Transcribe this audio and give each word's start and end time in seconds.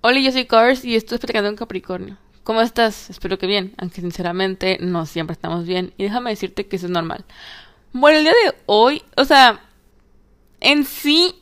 Hola, 0.00 0.20
yo 0.20 0.30
soy 0.30 0.46
Cars 0.46 0.84
y 0.84 0.94
estoy 0.94 1.18
platicando 1.18 1.50
un 1.50 1.56
Capricornio. 1.56 2.16
¿Cómo 2.44 2.60
estás? 2.60 3.10
Espero 3.10 3.36
que 3.36 3.48
bien, 3.48 3.74
aunque 3.78 4.00
sinceramente 4.00 4.78
no 4.80 5.06
siempre 5.06 5.32
estamos 5.32 5.66
bien. 5.66 5.92
Y 5.96 6.04
déjame 6.04 6.30
decirte 6.30 6.68
que 6.68 6.76
eso 6.76 6.86
es 6.86 6.92
normal. 6.92 7.24
Bueno, 7.92 8.18
el 8.18 8.24
día 8.24 8.32
de 8.32 8.54
hoy, 8.66 9.02
o 9.16 9.24
sea, 9.24 9.60
en 10.60 10.84
sí 10.84 11.34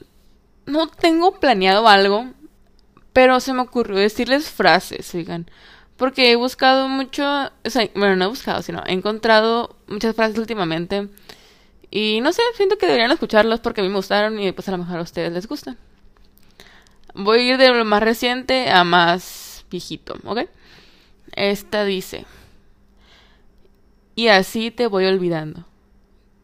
no 0.65 0.89
tengo 0.89 1.39
planeado 1.39 1.87
algo, 1.87 2.33
pero 3.13 3.41
se 3.41 3.53
me 3.53 3.61
ocurrió 3.61 3.99
decirles 3.99 4.49
frases, 4.49 5.15
oigan. 5.15 5.51
Porque 5.99 6.33
he 6.33 6.37
buscado 6.37 6.89
mucho, 6.89 7.25
o 7.63 7.71
sea, 7.71 7.87
bueno, 7.95 8.17
no 8.17 8.25
he 8.25 8.29
buscado, 8.29 8.63
sino 8.63 8.83
he 8.87 8.95
encontrado 8.95 9.77
muchas 9.87 10.17
frases 10.17 10.39
últimamente. 10.39 11.11
Y 11.91 12.21
no 12.23 12.33
sé, 12.33 12.41
siento 12.57 12.79
que 12.79 12.87
deberían 12.87 13.11
escucharlas 13.13 13.61
porque 13.61 13.83
a 13.83 13.85
mí 13.85 13.91
me 13.91 13.97
gustaron 13.97 14.41
y 14.41 14.51
pues 14.53 14.67
a 14.69 14.73
lo 14.73 14.79
mejor 14.79 14.99
a 14.99 15.03
ustedes 15.03 15.31
les 15.31 15.47
gustan. 15.47 15.77
Voy 17.19 17.39
a 17.39 17.43
ir 17.53 17.57
de 17.57 17.73
lo 17.73 17.83
más 17.87 18.03
reciente 18.03 18.69
a 18.69 18.85
más 18.85 19.65
viejito, 19.71 20.17
¿ok? 20.25 20.41
Esta 21.33 21.87
dice, 21.87 22.27
y 24.15 24.29
así 24.29 24.71
te 24.71 24.87
voy 24.87 25.07
olvidando. 25.07 25.65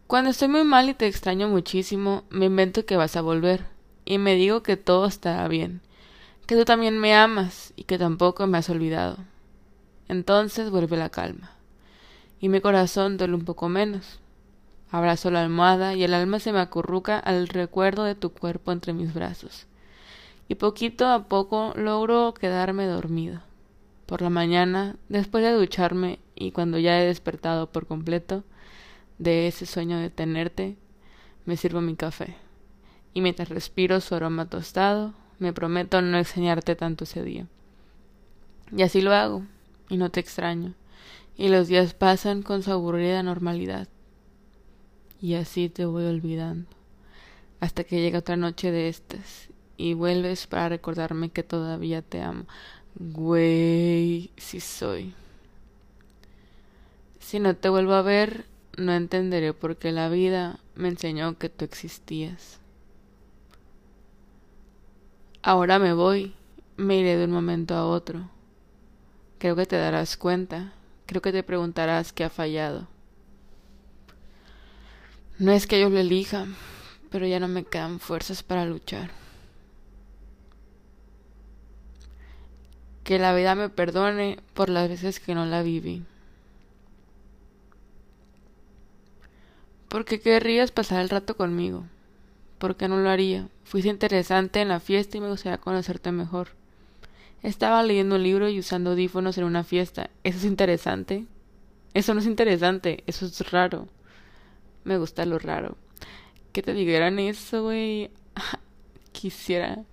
Cuando 0.07 0.31
estoy 0.31 0.49
muy 0.49 0.65
mal 0.65 0.89
y 0.89 0.95
te 0.95 1.07
extraño 1.07 1.47
muchísimo, 1.49 2.25
me 2.31 2.47
invento 2.47 2.87
que 2.87 2.97
vas 2.97 3.17
a 3.17 3.21
volver, 3.21 3.67
y 4.07 4.17
me 4.17 4.35
digo 4.35 4.63
que 4.63 4.79
todo 4.79 5.05
estará 5.05 5.47
bien, 5.47 5.83
que 6.47 6.57
tú 6.57 6.65
también 6.65 6.99
me 6.99 7.15
amas 7.15 7.75
y 7.77 7.85
que 7.85 7.99
tampoco 7.99 8.47
me 8.47 8.57
has 8.57 8.71
olvidado. 8.71 9.19
Entonces 10.09 10.71
vuelve 10.71 10.97
la 10.97 11.11
calma, 11.11 11.51
y 12.41 12.49
mi 12.49 12.63
corazón 12.63 13.19
duele 13.19 13.35
un 13.35 13.45
poco 13.45 13.69
menos. 13.69 14.21
Abrazo 14.91 15.31
la 15.31 15.43
almohada 15.43 15.95
y 15.95 16.03
el 16.03 16.15
alma 16.15 16.39
se 16.39 16.51
me 16.51 16.61
acurruca 16.61 17.19
al 17.19 17.49
recuerdo 17.49 18.05
de 18.05 18.15
tu 18.15 18.33
cuerpo 18.33 18.73
entre 18.73 18.95
mis 18.95 19.13
brazos 19.13 19.67
y 20.53 20.55
poquito 20.55 21.07
a 21.07 21.29
poco 21.29 21.73
logro 21.77 22.35
quedarme 22.35 22.85
dormido. 22.85 23.41
Por 24.05 24.21
la 24.21 24.29
mañana, 24.29 24.97
después 25.09 25.43
de 25.43 25.53
ducharme 25.53 26.19
y 26.35 26.51
cuando 26.51 26.79
ya 26.79 27.01
he 27.01 27.07
despertado 27.07 27.73
por 27.73 27.87
completo 27.87 28.45
de 29.17 29.47
ese 29.47 29.65
sueño 29.65 29.97
de 29.97 30.11
tenerte, 30.11 30.77
me 31.47 31.57
sirvo 31.57 31.81
mi 31.81 31.97
café. 31.97 32.37
Y 33.15 33.23
mientras 33.23 33.49
respiro 33.49 33.99
su 34.03 34.15
aroma 34.15 34.51
tostado, 34.51 35.15
me 35.39 35.55
prometo 35.55 36.03
no 36.03 36.19
enseñarte 36.19 36.77
tanto 36.77 37.05
ese 37.05 37.23
día. 37.23 37.47
Y 38.77 38.83
así 38.83 39.01
lo 39.01 39.15
hago, 39.15 39.47
y 39.89 39.97
no 39.97 40.11
te 40.11 40.21
extraño. 40.21 40.75
Y 41.35 41.49
los 41.49 41.69
días 41.69 41.95
pasan 41.95 42.43
con 42.43 42.63
su 42.63 42.73
aburrida 42.73 43.23
normalidad. 43.23 43.89
Y 45.19 45.33
así 45.33 45.71
te 45.71 45.87
voy 45.87 46.05
olvidando. 46.05 46.69
Hasta 47.59 47.85
que 47.85 48.03
llega 48.03 48.19
otra 48.19 48.37
noche 48.37 48.71
de 48.71 48.91
estas 48.91 49.49
y 49.77 49.95
vuelves 49.95 50.47
para 50.47 50.69
recordarme 50.69 51.31
que 51.31 51.43
todavía 51.43 52.03
te 52.03 52.23
amo. 52.23 52.45
Güey, 52.95 54.31
sí 54.37 54.61
soy. 54.61 55.15
Si 57.19 57.41
no 57.41 57.57
te 57.57 57.69
vuelvo 57.69 57.95
a 57.95 58.03
ver, 58.03 58.45
no 58.77 58.93
entenderé 58.93 59.55
por 59.55 59.77
qué 59.77 59.93
la 59.93 60.09
vida 60.09 60.59
me 60.75 60.89
enseñó 60.89 61.39
que 61.39 61.49
tú 61.49 61.65
existías. 61.65 62.61
Ahora 65.43 65.79
me 65.79 65.93
voy, 65.93 66.35
me 66.77 66.99
iré 66.99 67.17
de 67.17 67.25
un 67.25 67.33
momento 67.33 67.75
a 67.75 67.87
otro. 67.87 68.31
Creo 69.39 69.57
que 69.57 69.67
te 69.67 69.77
darás 69.77 70.17
cuenta, 70.17 70.73
creo 71.07 71.23
que 71.23 71.33
te 71.33 71.43
preguntarás 71.43 72.13
qué 72.13 72.25
ha 72.25 72.31
fallado. 72.31 72.87
No 75.39 75.51
es 75.51 75.67
que 75.67 75.81
yo 75.81 75.91
lo 75.91 75.99
elija, 75.99 76.47
pero 77.11 77.27
ya 77.27 77.41
no 77.41 77.49
me 77.49 77.65
quedan 77.65 77.99
fuerzas 77.99 78.43
para 78.43 78.65
luchar. 78.65 79.22
Que 83.05 83.19
la 83.19 83.35
vida 83.35 83.55
me 83.55 83.69
perdone 83.69 84.39
por 84.55 84.69
las 84.69 84.89
veces 84.89 85.21
que 85.21 85.35
no 85.35 85.47
la 85.47 85.63
viví. 85.63 86.05
¿Por 89.89 90.05
qué 90.05 90.21
querrías 90.21 90.71
pasar 90.71 91.03
el 91.03 91.11
rato 91.11 91.37
conmigo? 91.37 91.85
¿Por 92.59 92.77
qué 92.77 92.89
no 92.89 92.97
lo 92.97 93.11
haría? 93.11 93.49
Fuiste 93.65 93.91
interesante 93.91 94.61
en 94.61 94.69
la 94.69 94.81
fiesta 94.81 95.17
y 95.17 95.21
me 95.21 95.29
gustaría 95.29 95.59
conocerte 95.59 96.13
mejor. 96.13 96.49
Estaba 97.43 97.83
leyendo 97.83 98.15
un 98.15 98.23
libro 98.23 98.49
y 98.49 98.59
usando 98.59 98.91
audífonos 98.91 99.37
en 99.37 99.45
una 99.45 99.65
fiesta. 99.65 100.11
¿Eso 100.23 100.39
es 100.39 100.45
interesante? 100.45 101.27
Eso 101.93 102.15
no 102.15 102.21
es 102.21 102.27
interesante, 102.27 103.03
eso 103.07 103.27
es 103.27 103.51
raro. 103.51 103.89
Me 104.85 104.97
gusta 104.97 105.27
lo 105.27 105.39
raro. 105.39 105.77
Que 106.53 106.63
te 106.63 106.73
dijeran 106.73 107.19
eso, 107.19 107.65
güey. 107.65 108.11
Quisiera 109.13 109.85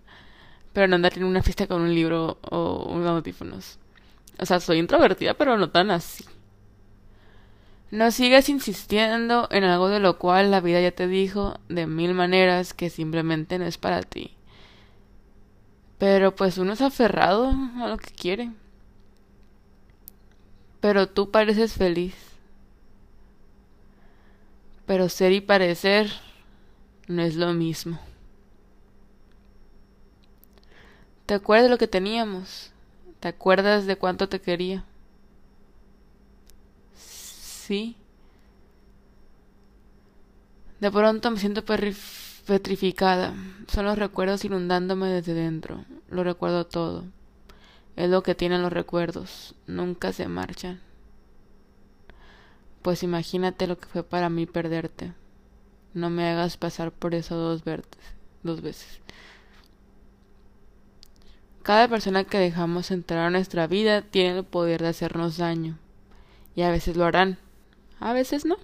pero 0.74 0.88
no 0.88 0.96
andar 0.96 1.18
en 1.18 1.24
una 1.24 1.44
fiesta 1.44 1.68
con 1.68 1.82
un 1.82 1.94
libro 1.94 2.38
o 2.50 2.86
unos 2.90 3.08
audífonos. 3.08 3.80
O 4.38 4.46
sea, 4.46 4.60
soy 4.60 4.80
introvertida, 4.80 5.34
pero 5.34 5.58
no 5.58 5.70
tan 5.70 5.92
así. 5.92 6.26
No 7.92 8.12
sigas 8.12 8.50
insistiendo 8.50 9.48
en 9.52 9.64
algo 9.64 9.90
de 9.90 10.00
lo 10.00 10.20
cual 10.20 10.52
la 10.52 10.62
vida 10.62 10.80
ya 10.80 10.92
te 10.92 11.08
dijo 11.08 11.60
de 11.70 11.88
mil 11.88 12.14
maneras 12.14 12.74
que 12.74 12.90
simplemente 12.90 13.58
no 13.58 13.66
es 13.66 13.78
para 13.78 14.04
ti. 14.04 14.36
Pero 15.98 16.36
pues 16.36 16.58
uno 16.58 16.74
es 16.74 16.82
aferrado 16.82 17.52
a 17.78 17.88
lo 17.88 17.98
que 17.98 18.12
quiere. 18.12 18.52
Pero 20.80 21.10
tú 21.10 21.32
pareces 21.32 21.74
feliz. 21.74 22.16
Pero 24.86 25.10
ser 25.10 25.34
y 25.34 25.42
parecer 25.42 26.12
no 27.08 27.24
es 27.24 27.36
lo 27.36 27.54
mismo. 27.54 28.00
¿Te 31.30 31.36
acuerdas 31.36 31.66
de 31.66 31.70
lo 31.70 31.78
que 31.78 31.88
teníamos? 31.88 32.72
¿Te 33.20 33.28
acuerdas 33.28 33.86
de 33.86 33.98
cuánto 33.98 34.28
te 34.28 34.42
quería? 34.42 34.84
Sí. 36.96 37.96
De 40.80 40.90
pronto 40.90 41.30
me 41.30 41.38
siento 41.38 41.64
petrificada. 42.48 43.36
Son 43.68 43.86
los 43.86 44.00
recuerdos 44.00 44.44
inundándome 44.44 45.08
desde 45.10 45.36
dentro. 45.36 45.86
Lo 46.10 46.24
recuerdo 46.24 46.66
todo. 46.66 47.04
Es 47.96 48.10
lo 48.10 48.24
que 48.24 48.34
tienen 48.34 48.64
los 48.64 48.74
recuerdos. 48.74 49.54
Nunca 49.68 50.14
se 50.14 50.28
marchan. 50.28 50.82
Pues 52.82 53.04
imagínate 53.04 53.68
lo 53.68 53.78
que 53.78 53.86
fue 53.86 54.02
para 54.02 54.32
mí 54.32 54.48
perderte. 54.48 55.14
No 55.94 56.10
me 56.10 56.28
hagas 56.28 56.58
pasar 56.58 56.92
por 56.92 57.14
eso 57.14 57.36
dos, 57.36 57.62
dos 58.42 58.62
veces. 58.62 59.00
Cada 61.70 61.88
persona 61.88 62.24
que 62.24 62.40
dejamos 62.40 62.90
entrar 62.90 63.28
a 63.28 63.30
nuestra 63.30 63.68
vida 63.68 64.02
tiene 64.02 64.40
el 64.40 64.44
poder 64.44 64.82
de 64.82 64.88
hacernos 64.88 65.38
daño. 65.38 65.78
Y 66.56 66.64
a 66.64 66.72
veces 66.72 66.98
lo 66.98 67.06
harán, 67.06 67.38
a 68.00 68.12
veces 68.12 68.44
no. 68.44 68.58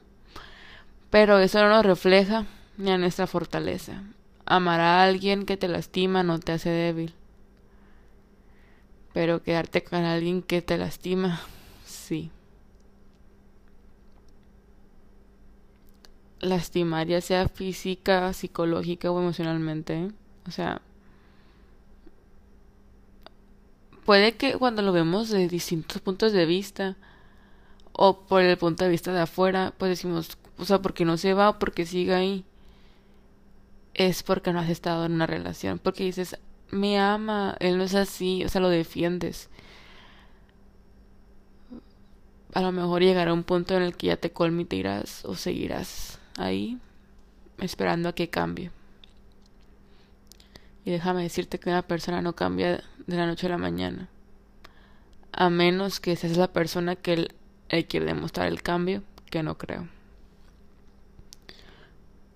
Pero 1.11 1.37
eso 1.37 1.61
no 1.61 1.69
nos 1.69 1.85
refleja 1.85 2.47
ni 2.79 2.89
a 2.89 2.97
nuestra 2.97 3.27
fortaleza. 3.27 4.01
Amar 4.43 4.79
a 4.79 5.03
alguien 5.03 5.45
que 5.45 5.55
te 5.55 5.67
lastima 5.67 6.23
no 6.23 6.39
te 6.39 6.53
hace 6.53 6.71
débil. 6.71 7.13
Pero 9.13 9.43
quedarte 9.43 9.83
con 9.83 10.03
alguien 10.03 10.41
que 10.41 10.63
te 10.63 10.75
lastima, 10.75 11.41
sí. 11.85 12.31
Lastimar 16.39 17.05
ya 17.05 17.21
sea 17.21 17.49
física, 17.49 18.33
psicológica 18.33 19.11
o 19.11 19.21
emocionalmente. 19.21 19.93
¿eh? 19.93 20.11
O 20.47 20.49
sea, 20.49 20.81
puede 24.05 24.35
que 24.35 24.53
cuando 24.57 24.81
lo 24.81 24.93
vemos 24.93 25.29
de 25.29 25.47
distintos 25.47 26.01
puntos 26.01 26.31
de 26.31 26.45
vista 26.45 26.95
o 27.91 28.19
por 28.21 28.41
el 28.41 28.57
punto 28.57 28.83
de 28.83 28.91
vista 28.91 29.11
de 29.11 29.21
afuera, 29.21 29.73
pues 29.77 29.89
decimos, 29.89 30.37
o 30.57 30.65
sea, 30.65 30.81
porque 30.81 31.05
no 31.05 31.17
se 31.17 31.33
va 31.33 31.49
o 31.49 31.59
porque 31.59 31.85
sigue 31.85 32.13
ahí, 32.13 32.45
es 33.93 34.23
porque 34.23 34.53
no 34.53 34.59
has 34.59 34.69
estado 34.69 35.05
en 35.05 35.13
una 35.13 35.27
relación, 35.27 35.79
porque 35.79 36.03
dices, 36.03 36.37
me 36.71 36.99
ama, 36.99 37.55
él 37.59 37.77
no 37.77 37.83
es 37.83 37.95
así, 37.95 38.43
o 38.45 38.49
sea, 38.49 38.61
lo 38.61 38.69
defiendes. 38.69 39.49
A 42.53 42.61
lo 42.61 42.71
mejor 42.71 43.01
llegará 43.01 43.33
un 43.33 43.43
punto 43.43 43.75
en 43.75 43.83
el 43.83 43.97
que 43.97 44.07
ya 44.07 44.17
te 44.17 44.31
colmitirás 44.31 45.25
o 45.25 45.35
seguirás 45.35 46.19
ahí 46.37 46.79
esperando 47.59 48.09
a 48.09 48.15
que 48.15 48.29
cambie. 48.29 48.71
Y 50.85 50.91
déjame 50.91 51.23
decirte 51.23 51.59
que 51.59 51.69
una 51.69 51.81
persona 51.81 52.21
no 52.21 52.33
cambia 52.33 52.83
de 53.07 53.17
la 53.17 53.25
noche 53.25 53.47
a 53.47 53.51
la 53.51 53.57
mañana. 53.57 54.09
A 55.31 55.49
menos 55.49 55.99
que 55.99 56.15
seas 56.15 56.37
la 56.37 56.51
persona 56.51 56.95
que 56.95 57.13
él, 57.69 57.85
quiere 57.87 58.05
demostrar 58.05 58.47
el 58.47 58.61
cambio, 58.61 59.03
que 59.29 59.43
no 59.43 59.57
creo. 59.57 59.87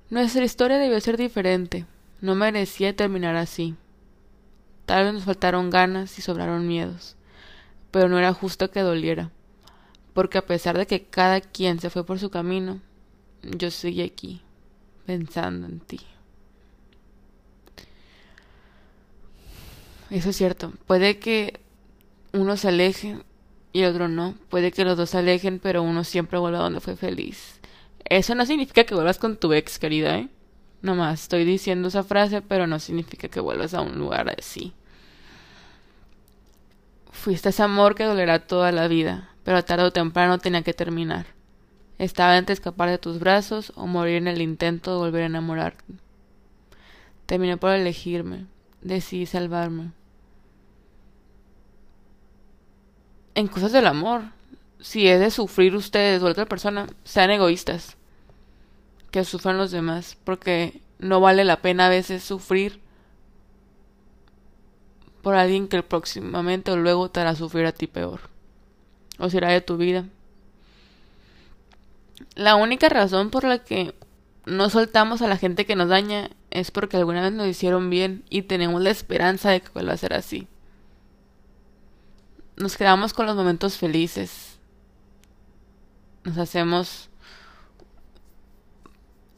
Nuestra 0.10 0.44
historia 0.44 0.78
debió 0.78 1.00
ser 1.00 1.18
diferente. 1.18 1.86
No 2.22 2.36
merecía 2.36 2.96
terminar 2.96 3.36
así. 3.36 3.76
Tal 4.86 5.06
vez 5.06 5.14
nos 5.14 5.24
faltaron 5.24 5.70
ganas 5.70 6.18
y 6.18 6.22
sobraron 6.22 6.68
miedos. 6.68 7.16
Pero 7.92 8.10
no 8.10 8.18
era 8.18 8.34
justo 8.34 8.72
que 8.72 8.82
doliera. 8.82 9.32
Porque 10.14 10.40
a 10.40 10.46
pesar 10.46 10.78
de 10.78 10.88
que 10.88 11.06
cada 11.06 11.40
quien 11.42 11.80
se 11.80 11.90
fue 11.90 12.06
por 12.06 12.20
su 12.20 12.30
camino, 12.30 12.82
yo 13.44 13.72
seguí 13.72 14.02
aquí, 14.02 14.42
pensando 15.06 15.68
en 15.68 15.80
ti. 15.80 16.02
Eso 20.10 20.30
es 20.30 20.36
cierto. 20.36 20.74
Puede 20.88 21.20
que 21.20 21.60
uno 22.34 22.58
se 22.58 22.70
aleje 22.70 23.18
y 23.74 23.82
el 23.82 23.92
otro 23.92 24.08
no. 24.08 24.36
Puede 24.50 24.72
que 24.72 24.86
los 24.86 24.98
dos 24.98 25.12
se 25.12 25.20
alejen, 25.20 25.60
pero 25.60 25.84
uno 25.84 26.04
siempre 26.04 26.40
vuelva 26.40 26.60
donde 26.60 26.80
fue 26.80 26.96
feliz. 26.96 27.60
Eso 28.06 28.34
no 28.36 28.46
significa 28.46 28.84
que 28.84 28.96
vuelvas 28.96 29.20
con 29.20 29.38
tu 29.38 29.54
ex, 29.54 29.78
querida, 29.78 30.18
¿eh? 30.18 30.30
Nomás 30.82 31.24
estoy 31.24 31.44
diciendo 31.44 31.90
esa 31.90 32.04
frase, 32.04 32.42
pero 32.42 32.66
no 32.66 32.80
significa 32.80 33.28
que 33.28 33.40
vuelvas 33.40 33.74
a 33.74 33.82
un 33.82 34.00
lugar 34.00 34.34
así. 34.38 34.74
Fuiste 37.12 37.50
ese 37.50 37.64
amor 37.64 37.96
que 37.96 38.06
dolerá 38.06 38.40
toda 38.48 38.72
la 38.72 38.88
vida, 38.88 39.30
pero 39.44 39.64
tarde 39.66 39.84
o 39.84 39.92
temprano 39.92 40.38
tenía 40.40 40.62
que 40.62 40.74
terminar. 40.74 41.28
Estaba 41.98 42.38
entre 42.38 42.54
escapar 42.54 42.90
de 42.90 42.98
tus 42.98 43.20
brazos 43.20 43.74
o 43.76 43.86
morir 43.88 44.16
en 44.16 44.30
el 44.30 44.42
intento 44.42 44.92
de 44.94 45.00
volver 45.00 45.24
a 45.24 45.26
enamorarte. 45.26 45.84
Terminé 47.26 47.58
por 47.58 47.72
elegirme, 47.72 48.46
decidí 48.82 49.26
salvarme. 49.26 49.92
En 53.40 53.48
cosas 53.48 53.72
del 53.72 53.88
amor, 53.88 54.24
si 54.82 55.08
es 55.08 55.18
de 55.22 55.32
sufrir 55.32 55.74
ustedes 55.74 56.22
o 56.22 56.26
otra 56.26 56.46
persona, 56.46 56.88
sean 57.06 57.32
egoístas. 57.32 57.96
Que 59.12 59.24
sufran 59.24 59.58
los 59.58 59.72
demás, 59.72 60.18
porque 60.26 60.82
no 60.98 61.22
vale 61.22 61.46
la 61.46 61.62
pena 61.62 61.86
a 61.86 61.90
veces 61.90 62.22
sufrir 62.22 62.82
por 65.22 65.36
alguien 65.36 65.70
que 65.70 65.82
próximamente 65.84 66.70
o 66.72 66.76
luego 66.76 67.12
te 67.12 67.22
hará 67.22 67.34
sufrir 67.34 67.66
a 67.66 67.72
ti 67.72 67.88
peor. 67.88 68.20
O 69.20 69.30
será 69.30 69.52
de 69.52 69.62
tu 69.62 69.78
vida. 69.78 70.04
La 72.36 72.58
única 72.58 72.90
razón 72.90 73.30
por 73.30 73.46
la 73.46 73.60
que 73.60 73.96
no 74.48 74.70
soltamos 74.70 75.22
a 75.22 75.30
la 75.30 75.38
gente 75.38 75.66
que 75.66 75.78
nos 75.78 75.88
daña 75.88 76.30
es 76.52 76.72
porque 76.72 76.98
alguna 76.98 77.22
vez 77.22 77.32
nos 77.32 77.48
hicieron 77.48 77.90
bien 77.90 78.26
y 78.30 78.42
tenemos 78.42 78.82
la 78.82 78.90
esperanza 78.90 79.50
de 79.50 79.62
que 79.62 79.70
vuelva 79.70 79.94
a 79.94 79.98
ser 79.98 80.14
así. 80.14 80.50
Nos 82.60 82.76
quedamos 82.76 83.14
con 83.14 83.26
los 83.26 83.38
momentos 83.38 83.78
felices. 83.78 84.60
Nos 86.26 86.38
hacemos 86.38 87.10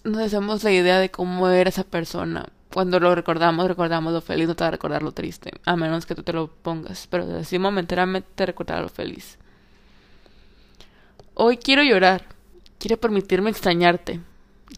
nos 0.04 0.18
hacemos 0.18 0.64
la 0.64 0.72
idea 0.72 1.00
de 1.00 1.12
cómo 1.12 1.48
era 1.48 1.70
esa 1.70 1.84
persona. 1.84 2.48
Cuando 2.74 3.00
lo 3.00 3.14
recordamos, 3.14 3.68
recordamos 3.68 4.12
lo 4.12 4.22
feliz, 4.22 4.48
no 4.48 4.56
te 4.56 4.64
va 4.64 4.70
a 4.70 4.72
recordar 4.72 5.04
lo 5.04 5.12
triste, 5.12 5.52
a 5.66 5.76
menos 5.76 6.08
que 6.08 6.16
tú 6.16 6.24
te 6.24 6.34
lo 6.34 6.48
pongas, 6.48 7.06
pero 7.08 7.38
así 7.38 7.60
momentáneamente 7.60 8.28
te 8.34 8.46
recordará 8.48 8.82
lo 8.82 8.90
feliz. 8.90 9.38
Hoy 11.36 11.58
quiero 11.58 11.84
llorar, 11.84 12.26
quiero 12.80 12.98
permitirme 12.98 13.52
extrañarte, 13.52 14.22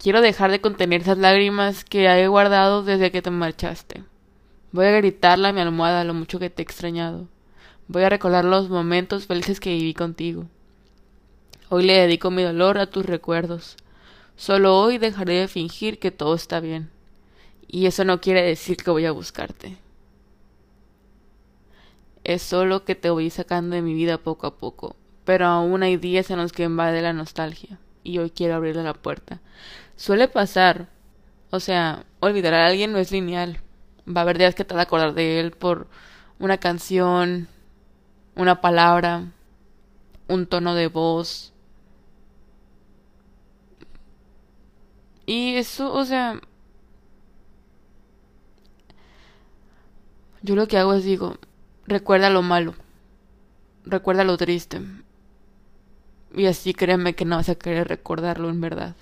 quiero 0.02 0.20
dejar 0.20 0.52
de 0.52 0.60
contener 0.60 1.02
esas 1.02 1.18
lágrimas 1.18 1.86
que 1.86 2.08
he 2.08 2.28
guardado 2.28 2.84
desde 2.84 3.12
que 3.12 3.22
te 3.22 3.30
marchaste. 3.30 4.04
Voy 4.74 4.88
a 4.88 4.92
gritarle 4.92 5.48
a 5.48 5.54
mi 5.54 5.62
almohada 5.62 6.04
lo 6.04 6.14
mucho 6.14 6.40
que 6.40 6.50
te 6.50 6.62
he 6.62 6.66
extrañado. 6.66 7.30
Voy 7.88 8.04
a 8.04 8.10
recordar 8.10 8.46
los 8.46 8.70
momentos 8.70 9.28
felices 9.28 9.60
que 9.60 9.72
viví 9.72 9.94
contigo. 9.94 10.46
Hoy 11.70 11.84
le 11.84 11.94
dedico 11.94 12.32
mi 12.32 12.42
dolor 12.42 12.78
a 12.78 12.88
tus 12.88 13.06
recuerdos. 13.06 13.76
Solo 14.36 14.80
hoy 14.80 14.98
dejaré 14.98 15.34
de 15.34 15.48
fingir 15.48 16.00
que 16.00 16.12
todo 16.12 16.36
está 16.36 16.60
bien. 16.60 16.90
Y 17.68 17.86
eso 17.88 18.06
no 18.06 18.22
quiere 18.22 18.42
decir 18.42 18.78
que 18.78 18.92
voy 18.92 19.06
a 19.06 19.12
buscarte. 19.12 19.78
Es 22.24 22.42
solo 22.42 22.86
que 22.86 22.96
te 22.96 23.10
voy 23.10 23.30
sacando 23.30 23.76
de 23.76 23.82
mi 23.82 23.94
vida 23.94 24.18
poco 24.18 24.48
a 24.48 24.58
poco. 24.58 24.96
Pero 25.26 25.46
aún 25.46 25.84
hay 25.84 25.98
días 25.98 26.30
en 26.32 26.38
los 26.38 26.54
que 26.54 26.64
invade 26.64 27.02
la 27.02 27.14
nostalgia. 27.14 27.80
Y 28.04 28.18
hoy 28.18 28.30
quiero 28.30 28.56
abrirle 28.56 28.84
la 28.84 28.94
puerta. 28.94 29.42
Suele 29.98 30.30
pasar. 30.30 30.88
O 31.52 31.60
sea, 31.60 32.06
olvidar 32.22 32.54
a 32.54 32.66
alguien 32.66 32.94
no 32.94 32.98
es 32.98 33.12
lineal. 33.12 33.60
Va 34.08 34.22
a 34.22 34.24
haber 34.24 34.38
días 34.38 34.56
que 34.56 34.64
te 34.64 34.74
vas 34.74 34.82
a 34.82 34.84
acordar 34.84 35.14
de 35.14 35.40
él 35.40 35.52
por 35.52 35.88
una 36.40 36.58
canción, 36.58 37.48
una 38.36 38.62
palabra, 38.62 39.32
un 40.28 40.48
tono 40.48 40.76
de 40.76 40.88
voz. 40.88 41.54
Y 45.26 45.56
eso, 45.56 45.94
o 45.94 46.04
sea, 46.06 46.40
Yo 50.44 50.58
lo 50.58 50.68
que 50.68 50.78
hago 50.78 50.94
es 50.94 51.06
digo, 51.06 51.38
recuerda 51.88 52.30
lo 52.30 52.42
malo, 52.42 52.76
recuerda 53.86 54.26
lo 54.26 54.36
triste. 54.36 54.82
Y 56.36 56.48
así 56.48 56.74
créeme 56.74 57.16
que 57.16 57.24
no 57.24 57.38
vas 57.38 57.48
a 57.48 57.56
querer 57.56 57.88
recordarlo 57.88 58.50
en 58.50 58.60
verdad. 58.60 58.94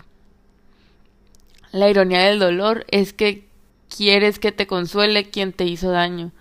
La 1.72 1.90
ironía 1.90 2.22
del 2.22 2.38
dolor 2.38 2.86
es 2.92 3.12
que 3.12 3.48
quieres 3.90 4.38
que 4.38 4.52
te 4.52 4.68
consuele 4.68 5.32
quien 5.32 5.52
te 5.52 5.66
hizo 5.66 5.90
daño. 5.90 6.32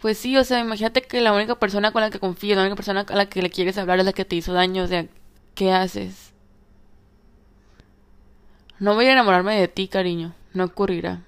Pues 0.00 0.18
sí, 0.18 0.36
o 0.36 0.44
sea, 0.44 0.60
imagínate 0.60 1.02
que 1.02 1.20
la 1.20 1.32
única 1.32 1.58
persona 1.58 1.90
con 1.92 2.02
la 2.02 2.10
que 2.10 2.20
confías, 2.20 2.56
la 2.56 2.62
única 2.62 2.76
persona 2.76 3.06
a 3.08 3.16
la 3.16 3.26
que 3.26 3.42
le 3.42 3.50
quieres 3.50 3.78
hablar 3.78 3.98
es 3.98 4.04
la 4.04 4.12
que 4.12 4.24
te 4.24 4.36
hizo 4.36 4.52
daño. 4.52 4.84
O 4.84 4.86
sea, 4.86 5.06
¿qué 5.54 5.72
haces? 5.72 6.32
No 8.78 8.94
voy 8.94 9.06
a 9.06 9.12
enamorarme 9.12 9.58
de 9.58 9.68
ti, 9.68 9.88
cariño. 9.88 10.34
No 10.52 10.64
ocurrirá. 10.64 11.22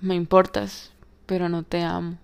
Me 0.00 0.14
importas, 0.14 0.92
pero 1.26 1.48
no 1.48 1.62
te 1.62 1.82
amo. 1.82 2.18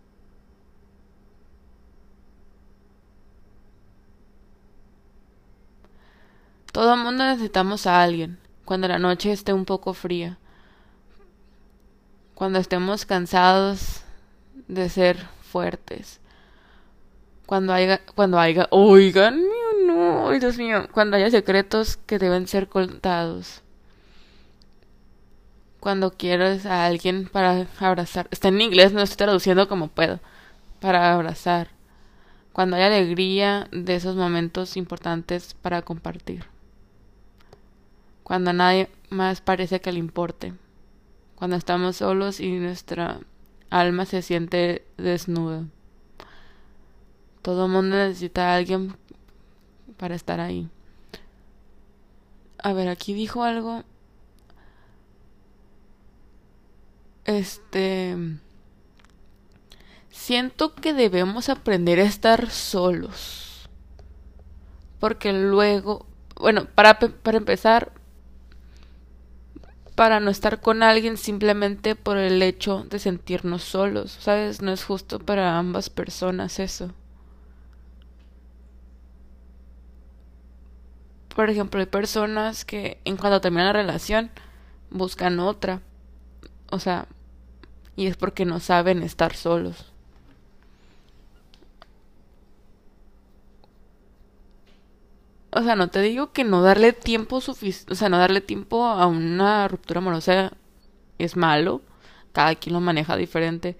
Todo 6.73 6.95
el 6.95 7.01
mundo 7.01 7.25
necesitamos 7.25 7.87
a 7.87 8.03
alguien 8.03 8.39
cuando 8.65 8.87
la 8.89 8.99
noche 8.99 9.33
esté 9.33 9.53
un 9.55 9.65
poco 9.65 9.95
fría, 9.95 10.39
cuando 12.35 12.59
estemos 12.59 13.07
cansados 13.07 14.03
de 14.69 14.89
ser 14.91 15.17
fuertes, 15.49 16.21
cuando 17.47 17.73
haya, 17.73 18.01
cuando 18.15 18.39
haya, 18.39 18.69
oigan, 18.71 19.43
no, 19.87 20.31
Dios 20.31 20.59
mío, 20.59 20.89
cuando 20.93 21.17
haya 21.17 21.31
secretos 21.31 21.97
que 21.97 22.19
deben 22.19 22.47
ser 22.47 22.69
contados. 22.69 23.63
Cuando 25.81 26.11
quieres 26.11 26.67
a 26.67 26.87
alguien 26.87 27.29
para 27.29 27.67
abrazar, 27.79 28.29
está 28.31 28.49
en 28.49 28.61
inglés, 28.61 28.93
no 28.93 29.01
estoy 29.01 29.17
traduciendo 29.17 29.69
como 29.69 29.89
puedo, 29.89 30.21
para 30.81 31.13
abrazar. 31.13 31.69
Cuando 32.53 32.77
hay 32.77 32.83
alegría 32.83 33.69
de 33.71 33.95
esos 33.95 34.17
momentos 34.17 34.77
importantes 34.77 35.55
para 35.55 35.83
compartir 35.83 36.45
cuando 38.29 38.53
nadie 38.53 38.91
más 39.09 39.41
parece 39.41 39.81
que 39.81 39.91
le 39.91 39.99
importe, 39.99 40.53
cuando 41.35 41.57
estamos 41.57 41.97
solos 41.97 42.41
y 42.41 42.53
nuestra 42.59 43.21
alma 43.71 44.05
se 44.05 44.23
siente 44.23 44.87
desnuda. 44.97 45.65
Todo 47.43 47.69
mundo 47.69 47.97
necesita 47.97 48.53
a 48.53 48.57
alguien 48.57 48.97
para 49.97 50.15
estar 50.15 50.41
ahí. 50.41 50.69
A 52.63 52.73
ver, 52.73 52.89
aquí 52.89 53.15
dijo 53.15 53.43
algo. 53.43 53.85
Este... 57.25 58.17
Siento 60.11 60.75
que 60.75 60.93
debemos 60.95 61.49
aprender 61.49 62.01
a 62.01 62.05
estar 62.05 62.51
solos. 62.51 63.69
Porque 64.99 65.33
luego... 65.33 66.07
Bueno, 66.35 66.67
para, 66.75 66.99
para 66.99 67.39
empezar, 67.39 67.93
para 69.99 70.21
no 70.21 70.31
estar 70.31 70.61
con 70.61 70.85
alguien 70.85 71.17
simplemente 71.17 71.97
por 71.97 72.19
el 72.19 72.41
hecho 72.41 72.87
de 72.89 73.01
sentirnos 73.01 73.65
solos, 73.65 74.17
¿sabes? 74.21 74.63
No 74.63 74.71
es 74.71 74.85
justo 74.85 75.19
para 75.19 75.59
ambas 75.59 75.91
personas 75.91 76.61
eso. 76.61 76.93
Por 81.35 81.51
ejemplo, 81.51 81.81
hay 81.81 81.87
personas 81.87 82.65
que 82.65 83.01
en 83.05 83.17
cuanto 83.17 83.41
terminan 83.41 83.67
la 83.67 83.73
relación 83.73 84.31
buscan 84.89 85.41
otra. 85.41 85.83
O 86.71 86.79
sea, 86.79 87.09
y 87.97 88.07
es 88.07 88.17
porque 88.17 88.45
no 88.45 88.61
saben 88.61 89.03
estar 89.03 89.35
solos. 89.35 89.88
O 95.51 95.63
sea, 95.63 95.77
no 95.77 95.89
te 95.89 96.01
digo 96.01 96.33
que 96.33 96.45
no 96.45 96.63
darle 96.63 96.93
tiempo 96.93 97.41
suficiente, 97.41 97.93
o 97.93 97.97
sea, 97.97 98.09
no 98.09 98.19
darle 98.19 98.41
tiempo 98.41 98.85
a 98.85 99.07
una 99.07 99.67
ruptura 99.69 99.99
amorosa 99.99 100.53
es 101.19 101.37
malo, 101.37 101.83
cada 102.33 102.55
quien 102.55 102.75
lo 102.75 102.81
maneja 102.81 103.17
diferente, 103.17 103.77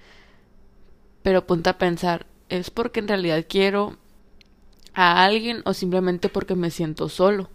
pero 1.23 1.47
ponte 1.47 1.71
a 1.71 1.79
pensar, 1.79 2.27
¿es 2.49 2.71
porque 2.71 3.01
en 3.01 3.09
realidad 3.09 3.45
quiero 3.49 3.97
a 4.95 5.25
alguien 5.25 5.63
o 5.65 5.75
simplemente 5.75 6.29
porque 6.29 6.55
me 6.55 6.71
siento 6.71 7.09
solo? 7.09 7.51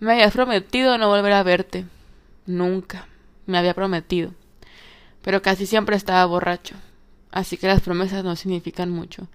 Me 0.00 0.12
habías 0.12 0.32
prometido 0.32 0.98
no 0.98 1.08
volver 1.08 1.32
a 1.32 1.44
verte, 1.44 1.86
nunca, 2.44 3.06
me 3.46 3.56
había 3.56 3.74
prometido, 3.74 4.32
pero 5.22 5.42
casi 5.42 5.64
siempre 5.64 5.94
estaba 5.94 6.26
borracho, 6.26 6.74
así 7.32 7.56
que 7.56 7.66
las 7.66 7.80
promesas 7.80 8.22
no 8.22 8.36
significan 8.36 8.90
mucho. 8.90 9.28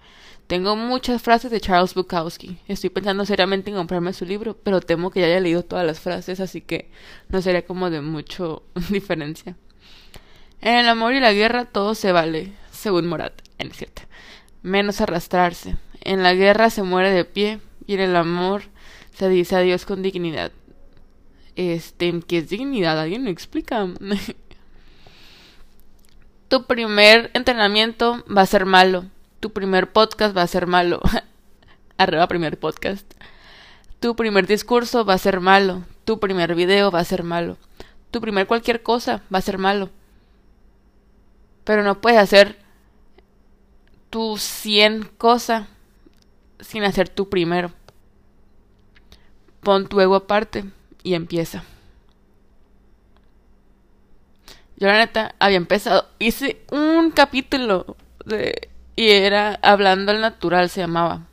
Tengo 0.46 0.76
muchas 0.76 1.20
frases 1.20 1.50
de 1.50 1.60
Charles 1.60 1.92
Bukowski. 1.92 2.56
Estoy 2.68 2.88
pensando 2.88 3.26
seriamente 3.26 3.68
en 3.70 3.76
comprarme 3.76 4.14
su 4.14 4.24
libro, 4.24 4.56
pero 4.56 4.80
temo 4.80 5.10
que 5.10 5.20
ya 5.20 5.26
haya 5.26 5.40
leído 5.40 5.62
todas 5.62 5.84
las 5.84 6.00
frases, 6.00 6.40
así 6.40 6.62
que 6.62 6.90
no 7.28 7.42
sería 7.42 7.66
como 7.66 7.90
de 7.90 8.00
mucho 8.00 8.62
diferencia. 8.90 9.56
En 10.62 10.76
el 10.76 10.88
amor 10.88 11.12
y 11.12 11.20
la 11.20 11.34
guerra 11.34 11.66
todo 11.66 11.94
se 11.94 12.12
vale. 12.12 12.52
según 12.72 13.06
Morat, 13.06 13.42
en 13.58 13.72
cierto. 13.72 14.02
Menos 14.62 15.02
arrastrarse. 15.02 15.76
En 16.00 16.22
la 16.22 16.32
guerra 16.32 16.70
se 16.70 16.82
muere 16.82 17.10
de 17.10 17.26
pie 17.26 17.60
y 17.86 17.94
en 17.94 18.00
el 18.00 18.16
amor 18.16 18.62
se 19.12 19.28
dice 19.28 19.56
adiós 19.56 19.84
con 19.84 20.02
dignidad. 20.02 20.52
Este, 21.56 22.20
¿qué 22.26 22.38
es 22.38 22.48
dignidad? 22.48 22.98
¿Alguien 22.98 23.24
me 23.24 23.30
explica? 23.30 23.86
tu 26.48 26.64
primer 26.64 27.30
entrenamiento 27.34 28.24
va 28.34 28.42
a 28.42 28.46
ser 28.46 28.64
malo. 28.64 29.04
Tu 29.40 29.52
primer 29.52 29.92
podcast 29.92 30.36
va 30.36 30.42
a 30.42 30.46
ser 30.46 30.66
malo. 30.66 31.00
Arriba 31.98 32.26
primer 32.26 32.58
podcast. 32.58 33.12
Tu 34.00 34.16
primer 34.16 34.46
discurso 34.46 35.04
va 35.04 35.14
a 35.14 35.18
ser 35.18 35.40
malo. 35.40 35.84
Tu 36.04 36.18
primer 36.18 36.54
video 36.54 36.90
va 36.90 37.00
a 37.00 37.04
ser 37.04 37.22
malo. 37.22 37.58
Tu 38.10 38.20
primer 38.20 38.46
cualquier 38.46 38.82
cosa 38.82 39.22
va 39.32 39.38
a 39.38 39.42
ser 39.42 39.58
malo. 39.58 39.90
Pero 41.64 41.82
no 41.82 42.00
puedes 42.00 42.18
hacer 42.18 42.56
tu 44.08 44.38
100 44.38 45.10
cosa 45.18 45.68
sin 46.60 46.84
hacer 46.84 47.10
tu 47.10 47.28
primero. 47.28 47.72
Pon 49.60 49.86
tu 49.86 50.00
ego 50.00 50.14
aparte 50.14 50.64
y 51.02 51.12
empieza. 51.12 51.64
Yo 54.78 54.86
la 54.86 54.98
neta 54.98 55.34
había 55.40 55.56
empezado, 55.56 56.08
hice 56.18 56.64
un 56.70 57.10
capítulo 57.10 57.96
de 58.24 58.70
y 58.98 59.10
era 59.10 59.60
hablando 59.62 60.10
al 60.10 60.20
natural 60.20 60.68
se 60.68 60.80
llamaba. 60.80 61.28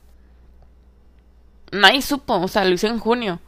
Nadie 1.71 2.03
supo, 2.03 2.35
o 2.35 2.47
sea, 2.47 2.63
lo 2.63 2.75
hice 2.75 2.85
en 2.85 2.99
junio. 2.99 3.39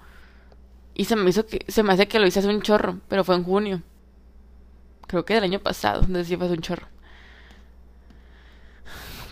Y 0.95 1.05
se 1.05 1.15
me 1.15 1.29
hizo 1.29 1.45
que 1.45 1.63
se 1.67 1.83
me 1.83 1.93
hace 1.93 2.07
que 2.07 2.17
lo 2.17 2.25
hice 2.25 2.39
hace 2.39 2.47
un 2.47 2.63
chorro, 2.63 2.99
pero 3.09 3.23
fue 3.23 3.35
en 3.35 3.43
junio. 3.43 3.83
Creo 5.05 5.23
que 5.23 5.35
del 5.35 5.43
año 5.43 5.59
pasado, 5.59 6.01
sé 6.03 6.25
si 6.25 6.35
fue 6.35 6.47
hace 6.47 6.55
un 6.55 6.61
chorro. 6.61 6.87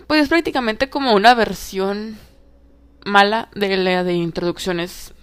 Pues 0.05 0.22
es 0.22 0.29
prácticamente 0.29 0.91
como 0.91 1.15
una 1.15 1.34
versión 1.34 2.19
mala 3.05 3.50
de 3.55 3.77
la 3.77 4.03
de 4.03 4.13
introducciones 4.13 5.14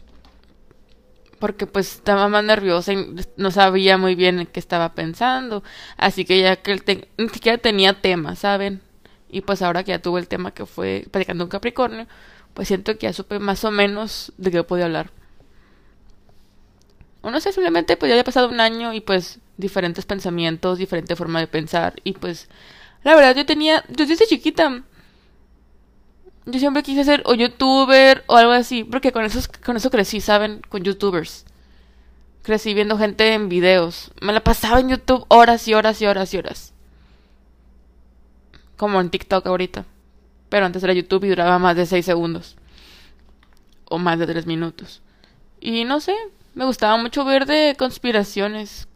porque 1.42 1.66
pues 1.66 1.96
estaba 1.96 2.28
más 2.28 2.44
nerviosa 2.44 2.92
y 2.92 3.16
no 3.36 3.50
sabía 3.50 3.98
muy 3.98 4.14
bien 4.14 4.46
qué 4.52 4.60
estaba 4.60 4.94
pensando. 4.94 5.64
Así 5.96 6.24
que 6.24 6.40
ya 6.40 6.54
que 6.54 6.70
él 6.70 7.08
ni 7.18 7.28
siquiera 7.30 7.58
tenía 7.58 8.00
tema, 8.00 8.36
¿saben? 8.36 8.80
Y 9.28 9.40
pues 9.40 9.60
ahora 9.60 9.82
que 9.82 9.90
ya 9.90 10.00
tuve 10.00 10.20
el 10.20 10.28
tema 10.28 10.52
que 10.54 10.66
fue 10.66 11.04
predicando 11.10 11.42
un 11.42 11.50
Capricornio, 11.50 12.06
pues 12.54 12.68
siento 12.68 12.96
que 12.96 13.08
ya 13.08 13.12
supe 13.12 13.40
más 13.40 13.64
o 13.64 13.72
menos 13.72 14.32
de 14.36 14.52
qué 14.52 14.62
podía 14.62 14.84
hablar. 14.84 15.10
O 17.22 17.30
no 17.32 17.40
sé, 17.40 17.50
simplemente 17.50 17.96
pues 17.96 18.08
ya 18.08 18.14
había 18.14 18.22
pasado 18.22 18.48
un 18.48 18.60
año 18.60 18.92
y 18.94 19.00
pues 19.00 19.40
diferentes 19.56 20.04
pensamientos, 20.06 20.78
diferente 20.78 21.16
forma 21.16 21.40
de 21.40 21.48
pensar. 21.48 21.94
Y 22.04 22.12
pues 22.12 22.48
la 23.02 23.16
verdad 23.16 23.34
yo 23.34 23.44
tenía, 23.44 23.84
yo 23.88 24.06
desde 24.06 24.28
chiquita 24.28 24.84
yo 26.46 26.58
siempre 26.58 26.82
quise 26.82 27.04
ser 27.04 27.22
o 27.24 27.34
youtuber 27.34 28.24
o 28.26 28.36
algo 28.36 28.52
así, 28.52 28.84
porque 28.84 29.12
con 29.12 29.24
eso, 29.24 29.40
con 29.64 29.76
eso 29.76 29.90
crecí, 29.90 30.20
¿saben? 30.20 30.62
Con 30.68 30.82
youtubers. 30.82 31.44
Crecí 32.42 32.74
viendo 32.74 32.98
gente 32.98 33.34
en 33.34 33.48
videos. 33.48 34.10
Me 34.20 34.32
la 34.32 34.42
pasaba 34.42 34.80
en 34.80 34.88
YouTube 34.88 35.24
horas 35.28 35.68
y 35.68 35.74
horas 35.74 36.02
y 36.02 36.06
horas 36.06 36.34
y 36.34 36.38
horas. 36.38 36.74
Como 38.76 39.00
en 39.00 39.10
TikTok 39.10 39.46
ahorita. 39.46 39.84
Pero 40.48 40.66
antes 40.66 40.82
era 40.82 40.92
YouTube 40.92 41.24
y 41.24 41.28
duraba 41.28 41.58
más 41.60 41.76
de 41.76 41.86
6 41.86 42.04
segundos. 42.04 42.56
O 43.84 43.98
más 43.98 44.18
de 44.18 44.26
3 44.26 44.46
minutos. 44.46 45.02
Y 45.60 45.84
no 45.84 46.00
sé, 46.00 46.14
me 46.54 46.64
gustaba 46.64 46.96
mucho 46.96 47.24
ver 47.24 47.46
de 47.46 47.76
conspiraciones. 47.78 48.88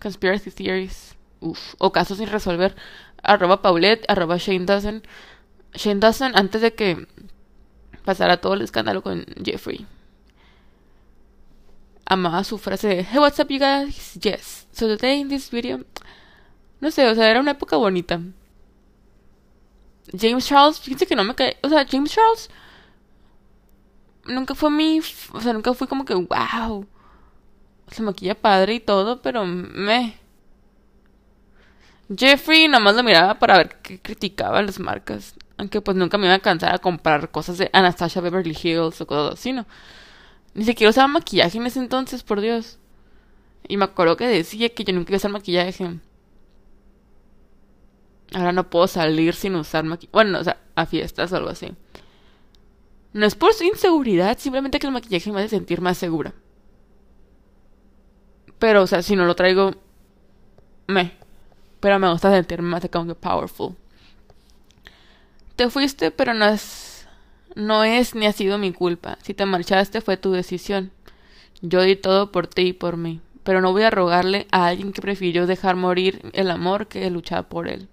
Conspiracy 0.00 0.50
theories. 0.50 1.14
Uf. 1.40 1.74
O 1.78 1.92
casos 1.92 2.16
sin 2.18 2.28
resolver. 2.28 2.74
Arroba 3.22 3.60
Paulette, 3.60 4.04
arroba 4.08 4.38
Shane 4.38 4.64
Dozen. 4.64 5.02
Shane 5.74 6.00
Dawson 6.00 6.32
antes 6.34 6.60
de 6.62 6.74
que 6.74 7.06
pasara 8.04 8.40
todo 8.40 8.54
el 8.54 8.62
escándalo 8.62 9.02
con 9.02 9.24
Jeffrey. 9.44 9.86
Amaba 12.06 12.44
su 12.44 12.58
frase 12.58 12.88
de 12.88 13.04
Hey, 13.04 13.18
what's 13.18 13.38
up, 13.40 13.48
you 13.48 13.58
guys? 13.58 14.14
Yes. 14.14 14.66
So 14.72 14.86
today 14.86 15.20
in 15.20 15.28
this 15.28 15.50
video. 15.50 15.80
No 16.80 16.90
sé, 16.90 17.08
o 17.08 17.14
sea, 17.14 17.30
era 17.30 17.40
una 17.40 17.52
época 17.52 17.76
bonita. 17.76 18.20
James 20.12 20.46
Charles, 20.46 20.80
fíjense 20.80 21.06
que 21.06 21.16
no 21.16 21.24
me 21.24 21.34
cae. 21.34 21.56
O 21.62 21.68
sea, 21.68 21.86
James 21.88 22.12
Charles. 22.12 22.50
Nunca 24.26 24.54
fue 24.54 24.70
mi. 24.70 25.00
O 25.32 25.40
sea, 25.40 25.52
nunca 25.52 25.72
fui 25.74 25.86
como 25.86 26.04
que, 26.04 26.14
wow. 26.14 26.86
Se 27.90 28.02
maquilla 28.02 28.34
padre 28.34 28.74
y 28.74 28.80
todo, 28.80 29.22
pero 29.22 29.46
me. 29.46 30.18
Jeffrey 32.14 32.68
nada 32.68 32.84
más 32.84 32.94
lo 32.96 33.02
miraba 33.02 33.38
para 33.38 33.56
ver 33.56 33.80
qué 33.80 33.98
criticaba 34.00 34.60
las 34.62 34.78
marcas. 34.78 35.34
Aunque 35.56 35.80
pues 35.80 35.96
nunca 35.96 36.18
me 36.18 36.26
iba 36.26 36.34
a 36.34 36.40
cansar 36.40 36.74
a 36.74 36.78
comprar 36.78 37.30
cosas 37.30 37.58
de 37.58 37.70
Anastasia 37.72 38.20
Beverly 38.20 38.56
Hills 38.60 39.00
o 39.00 39.06
cosas 39.06 39.38
así, 39.38 39.52
¿no? 39.52 39.66
Ni 40.54 40.64
siquiera 40.64 40.90
usaba 40.90 41.08
maquillaje 41.08 41.58
en 41.58 41.66
ese 41.66 41.78
entonces, 41.80 42.22
por 42.22 42.40
Dios. 42.40 42.78
Y 43.66 43.76
me 43.76 43.84
acuerdo 43.84 44.16
que 44.16 44.26
decía 44.26 44.68
que 44.68 44.84
yo 44.84 44.92
nunca 44.92 45.10
iba 45.10 45.16
a 45.16 45.18
usar 45.18 45.30
maquillaje. 45.30 46.00
Ahora 48.32 48.52
no 48.52 48.68
puedo 48.68 48.86
salir 48.86 49.34
sin 49.34 49.54
usar 49.54 49.84
maquillaje. 49.84 50.12
Bueno, 50.12 50.38
o 50.40 50.44
sea, 50.44 50.58
a 50.74 50.86
fiestas 50.86 51.32
o 51.32 51.36
algo 51.36 51.50
así. 51.50 51.72
No 53.12 53.26
es 53.26 53.36
por 53.36 53.52
su 53.54 53.64
inseguridad, 53.64 54.36
simplemente 54.38 54.78
que 54.80 54.86
el 54.88 54.92
maquillaje 54.92 55.30
me 55.30 55.40
hace 55.40 55.50
sentir 55.50 55.80
más 55.80 55.98
segura. 55.98 56.34
Pero, 58.58 58.82
o 58.82 58.86
sea, 58.86 59.02
si 59.02 59.14
no 59.14 59.24
lo 59.24 59.36
traigo, 59.36 59.72
me. 60.86 61.12
Pero 61.80 61.98
me 61.98 62.10
gusta 62.10 62.30
sentirme 62.32 62.68
más 62.68 62.88
como 62.90 63.06
que 63.06 63.14
powerful. 63.14 63.76
Te 65.56 65.70
fuiste, 65.70 66.10
pero 66.10 66.34
no 66.34 66.46
es, 66.46 67.06
no 67.54 67.84
es 67.84 68.14
ni 68.14 68.26
ha 68.26 68.32
sido 68.32 68.58
mi 68.58 68.72
culpa. 68.72 69.18
Si 69.22 69.34
te 69.34 69.46
marchaste 69.46 70.00
fue 70.00 70.16
tu 70.16 70.32
decisión. 70.32 70.90
Yo 71.62 71.82
di 71.82 71.96
todo 71.96 72.32
por 72.32 72.46
ti 72.46 72.62
y 72.62 72.72
por 72.72 72.96
mí, 72.96 73.20
pero 73.44 73.60
no 73.60 73.72
voy 73.72 73.82
a 73.84 73.90
rogarle 73.90 74.46
a 74.50 74.66
alguien 74.66 74.92
que 74.92 75.00
prefirió 75.00 75.46
dejar 75.46 75.76
morir 75.76 76.20
el 76.32 76.50
amor 76.50 76.88
que 76.88 77.08
luchar 77.10 77.48
por 77.48 77.68
él. 77.68 77.88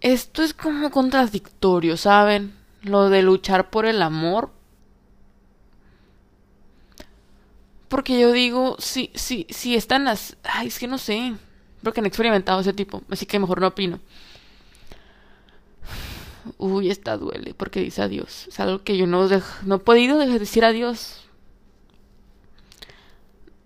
Esto 0.00 0.42
es 0.42 0.52
como 0.52 0.90
contradictorio, 0.90 1.96
¿saben? 1.96 2.54
Lo 2.82 3.08
de 3.08 3.22
luchar 3.22 3.70
por 3.70 3.86
el 3.86 4.02
amor. 4.02 4.50
Porque 7.88 8.20
yo 8.20 8.32
digo, 8.32 8.76
si, 8.78 9.10
si, 9.14 9.46
si 9.48 9.74
están 9.76 10.04
las... 10.04 10.36
Ay, 10.42 10.68
es 10.68 10.78
que 10.78 10.86
no 10.86 10.98
sé. 10.98 11.34
Porque 11.82 12.00
han 12.00 12.06
experimentado 12.06 12.60
ese 12.60 12.74
tipo, 12.74 13.02
así 13.08 13.24
que 13.24 13.38
mejor 13.38 13.62
no 13.62 13.68
opino. 13.68 13.98
Uy, 16.58 16.90
esta 16.90 17.16
duele 17.16 17.54
porque 17.54 17.80
dice 17.80 18.02
adiós. 18.02 18.46
Es 18.48 18.60
algo 18.60 18.82
que 18.82 18.96
yo 18.96 19.06
no, 19.06 19.28
no 19.64 19.74
he 19.74 19.78
podido 19.78 20.18
decir 20.18 20.64
adiós. 20.64 21.24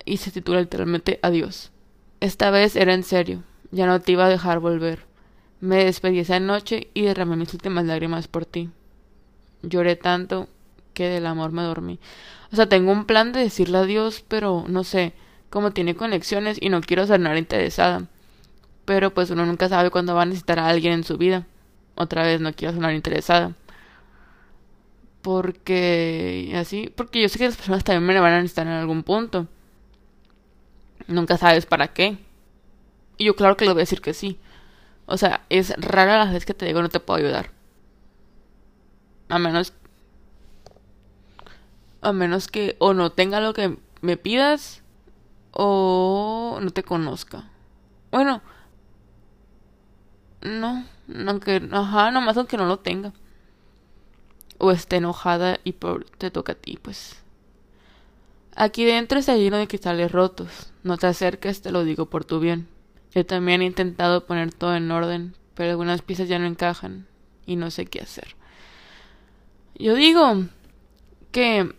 Y 0.05 0.19
se 0.19 0.31
titula 0.31 0.61
literalmente 0.61 1.19
Adiós. 1.23 1.71
Esta 2.21 2.51
vez 2.51 2.77
era 2.77 2.95
en 2.95 3.03
serio. 3.03 3.43
Ya 3.71 3.87
no 3.87 4.01
te 4.01 4.13
iba 4.13 4.27
a 4.27 4.31
dejar 4.31 4.59
volver. 4.59 5.07
Me 5.61 5.85
despedí 5.85 6.21
esa 6.21 6.41
noche 6.41 6.89
y 6.95 7.03
derramé 7.03 7.37
mis 7.37 7.53
últimas 7.53 7.85
lágrimas 7.85 8.29
por 8.29 8.47
ti. 8.47 8.71
Lloré 9.63 9.97
tanto 9.97 10.49
que 10.95 11.09
del 11.09 11.27
amor 11.27 11.53
me 11.53 11.63
dormí. 11.63 11.99
O 12.53 12.57
sea, 12.57 12.69
tengo 12.69 12.91
un 12.91 13.05
plan 13.05 13.33
de 13.33 13.41
decirle 13.41 13.79
adiós, 13.79 14.25
pero 14.27 14.65
no 14.69 14.83
sé, 14.85 15.13
como 15.51 15.73
tiene 15.73 15.95
conexiones 15.95 16.57
y 16.61 16.71
no 16.71 16.81
quiero 16.81 17.07
ser 17.07 17.21
nada 17.21 17.39
interesada. 17.39 18.07
Pero 18.85 19.13
pues 19.13 19.31
uno 19.31 19.45
nunca 19.45 19.69
sabe 19.69 19.91
cuándo 19.91 20.15
va 20.15 20.23
a 20.23 20.27
necesitar 20.27 20.59
a 20.59 20.69
alguien 20.69 20.95
en 20.95 21.05
su 21.05 21.19
vida 21.19 21.47
otra 21.99 22.23
vez 22.23 22.41
no 22.41 22.53
quiero 22.53 22.75
sonar 22.75 22.95
interesada. 22.95 23.55
Porque 25.23 26.55
así, 26.57 26.93
porque 26.97 27.21
yo 27.21 27.29
sé 27.29 27.39
que 27.39 27.47
las 27.47 27.57
personas 27.57 27.85
también 27.85 28.07
me 28.07 28.21
van 28.21 28.33
a 28.33 28.37
necesitar 28.37 28.67
en 28.67 28.75
algún 28.75 29.03
punto. 29.03 29.47
Nunca 31.09 31.37
sabes 31.37 31.67
para 31.67 31.89
qué. 31.89 32.19
Y 33.19 33.25
yo 33.25 33.37
claro 33.37 33.57
que 33.57 33.65
le 33.65 33.73
voy 33.73 33.81
a 33.81 33.83
decir 33.83 34.01
que 34.01 34.15
sí. 34.15 34.39
O 35.07 35.17
sea, 35.17 35.45
es 35.51 35.75
rara 35.77 36.25
la 36.25 36.33
vez 36.33 36.47
que 36.47 36.55
te 36.55 36.67
digo 36.67 36.83
no 36.83 36.89
te 36.89 37.01
puedo 37.01 37.19
ayudar. 37.19 37.51
A 39.29 39.39
menos 39.39 39.73
a 42.01 42.13
menos 42.13 42.47
que 42.49 42.77
o 42.79 42.95
no 42.95 43.11
tenga 43.11 43.41
lo 43.41 43.55
que 43.55 43.77
me 44.01 44.17
pidas 44.17 44.83
o 45.53 46.59
no 46.63 46.71
te 46.71 46.85
conozca. 46.85 47.51
Bueno, 48.11 48.41
no, 50.43 50.85
aunque, 51.27 51.69
ajá, 51.73 52.11
nomás 52.11 52.37
aunque 52.37 52.57
no 52.57 52.67
lo 52.67 52.79
tenga. 52.79 53.13
O 54.59 54.71
esté 54.71 54.97
enojada 54.97 55.61
y 55.65 55.73
por, 55.73 56.05
te 56.05 56.31
toca 56.31 56.53
a 56.53 56.57
ti, 56.57 56.79
pues. 56.81 57.23
Aquí 58.57 58.85
dentro 58.85 59.19
está 59.19 59.37
lleno 59.37 59.57
de 59.57 59.69
cristales 59.69 60.11
rotos. 60.11 60.73
No 60.83 60.99
te 60.99 61.07
acerques, 61.07 61.63
te 61.63 61.71
lo 61.71 61.85
digo 61.85 62.07
por 62.07 62.25
tu 62.25 62.41
bien. 62.41 62.69
Yo 63.15 63.25
también 63.25 63.63
he 63.63 63.67
intentado 63.67 64.27
poner 64.27 64.53
todo 64.53 64.75
en 64.75 64.91
orden, 64.91 65.35
pero 65.55 65.71
algunas 65.71 66.03
piezas 66.03 66.29
ya 66.29 66.39
no 66.39 66.47
encajan 66.47 67.07
y 67.47 67.57
no 67.57 67.71
sé 67.71 67.87
qué 67.87 68.01
hacer. 68.01 68.37
Yo 69.77 69.95
digo 69.95 70.45
que 71.31 71.73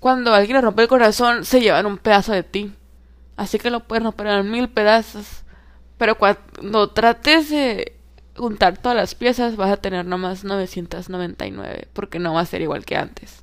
cuando 0.00 0.34
alguien 0.34 0.60
rompe 0.60 0.82
el 0.82 0.88
corazón, 0.88 1.44
se 1.44 1.60
llevan 1.60 1.86
un 1.86 1.98
pedazo 1.98 2.32
de 2.32 2.42
ti. 2.42 2.74
Así 3.36 3.58
que 3.58 3.70
lo 3.70 3.80
puedes 3.80 4.04
romper 4.04 4.28
en 4.28 4.48
mil 4.50 4.68
pedazos 4.68 5.42
Pero 5.98 6.16
cuando 6.16 6.90
trates 6.90 7.50
de 7.50 7.96
juntar 8.36 8.78
todas 8.78 8.96
las 8.96 9.14
piezas 9.14 9.56
vas 9.56 9.70
a 9.70 9.76
tener 9.76 10.06
nomás 10.06 10.44
999 10.44 11.88
porque 11.92 12.18
no 12.18 12.34
va 12.34 12.40
a 12.40 12.46
ser 12.46 12.62
igual 12.62 12.84
que 12.84 12.96
antes. 12.96 13.42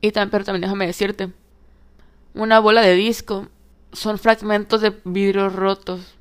Y 0.00 0.12
también, 0.12 0.30
pero 0.30 0.44
también 0.44 0.62
déjame 0.62 0.86
decirte, 0.86 1.32
una 2.34 2.60
bola 2.60 2.82
de 2.82 2.94
disco 2.94 3.48
son 3.92 4.18
fragmentos 4.18 4.80
de 4.80 4.94
vidrio 5.04 5.48
rotos 5.48 6.14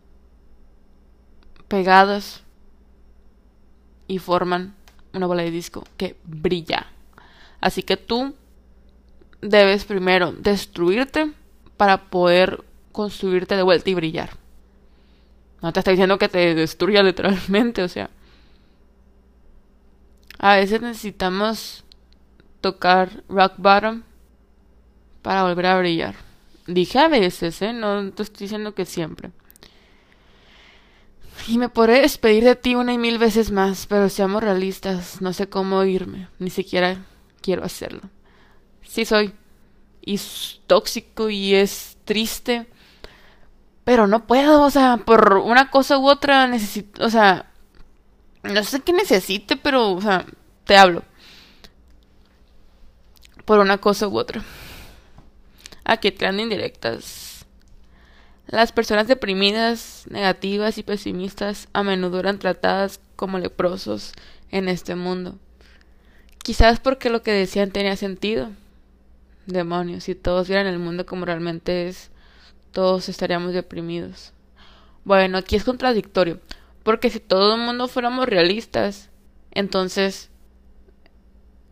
pegados 1.67 2.43
y 4.07 4.19
forman 4.19 4.75
una 5.13 5.27
bola 5.27 5.43
de 5.43 5.51
disco 5.51 5.83
que 5.97 6.15
brilla. 6.23 6.87
Así 7.59 7.83
que 7.83 7.97
tú 7.97 8.35
debes 9.41 9.85
primero 9.85 10.31
destruirte 10.31 11.33
para 11.77 12.05
poder 12.09 12.63
construirte 12.91 13.55
de 13.55 13.63
vuelta 13.63 13.89
y 13.89 13.95
brillar. 13.95 14.42
No 15.63 15.71
te 15.71 15.79
está 15.79 15.91
diciendo 15.91 16.19
que 16.19 16.27
te 16.27 16.53
destruya 16.53 17.01
literalmente, 17.01 17.81
o 17.81 17.87
sea. 17.87 18.09
A 20.37 20.57
veces 20.57 20.81
necesitamos 20.81 21.85
tocar 22.59 23.23
rock 23.29 23.53
bottom 23.57 24.03
para 25.21 25.43
volver 25.43 25.65
a 25.67 25.79
brillar. 25.79 26.15
Dije 26.67 26.99
a 26.99 27.07
veces, 27.07 27.61
¿eh? 27.61 27.71
No 27.71 28.11
te 28.11 28.23
estoy 28.23 28.45
diciendo 28.45 28.75
que 28.75 28.85
siempre. 28.85 29.31
Y 31.47 31.57
me 31.57 31.69
podré 31.69 32.01
despedir 32.01 32.43
de 32.43 32.57
ti 32.57 32.75
una 32.75 32.91
y 32.91 32.97
mil 32.97 33.17
veces 33.17 33.49
más, 33.49 33.87
pero 33.87 34.09
seamos 34.09 34.43
realistas, 34.43 35.21
no 35.21 35.31
sé 35.31 35.47
cómo 35.47 35.83
irme, 35.85 36.27
ni 36.39 36.49
siquiera 36.49 37.05
quiero 37.41 37.63
hacerlo. 37.63 38.01
Sí 38.81 39.05
soy. 39.05 39.31
Y 40.01 40.15
es 40.15 40.59
tóxico 40.67 41.29
y 41.29 41.55
es 41.55 41.97
triste. 42.03 42.67
Pero 43.83 44.07
no 44.07 44.25
puedo, 44.27 44.63
o 44.63 44.69
sea, 44.69 44.97
por 44.97 45.33
una 45.37 45.69
cosa 45.69 45.97
u 45.97 46.07
otra 46.07 46.47
necesito, 46.47 47.05
o 47.05 47.09
sea, 47.09 47.51
no 48.43 48.63
sé 48.63 48.79
qué 48.79 48.93
necesite, 48.93 49.57
pero, 49.57 49.91
o 49.91 50.01
sea, 50.01 50.25
te 50.65 50.77
hablo 50.77 51.03
por 53.45 53.59
una 53.59 53.77
cosa 53.77 54.07
u 54.07 54.17
otra. 54.17 54.43
Aquí 55.83 56.11
traen 56.11 56.39
indirectas. 56.39 57.45
Las 58.47 58.71
personas 58.71 59.07
deprimidas, 59.07 60.05
negativas 60.09 60.77
y 60.77 60.83
pesimistas 60.83 61.67
a 61.73 61.83
menudo 61.83 62.19
eran 62.19 62.39
tratadas 62.39 62.99
como 63.15 63.39
leprosos 63.39 64.13
en 64.51 64.69
este 64.69 64.95
mundo. 64.95 65.37
Quizás 66.43 66.79
porque 66.79 67.09
lo 67.09 67.23
que 67.23 67.31
decían 67.31 67.71
tenía 67.71 67.95
sentido. 67.95 68.49
Demonios, 69.45 70.05
si 70.05 70.15
todos 70.15 70.47
vieran 70.47 70.67
el 70.67 70.79
mundo 70.79 71.05
como 71.05 71.25
realmente 71.25 71.87
es, 71.87 72.11
todos 72.73 73.07
estaríamos 73.07 73.53
deprimidos. 73.53 74.33
Bueno, 75.05 75.37
aquí 75.37 75.55
es 75.55 75.63
contradictorio, 75.63 76.39
porque 76.83 77.09
si 77.09 77.19
todo 77.19 77.55
el 77.55 77.61
mundo 77.61 77.87
fuéramos 77.87 78.27
realistas, 78.27 79.09
entonces 79.51 80.29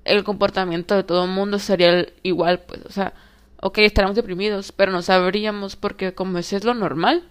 el 0.05 0.23
comportamiento 0.23 0.95
de 0.95 1.03
todo 1.03 1.25
el 1.25 1.31
mundo 1.31 1.59
sería 1.59 2.07
igual, 2.23 2.61
pues, 2.61 2.85
o 2.85 2.91
sea, 2.91 3.13
ok, 3.61 3.79
estaríamos 3.79 4.15
deprimidos, 4.15 4.71
pero 4.71 4.91
no 4.91 5.01
sabríamos 5.01 5.75
porque 5.75 6.13
como 6.13 6.37
ese 6.37 6.57
es 6.57 6.63
lo 6.63 6.73
normal, 6.73 7.23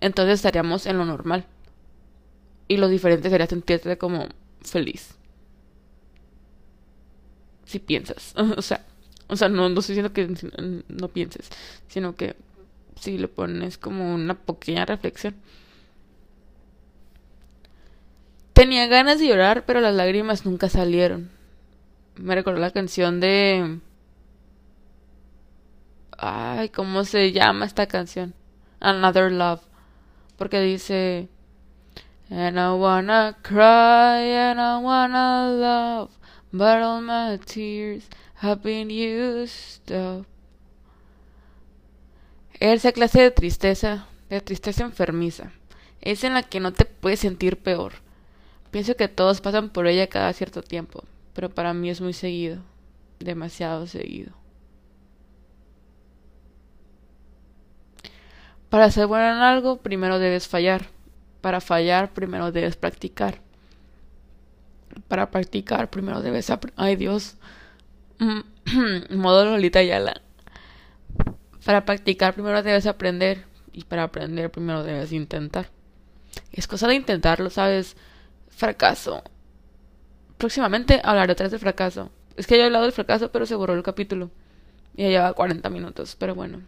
entonces 0.00 0.34
estaríamos 0.34 0.86
en 0.86 0.98
lo 0.98 1.04
normal. 1.04 1.46
Y 2.66 2.78
lo 2.78 2.88
diferente 2.88 3.28
sería 3.28 3.46
sentirte 3.46 3.98
como 3.98 4.26
feliz. 4.62 5.16
Si 7.64 7.78
piensas, 7.78 8.34
o 8.56 8.62
sea, 8.62 8.84
o 9.28 9.36
sea, 9.36 9.48
no, 9.48 9.68
no 9.68 9.80
estoy 9.80 9.96
diciendo 9.96 10.12
que 10.12 10.82
no 10.88 11.08
pienses, 11.08 11.50
sino 11.88 12.14
que 12.14 12.36
si 13.00 13.18
le 13.18 13.28
pones 13.28 13.78
como 13.78 14.14
una 14.14 14.34
pequeña 14.34 14.84
reflexión. 14.84 15.34
Tenía 18.52 18.86
ganas 18.86 19.18
de 19.18 19.26
llorar, 19.28 19.64
pero 19.66 19.80
las 19.80 19.94
lágrimas 19.94 20.46
nunca 20.46 20.68
salieron. 20.68 21.30
Me 22.16 22.34
recordó 22.34 22.60
la 22.60 22.70
canción 22.70 23.18
de... 23.18 23.80
Ay, 26.16 26.68
¿cómo 26.68 27.04
se 27.04 27.32
llama 27.32 27.66
esta 27.66 27.86
canción? 27.86 28.34
Another 28.80 29.32
Love. 29.32 29.62
Porque 30.36 30.60
dice... 30.60 31.28
And 32.30 32.58
I 32.58 32.70
wanna 32.70 33.36
cry 33.42 34.32
and 34.34 34.58
I 34.58 34.78
wanna 34.82 35.50
love, 35.50 36.10
but 36.52 36.82
all 36.82 37.02
my 37.02 37.38
tears 37.38 38.08
have 38.44 38.62
been 38.62 38.90
used. 38.90 39.90
Esa 42.60 42.92
clase 42.92 43.22
de 43.22 43.30
tristeza, 43.30 44.06
de 44.28 44.40
tristeza 44.40 44.84
enfermiza, 44.84 45.50
es 46.00 46.24
en 46.24 46.34
la 46.34 46.42
que 46.42 46.60
no 46.60 46.72
te 46.72 46.84
puedes 46.84 47.20
sentir 47.20 47.58
peor. 47.58 47.94
Pienso 48.70 48.96
que 48.96 49.08
todos 49.08 49.40
pasan 49.40 49.70
por 49.70 49.86
ella 49.86 50.08
cada 50.08 50.32
cierto 50.32 50.62
tiempo, 50.62 51.04
pero 51.32 51.48
para 51.48 51.74
mí 51.74 51.90
es 51.90 52.00
muy 52.00 52.12
seguido, 52.12 52.62
demasiado 53.18 53.86
seguido. 53.86 54.32
Para 58.68 58.90
ser 58.90 59.06
bueno 59.06 59.36
en 59.36 59.42
algo, 59.42 59.76
primero 59.76 60.18
debes 60.18 60.48
fallar. 60.48 60.86
Para 61.40 61.60
fallar, 61.60 62.12
primero 62.12 62.50
debes 62.50 62.76
practicar. 62.76 63.40
Para 65.06 65.30
practicar, 65.30 65.90
primero 65.90 66.20
debes. 66.22 66.50
Ay 66.76 66.96
Dios. 66.96 67.36
Modo 69.10 69.44
Lolita 69.44 69.82
Yala. 69.82 70.20
Para 71.64 71.84
practicar, 71.84 72.34
primero 72.34 72.62
debes 72.62 72.86
aprender. 72.86 73.44
Y 73.72 73.84
para 73.84 74.04
aprender, 74.04 74.50
primero 74.50 74.84
debes 74.84 75.12
intentar. 75.12 75.68
Es 76.52 76.66
cosa 76.66 76.86
de 76.86 76.94
intentarlo, 76.94 77.50
¿sabes? 77.50 77.96
fracaso. 78.54 79.22
Próximamente 80.38 81.00
hablaré 81.04 81.34
vez 81.34 81.50
del 81.50 81.60
fracaso. 81.60 82.10
Es 82.36 82.46
que 82.46 82.56
ya 82.56 82.62
he 82.62 82.66
hablado 82.66 82.84
del 82.84 82.92
fracaso, 82.92 83.30
pero 83.30 83.46
se 83.46 83.54
borró 83.54 83.74
el 83.74 83.82
capítulo. 83.82 84.30
Y 84.96 85.02
ya 85.02 85.08
lleva 85.08 85.32
40 85.32 85.68
minutos, 85.70 86.16
pero 86.18 86.34
bueno. 86.34 86.62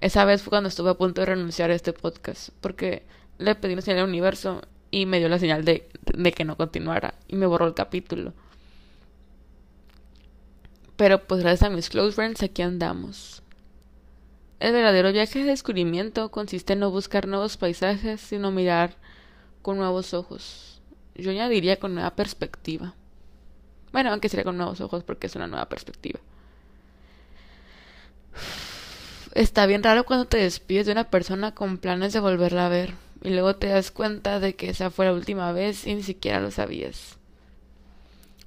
Esa 0.00 0.24
vez 0.24 0.42
fue 0.42 0.50
cuando 0.50 0.68
estuve 0.68 0.90
a 0.90 0.94
punto 0.94 1.20
de 1.20 1.26
renunciar 1.26 1.70
a 1.70 1.74
este 1.74 1.92
podcast, 1.92 2.50
porque 2.60 3.04
le 3.38 3.54
pedí 3.54 3.72
una 3.72 3.82
señal 3.82 4.00
al 4.00 4.08
universo 4.08 4.62
y 4.90 5.06
me 5.06 5.18
dio 5.18 5.28
la 5.28 5.38
señal 5.38 5.64
de, 5.64 5.88
de 6.02 6.32
que 6.32 6.44
no 6.44 6.56
continuara 6.56 7.14
y 7.26 7.36
me 7.36 7.46
borró 7.46 7.66
el 7.66 7.74
capítulo. 7.74 8.32
Pero 10.98 11.22
pues 11.28 11.42
gracias 11.42 11.62
a 11.62 11.72
mis 11.72 11.88
close 11.90 12.12
friends 12.12 12.42
aquí 12.42 12.60
andamos. 12.60 13.40
El 14.58 14.72
verdadero 14.72 15.12
viaje 15.12 15.38
de 15.38 15.44
descubrimiento 15.44 16.32
consiste 16.32 16.72
en 16.72 16.80
no 16.80 16.90
buscar 16.90 17.28
nuevos 17.28 17.56
paisajes, 17.56 18.20
sino 18.20 18.50
mirar 18.50 18.96
con 19.62 19.78
nuevos 19.78 20.12
ojos. 20.12 20.82
Yo 21.14 21.30
añadiría 21.30 21.78
con 21.78 21.94
nueva 21.94 22.16
perspectiva. 22.16 22.96
Bueno, 23.92 24.10
aunque 24.10 24.28
sería 24.28 24.42
con 24.42 24.56
nuevos 24.56 24.80
ojos 24.80 25.04
porque 25.04 25.28
es 25.28 25.36
una 25.36 25.46
nueva 25.46 25.68
perspectiva. 25.68 26.18
Está 29.34 29.66
bien 29.66 29.84
raro 29.84 30.04
cuando 30.04 30.26
te 30.26 30.38
despides 30.38 30.86
de 30.86 30.92
una 30.92 31.10
persona 31.10 31.54
con 31.54 31.78
planes 31.78 32.12
de 32.12 32.18
volverla 32.18 32.66
a 32.66 32.70
ver 32.70 32.94
y 33.22 33.30
luego 33.30 33.54
te 33.54 33.68
das 33.68 33.92
cuenta 33.92 34.40
de 34.40 34.56
que 34.56 34.70
esa 34.70 34.90
fue 34.90 35.06
la 35.06 35.12
última 35.12 35.52
vez 35.52 35.86
y 35.86 35.94
ni 35.94 36.02
siquiera 36.02 36.40
lo 36.40 36.50
sabías. 36.50 37.18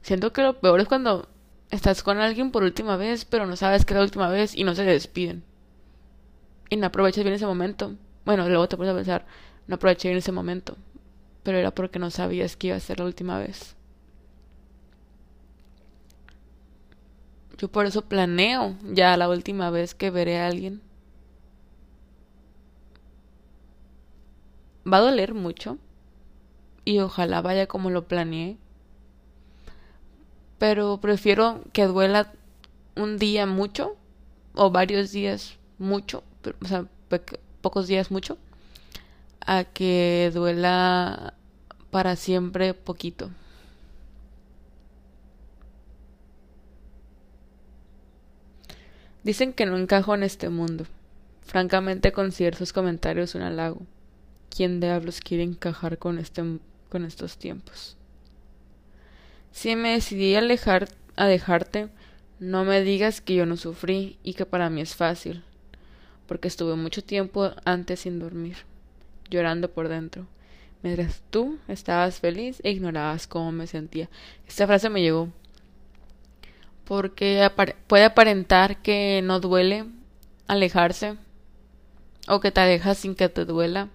Siento 0.02 0.34
que 0.34 0.42
lo 0.42 0.60
peor 0.60 0.82
es 0.82 0.90
cuando 0.90 1.31
estás 1.72 2.04
con 2.04 2.20
alguien 2.20 2.52
por 2.52 2.64
última 2.64 2.98
vez, 2.98 3.26
pero 3.26 3.46
no 3.48 3.56
sabes 3.56 3.86
que 3.86 3.94
es 3.94 3.98
la 3.98 4.04
última 4.04 4.30
vez 4.30 4.56
y 4.56 4.64
no 4.64 4.76
se 4.76 4.84
despiden. 4.84 5.44
Y 6.70 6.78
no 6.78 6.88
aprovechas 6.88 7.24
bien 7.24 7.36
ese 7.36 7.46
momento. 7.46 7.96
Bueno, 8.26 8.48
luego 8.48 8.68
te 8.70 8.78
pones 8.78 8.94
a 8.94 8.96
pensar, 8.96 9.26
no 9.68 9.76
aproveché 9.76 10.10
bien 10.10 10.20
ese 10.20 10.32
momento 10.32 10.78
pero 11.44 11.58
era 11.58 11.72
porque 11.72 12.00
no 12.00 12.12
sabías 12.12 12.56
que 12.56 12.68
iba 12.68 12.76
a 12.76 12.80
ser 12.80 13.00
la 13.00 13.06
última 13.06 13.40
vez. 13.40 13.76
Yo 17.58 17.68
por 17.68 17.86
eso 17.86 18.04
planeo 18.04 18.76
ya 18.84 19.16
la 19.18 19.30
última 19.30 19.70
vez 19.70 19.94
que 19.94 20.10
veré 20.10 20.40
a 20.40 20.48
alguien. 20.48 20.82
Va 24.92 24.98
a 24.98 25.02
doler 25.02 25.34
mucho 25.36 25.78
y 26.86 27.00
ojalá 27.00 27.42
vaya 27.42 27.68
como 27.68 27.92
lo 27.92 28.08
planeé. 28.08 28.58
Pero 30.62 31.00
prefiero 31.02 31.64
que 31.74 31.88
duela 31.88 32.32
un 32.96 33.18
día 33.18 33.48
mucho 33.48 33.98
o 34.54 34.70
varios 34.70 35.12
días 35.12 35.58
mucho, 35.80 36.24
o 36.64 36.68
sea, 36.68 36.86
pocos 37.62 37.88
días 37.88 38.12
mucho 38.12 38.38
a 39.44 39.64
que 39.64 40.30
duela 40.32 41.34
para 41.90 42.16
siempre 42.16 42.76
poquito. 42.76 43.32
Dicen 49.24 49.54
que 49.54 49.66
no 49.66 49.76
encajo 49.80 50.14
en 50.14 50.22
este 50.22 50.50
mundo. 50.50 50.86
Francamente 51.42 52.12
considero 52.12 52.56
sus 52.56 52.72
comentarios 52.72 53.34
un 53.34 53.42
halago. 53.42 53.82
¿Quién 54.56 54.80
diablos 54.80 55.22
quiere 55.22 55.42
encajar 55.42 55.98
con, 55.98 56.20
este, 56.20 56.44
con 56.90 57.04
estos 57.04 57.38
tiempos? 57.40 57.98
Si 59.52 59.76
me 59.76 59.94
decidí 59.94 60.36
a, 60.36 60.40
alejar, 60.40 60.88
a 61.16 61.26
dejarte, 61.26 61.90
no 62.40 62.64
me 62.64 62.82
digas 62.82 63.22
que 63.22 63.36
yo 63.36 63.46
no 63.46 63.58
sufrí 63.58 64.18
y 64.24 64.34
que 64.34 64.46
para 64.46 64.70
mí 64.70 64.82
es 64.82 64.96
fácil 64.96 65.44
porque 66.32 66.48
estuve 66.48 66.78
mucho 66.78 67.04
tiempo 67.04 67.52
antes 67.66 68.00
sin 68.00 68.18
dormir, 68.18 68.56
llorando 69.30 69.70
por 69.70 69.90
dentro, 69.90 70.28
mientras 70.82 71.22
tú 71.30 71.60
estabas 71.68 72.22
feliz 72.22 72.62
e 72.64 72.72
ignorabas 72.72 73.28
cómo 73.28 73.52
me 73.52 73.68
sentía. 73.68 74.10
Esta 74.48 74.66
frase 74.66 74.90
me 74.90 75.02
llegó 75.02 75.28
porque 76.86 77.52
puede 77.86 78.06
aparentar 78.06 78.82
que 78.82 79.20
no 79.22 79.42
duele 79.42 79.88
alejarse 80.48 81.18
o 82.30 82.40
que 82.40 82.54
te 82.54 82.62
alejas 82.62 83.00
sin 83.00 83.14
que 83.14 83.28
te 83.28 83.44
duela, 83.44 83.90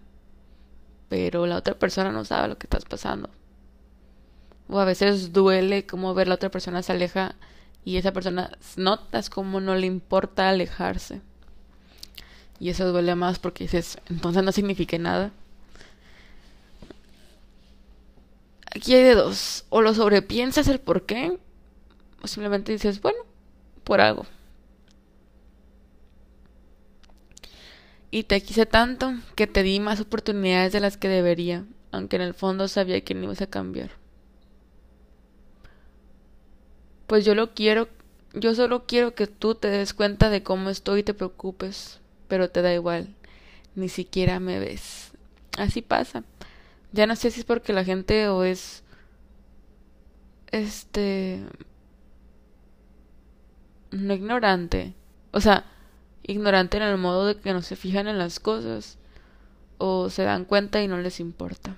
pero 1.09 1.47
la 1.47 1.57
otra 1.57 1.73
persona 1.73 2.13
no 2.13 2.27
sabe 2.27 2.49
lo 2.49 2.59
que 2.59 2.67
estás 2.67 2.85
pasando. 2.85 3.31
O 4.69 4.79
a 4.81 4.85
veces 4.85 5.33
duele 5.33 5.87
como 5.87 6.15
ver 6.15 6.29
la 6.29 6.35
otra 6.35 6.51
persona 6.51 6.83
se 6.83 6.93
aleja 6.93 7.35
y 7.85 7.99
esa 7.99 8.13
persona 8.13 8.51
notas 8.77 9.31
como 9.31 9.61
no 9.61 9.77
le 9.77 9.87
importa 9.87 10.49
alejarse. 10.49 11.21
Y 12.59 12.71
eso 12.71 12.91
duele 12.91 13.15
más 13.15 13.39
porque 13.39 13.65
dices, 13.65 13.99
entonces 14.09 14.43
no 14.43 14.53
significa 14.53 14.99
nada. 14.99 15.31
Aquí 18.75 18.95
hay 18.95 19.05
de 19.05 19.15
dos. 19.15 19.65
O 19.69 19.83
lo 19.83 19.95
sobrepiensas 19.95 20.69
el 20.69 20.81
por 20.81 21.07
qué, 21.07 21.39
o 22.23 22.27
simplemente 22.27 22.73
dices, 22.73 23.01
bueno, 23.01 23.19
por 23.85 24.01
algo. 24.01 24.27
Y 28.11 28.25
te 28.25 28.41
quise 28.43 28.67
tanto 28.67 29.15
que 29.35 29.47
te 29.47 29.63
di 29.63 29.79
más 29.79 30.01
oportunidades 30.01 30.73
de 30.73 30.81
las 30.81 30.97
que 30.97 31.09
debería, 31.09 31.65
aunque 31.93 32.17
en 32.17 32.23
el 32.23 32.35
fondo 32.35 32.69
sabía 32.69 33.03
que 33.03 33.15
no 33.15 33.25
ibas 33.25 33.43
a 33.43 33.47
cambiar. 33.47 33.91
Pues 37.07 37.25
yo 37.25 37.35
lo 37.35 37.55
quiero, 37.55 37.89
yo 38.35 38.55
solo 38.55 38.87
quiero 38.87 39.15
que 39.15 39.27
tú 39.27 39.55
te 39.55 39.69
des 39.69 39.95
cuenta 39.95 40.31
de 40.31 40.43
cómo 40.43 40.71
estoy 40.71 41.01
y 41.01 41.05
te 41.05 41.15
preocupes, 41.15 42.01
pero 42.29 42.51
te 42.51 42.63
da 42.63 42.75
igual, 42.75 43.15
ni 43.75 43.89
siquiera 43.89 44.41
me 44.41 44.59
ves. 44.59 45.13
Así 45.57 45.83
pasa. 45.83 46.25
Ya 46.93 47.07
no 47.07 47.17
sé 47.17 47.31
si 47.31 47.41
es 47.41 47.47
porque 47.47 47.73
la 47.73 47.85
gente 47.85 48.29
o 48.29 48.45
es 48.45 48.83
este 50.51 51.45
no 53.91 54.15
ignorante, 54.15 54.95
o 55.33 55.41
sea, 55.41 55.65
ignorante 56.23 56.77
en 56.77 56.83
el 56.83 56.99
modo 56.99 57.27
de 57.27 57.37
que 57.37 57.53
no 57.53 57.63
se 57.63 57.77
fijan 57.77 58.09
en 58.09 58.19
las 58.19 58.41
cosas 58.41 58.99
o 59.79 60.11
se 60.11 60.25
dan 60.25 60.45
cuenta 60.45 60.83
y 60.83 60.89
no 60.89 60.99
les 60.99 61.21
importa. 61.21 61.77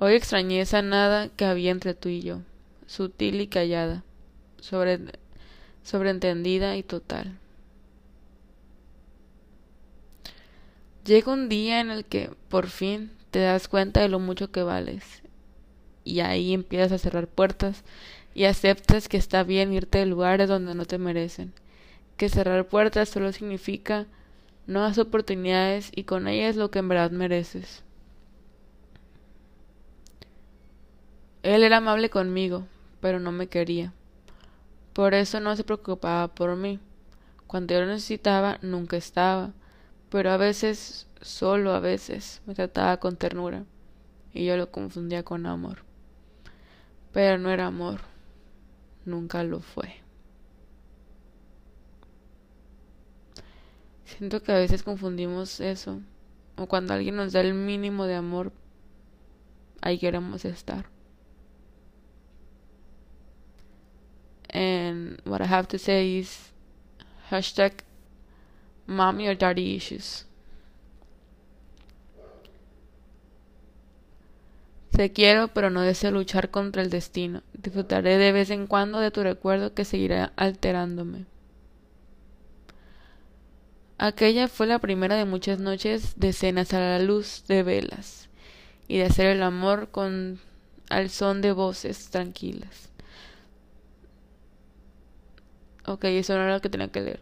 Hoy 0.00 0.14
extrañé 0.14 0.60
esa 0.60 0.82
nada 0.82 1.28
que 1.28 1.44
había 1.44 1.70
entre 1.70 1.94
tú 1.94 2.08
y 2.08 2.20
yo, 2.20 2.40
sutil 2.86 3.40
y 3.40 3.46
callada, 3.46 4.02
sobre, 4.60 4.98
sobreentendida 5.84 6.76
y 6.76 6.82
total. 6.82 7.38
Llega 11.04 11.32
un 11.32 11.48
día 11.48 11.80
en 11.80 11.90
el 11.90 12.04
que, 12.04 12.30
por 12.48 12.66
fin, 12.66 13.12
te 13.30 13.38
das 13.38 13.68
cuenta 13.68 14.00
de 14.00 14.08
lo 14.08 14.18
mucho 14.18 14.50
que 14.50 14.64
vales, 14.64 15.22
y 16.02 16.20
ahí 16.20 16.54
empiezas 16.54 16.90
a 16.90 16.98
cerrar 16.98 17.28
puertas 17.28 17.84
y 18.34 18.44
aceptas 18.44 19.08
que 19.08 19.16
está 19.16 19.44
bien 19.44 19.72
irte 19.72 19.98
de 19.98 20.06
lugares 20.06 20.48
donde 20.48 20.74
no 20.74 20.86
te 20.86 20.98
merecen, 20.98 21.52
que 22.16 22.28
cerrar 22.28 22.66
puertas 22.66 23.08
solo 23.08 23.32
significa 23.32 24.06
nuevas 24.66 24.98
oportunidades 24.98 25.92
y 25.94 26.02
con 26.02 26.26
ellas 26.26 26.56
lo 26.56 26.72
que 26.72 26.80
en 26.80 26.88
verdad 26.88 27.12
mereces. 27.12 27.84
Él 31.44 31.62
era 31.62 31.76
amable 31.76 32.08
conmigo, 32.08 32.66
pero 33.02 33.20
no 33.20 33.30
me 33.30 33.48
quería. 33.48 33.92
Por 34.94 35.12
eso 35.12 35.40
no 35.40 35.54
se 35.54 35.62
preocupaba 35.62 36.34
por 36.34 36.56
mí. 36.56 36.80
Cuando 37.46 37.74
yo 37.74 37.80
lo 37.80 37.86
necesitaba, 37.86 38.58
nunca 38.62 38.96
estaba, 38.96 39.52
pero 40.08 40.30
a 40.30 40.38
veces, 40.38 41.06
solo 41.20 41.74
a 41.74 41.80
veces, 41.80 42.40
me 42.46 42.54
trataba 42.54 42.96
con 42.96 43.16
ternura, 43.16 43.66
y 44.32 44.46
yo 44.46 44.56
lo 44.56 44.70
confundía 44.70 45.22
con 45.22 45.44
amor. 45.44 45.84
Pero 47.12 47.36
no 47.36 47.50
era 47.50 47.66
amor, 47.66 48.00
nunca 49.04 49.44
lo 49.44 49.60
fue. 49.60 49.96
Siento 54.06 54.42
que 54.42 54.52
a 54.52 54.56
veces 54.56 54.82
confundimos 54.82 55.60
eso, 55.60 56.00
o 56.56 56.66
cuando 56.68 56.94
alguien 56.94 57.16
nos 57.16 57.34
da 57.34 57.42
el 57.42 57.52
mínimo 57.52 58.06
de 58.06 58.14
amor, 58.14 58.50
ahí 59.82 59.98
queremos 59.98 60.46
estar. 60.46 60.93
And 64.54 65.20
what 65.24 65.42
I 65.42 65.46
have 65.46 65.66
to 65.68 65.78
say 65.78 66.18
is 66.18 66.52
hashtag 67.30 67.72
mommy 68.86 69.26
or 69.26 69.36
daddy 69.36 69.74
issues. 69.74 70.26
Te 74.90 75.10
quiero, 75.10 75.48
pero 75.48 75.70
no 75.70 75.80
deseo 75.80 76.12
luchar 76.12 76.50
contra 76.50 76.80
el 76.80 76.88
destino. 76.88 77.42
Disfrutaré 77.52 78.16
de 78.16 78.30
vez 78.30 78.50
en 78.50 78.68
cuando 78.68 79.00
de 79.00 79.10
tu 79.10 79.24
recuerdo 79.24 79.74
que 79.74 79.84
seguirá 79.84 80.32
alterándome. 80.36 81.26
Aquella 83.98 84.46
fue 84.46 84.68
la 84.68 84.78
primera 84.78 85.16
de 85.16 85.24
muchas 85.24 85.58
noches 85.58 86.14
de 86.16 86.32
cenas 86.32 86.72
a 86.74 86.78
la 86.78 86.98
luz 87.00 87.44
de 87.48 87.64
velas 87.64 88.28
y 88.86 88.98
de 88.98 89.06
hacer 89.06 89.26
el 89.26 89.42
amor 89.42 89.88
con 89.90 90.38
al 90.90 91.10
son 91.10 91.40
de 91.40 91.50
voces 91.50 92.10
tranquilas. 92.10 92.93
Ok, 95.86 96.04
eso 96.04 96.34
no 96.34 96.42
era 96.42 96.54
lo 96.54 96.60
que 96.60 96.70
tenía 96.70 96.88
que 96.88 97.00
leer. 97.00 97.20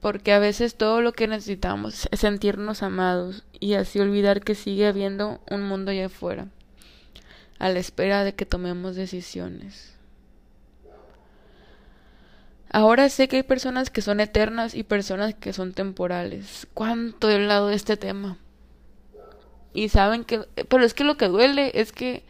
Porque 0.00 0.32
a 0.32 0.40
veces 0.40 0.74
todo 0.74 1.00
lo 1.00 1.12
que 1.12 1.28
necesitamos 1.28 2.08
es 2.10 2.20
sentirnos 2.20 2.82
amados 2.82 3.44
y 3.60 3.74
así 3.74 4.00
olvidar 4.00 4.40
que 4.40 4.56
sigue 4.56 4.88
habiendo 4.88 5.40
un 5.48 5.62
mundo 5.62 5.92
allá 5.92 6.06
afuera, 6.06 6.48
a 7.60 7.68
la 7.68 7.78
espera 7.78 8.24
de 8.24 8.34
que 8.34 8.44
tomemos 8.44 8.96
decisiones. 8.96 9.94
Ahora 12.68 13.08
sé 13.10 13.28
que 13.28 13.36
hay 13.36 13.42
personas 13.42 13.90
que 13.90 14.02
son 14.02 14.18
eternas 14.18 14.74
y 14.74 14.82
personas 14.82 15.34
que 15.34 15.52
son 15.52 15.72
temporales. 15.72 16.66
¿Cuánto 16.74 17.30
he 17.30 17.34
hablado 17.34 17.68
de 17.68 17.76
este 17.76 17.96
tema? 17.96 18.38
Y 19.74 19.90
saben 19.90 20.24
que... 20.24 20.40
Pero 20.68 20.82
es 20.82 20.94
que 20.94 21.04
lo 21.04 21.16
que 21.16 21.28
duele 21.28 21.70
es 21.74 21.92
que 21.92 22.24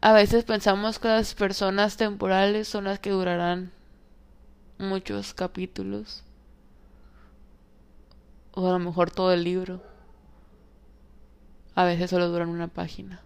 a 0.00 0.12
veces 0.12 0.44
pensamos 0.44 0.98
que 0.98 1.08
las 1.08 1.34
personas 1.34 1.96
temporales 1.96 2.68
son 2.68 2.84
las 2.84 3.00
que 3.00 3.10
durarán 3.10 3.72
muchos 4.80 5.34
capítulos 5.34 6.24
o 8.52 8.66
a 8.66 8.72
lo 8.72 8.78
mejor 8.78 9.10
todo 9.10 9.32
el 9.32 9.44
libro. 9.44 9.82
A 11.74 11.84
veces 11.84 12.10
solo 12.10 12.28
duran 12.28 12.48
una 12.48 12.68
página. 12.68 13.22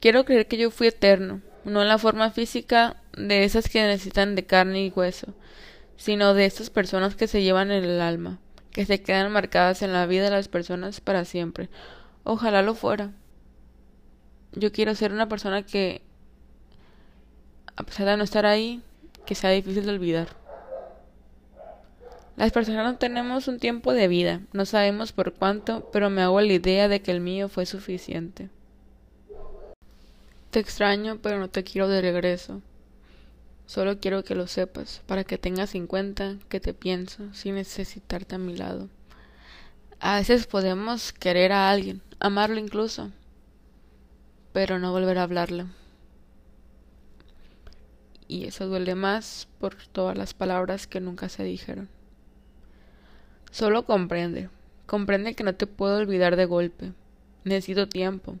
Quiero 0.00 0.24
creer 0.24 0.48
que 0.48 0.56
yo 0.56 0.70
fui 0.70 0.88
eterno, 0.88 1.42
no 1.64 1.82
en 1.82 1.88
la 1.88 1.98
forma 1.98 2.30
física 2.30 2.96
de 3.16 3.44
esas 3.44 3.68
que 3.68 3.82
necesitan 3.82 4.34
de 4.34 4.46
carne 4.46 4.84
y 4.84 4.90
hueso, 4.90 5.34
sino 5.96 6.34
de 6.34 6.46
esas 6.46 6.70
personas 6.70 7.14
que 7.14 7.28
se 7.28 7.42
llevan 7.42 7.70
en 7.70 7.84
el 7.84 8.00
alma, 8.00 8.40
que 8.72 8.84
se 8.84 9.02
quedan 9.02 9.30
marcadas 9.30 9.82
en 9.82 9.92
la 9.92 10.06
vida 10.06 10.24
de 10.24 10.30
las 10.30 10.48
personas 10.48 11.00
para 11.00 11.24
siempre. 11.24 11.68
Ojalá 12.24 12.62
lo 12.62 12.74
fuera. 12.74 13.12
Yo 14.52 14.72
quiero 14.72 14.94
ser 14.94 15.12
una 15.12 15.28
persona 15.28 15.62
que 15.62 16.02
a 17.76 17.82
pesar 17.84 18.06
de 18.06 18.16
no 18.16 18.24
estar 18.24 18.46
ahí, 18.46 18.82
que 19.24 19.34
sea 19.34 19.50
difícil 19.50 19.84
de 19.84 19.92
olvidar. 19.92 20.28
Las 22.36 22.52
personas 22.52 22.84
no 22.84 22.98
tenemos 22.98 23.46
un 23.48 23.58
tiempo 23.58 23.92
de 23.92 24.08
vida, 24.08 24.40
no 24.52 24.64
sabemos 24.64 25.12
por 25.12 25.34
cuánto, 25.34 25.88
pero 25.92 26.10
me 26.10 26.22
hago 26.22 26.40
la 26.40 26.52
idea 26.52 26.88
de 26.88 27.02
que 27.02 27.10
el 27.10 27.20
mío 27.20 27.48
fue 27.48 27.66
suficiente. 27.66 28.48
Te 30.50 30.58
extraño, 30.60 31.18
pero 31.22 31.38
no 31.38 31.48
te 31.48 31.62
quiero 31.62 31.88
de 31.88 32.00
regreso. 32.00 32.60
Solo 33.66 34.00
quiero 34.00 34.24
que 34.24 34.34
lo 34.34 34.46
sepas, 34.46 35.02
para 35.06 35.24
que 35.24 35.38
tengas 35.38 35.74
en 35.74 35.86
cuenta 35.86 36.36
que 36.48 36.60
te 36.60 36.74
pienso 36.74 37.32
sin 37.32 37.54
necesitarte 37.54 38.34
a 38.34 38.38
mi 38.38 38.56
lado. 38.56 38.88
A 40.00 40.16
veces 40.16 40.46
podemos 40.46 41.12
querer 41.12 41.52
a 41.52 41.70
alguien, 41.70 42.02
amarlo 42.18 42.58
incluso, 42.58 43.10
pero 44.52 44.78
no 44.78 44.90
volver 44.90 45.18
a 45.18 45.22
hablarle 45.22 45.66
y 48.32 48.44
eso 48.46 48.66
duele 48.66 48.94
más 48.94 49.46
por 49.60 49.74
todas 49.74 50.16
las 50.16 50.32
palabras 50.32 50.86
que 50.86 51.00
nunca 51.00 51.28
se 51.28 51.44
dijeron. 51.44 51.90
Solo 53.50 53.84
comprende, 53.84 54.48
comprende 54.86 55.34
que 55.34 55.44
no 55.44 55.54
te 55.54 55.66
puedo 55.66 55.98
olvidar 55.98 56.36
de 56.36 56.46
golpe. 56.46 56.92
Necesito 57.44 57.90
tiempo, 57.90 58.38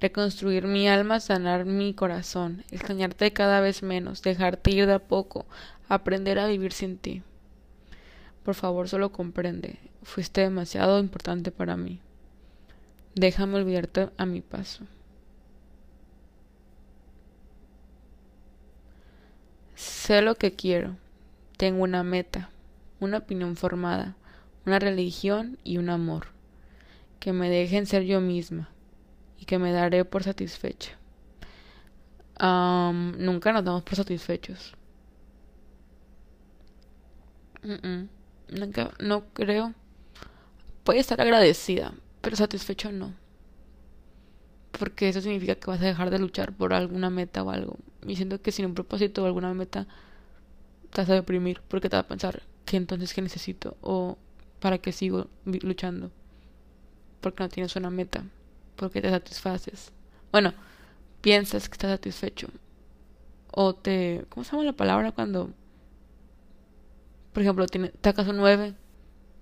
reconstruir 0.00 0.66
mi 0.66 0.88
alma, 0.88 1.20
sanar 1.20 1.66
mi 1.66 1.92
corazón, 1.92 2.64
extrañarte 2.70 3.34
cada 3.34 3.60
vez 3.60 3.82
menos, 3.82 4.22
dejarte 4.22 4.70
ir 4.70 4.86
de 4.86 4.94
a 4.94 4.98
poco, 4.98 5.44
aprender 5.90 6.38
a 6.38 6.46
vivir 6.46 6.72
sin 6.72 6.96
ti. 6.96 7.22
Por 8.44 8.54
favor, 8.54 8.88
solo 8.88 9.12
comprende, 9.12 9.78
fuiste 10.02 10.40
demasiado 10.40 11.00
importante 11.00 11.50
para 11.50 11.76
mí. 11.76 12.00
Déjame 13.14 13.56
olvidarte 13.56 14.08
a 14.16 14.24
mi 14.24 14.40
paso. 14.40 14.84
Sé 19.74 20.22
lo 20.22 20.36
que 20.36 20.54
quiero. 20.54 20.96
Tengo 21.56 21.82
una 21.82 22.02
meta, 22.02 22.50
una 23.00 23.18
opinión 23.18 23.56
formada, 23.56 24.16
una 24.66 24.78
religión 24.78 25.58
y 25.64 25.78
un 25.78 25.90
amor. 25.90 26.28
Que 27.20 27.32
me 27.32 27.48
dejen 27.48 27.86
ser 27.86 28.02
yo 28.04 28.20
misma 28.20 28.70
y 29.38 29.46
que 29.46 29.58
me 29.58 29.72
daré 29.72 30.04
por 30.04 30.22
satisfecha. 30.22 30.98
nunca 32.38 33.52
nos 33.52 33.64
damos 33.64 33.82
por 33.82 33.96
satisfechos. 33.96 34.74
Nunca, 38.48 38.90
no 38.98 39.24
creo. 39.32 39.74
Puede 40.84 41.00
estar 41.00 41.20
agradecida, 41.20 41.94
pero 42.20 42.36
satisfecho 42.36 42.92
no. 42.92 43.14
Porque 44.78 45.08
eso 45.08 45.20
significa 45.20 45.54
que 45.54 45.70
vas 45.70 45.80
a 45.80 45.86
dejar 45.86 46.10
de 46.10 46.18
luchar 46.18 46.52
por 46.52 46.74
alguna 46.74 47.08
meta 47.08 47.42
o 47.42 47.50
algo. 47.50 47.78
Y 48.06 48.16
siento 48.16 48.40
que 48.40 48.52
sin 48.52 48.66
un 48.66 48.74
propósito 48.74 49.22
o 49.22 49.26
alguna 49.26 49.52
meta 49.54 49.86
te 50.90 51.00
vas 51.00 51.10
a 51.10 51.14
deprimir 51.14 51.60
porque 51.68 51.88
te 51.88 51.96
vas 51.96 52.04
a 52.04 52.08
pensar 52.08 52.42
que 52.64 52.76
entonces 52.76 53.12
qué 53.14 53.22
necesito 53.22 53.76
o 53.80 54.18
para 54.60 54.78
qué 54.78 54.92
sigo 54.92 55.28
luchando. 55.44 56.10
Porque 57.20 57.42
no 57.42 57.48
tienes 57.48 57.74
una 57.76 57.90
meta, 57.90 58.24
porque 58.76 59.00
te 59.00 59.10
satisfaces. 59.10 59.92
Bueno, 60.30 60.52
piensas 61.20 61.68
que 61.68 61.74
estás 61.74 61.90
satisfecho. 61.90 62.48
O 63.50 63.74
te... 63.74 64.26
¿Cómo 64.28 64.44
se 64.44 64.52
llama 64.52 64.64
la 64.64 64.72
palabra 64.72 65.12
cuando... 65.12 65.50
Por 67.32 67.42
ejemplo, 67.42 67.66
tiene, 67.66 67.92
sacas 68.02 68.28
un 68.28 68.36
9 68.36 68.74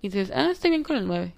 y 0.01 0.09
dices, 0.09 0.33
ah, 0.35 0.51
estoy 0.51 0.71
bien 0.71 0.83
con 0.83 0.97
el 0.97 1.07
9. 1.07 1.35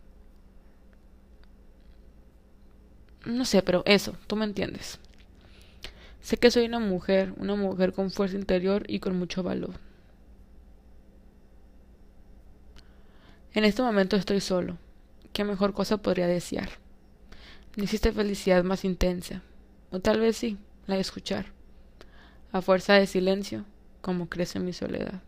No 3.27 3.45
sé, 3.45 3.63
pero 3.63 3.83
eso, 3.87 4.15
tú 4.27 4.37
me 4.37 4.45
entiendes. 4.45 4.99
Sé 6.25 6.39
que 6.39 6.51
soy 6.51 6.65
una 6.65 6.79
mujer, 6.79 7.35
una 7.37 7.55
mujer 7.55 7.93
con 7.93 8.11
fuerza 8.11 8.39
interior 8.39 8.85
y 8.89 8.99
con 8.99 9.15
mucho 9.15 9.43
valor. 9.43 9.75
En 13.53 13.67
este 13.67 13.83
momento 13.83 14.17
estoy 14.17 14.41
solo. 14.41 14.79
¿Qué 15.35 15.45
mejor 15.45 15.75
cosa 15.75 15.99
podría 15.99 16.27
desear? 16.27 16.71
Necesito 17.77 18.11
felicidad 18.15 18.65
más 18.65 18.87
intensa. 18.87 19.43
O 19.91 20.01
tal 20.01 20.19
vez 20.19 20.39
sí, 20.39 20.57
la 20.87 20.95
de 20.95 21.03
escuchar. 21.03 21.53
A 22.53 22.63
fuerza 22.63 22.95
de 22.95 23.07
silencio, 23.07 23.67
como 24.01 24.31
crece 24.31 24.59
mi 24.61 24.73
soledad. 24.73 25.21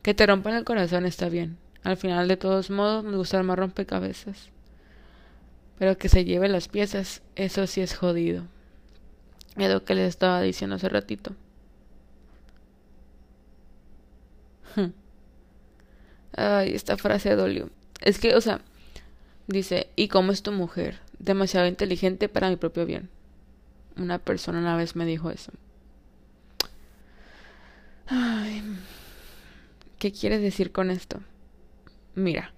Que 0.00 0.14
te 0.14 0.26
rompan 0.26 0.54
el 0.54 0.64
corazón 0.64 1.04
está 1.04 1.28
bien. 1.28 1.58
Al 1.82 1.98
final, 1.98 2.26
de 2.26 2.38
todos 2.38 2.70
modos, 2.70 3.04
me 3.04 3.18
gusta 3.18 3.36
armar 3.36 3.58
rompecabezas. 3.58 4.48
Pero 5.78 5.98
que 5.98 6.08
se 6.08 6.24
lleve 6.24 6.48
las 6.48 6.68
piezas, 6.68 7.20
eso 7.36 7.66
sí 7.66 7.82
es 7.82 7.94
jodido. 7.94 8.46
Es 9.56 9.70
lo 9.70 9.84
que 9.84 9.94
les 9.94 10.08
estaba 10.08 10.40
diciendo 10.40 10.76
hace 10.76 10.88
ratito. 10.88 11.32
Ay, 16.34 16.74
esta 16.74 16.96
frase 16.96 17.36
dolió. 17.36 17.68
Es 18.00 18.18
que, 18.18 18.34
o 18.34 18.40
sea, 18.40 18.60
dice, 19.46 19.88
¿y 19.96 20.08
cómo 20.08 20.32
es 20.32 20.42
tu 20.42 20.52
mujer? 20.52 21.00
Demasiado 21.18 21.66
inteligente 21.66 22.28
para 22.28 22.48
mi 22.48 22.56
propio 22.56 22.86
bien. 22.86 23.10
Una 23.96 24.18
persona 24.18 24.58
una 24.58 24.76
vez 24.76 24.96
me 24.96 25.04
dijo 25.04 25.30
eso. 25.30 25.52
Ay, 28.06 28.62
¿Qué 29.98 30.10
quieres 30.10 30.42
decir 30.42 30.72
con 30.72 30.90
esto? 30.90 31.20
Mira, 32.16 32.52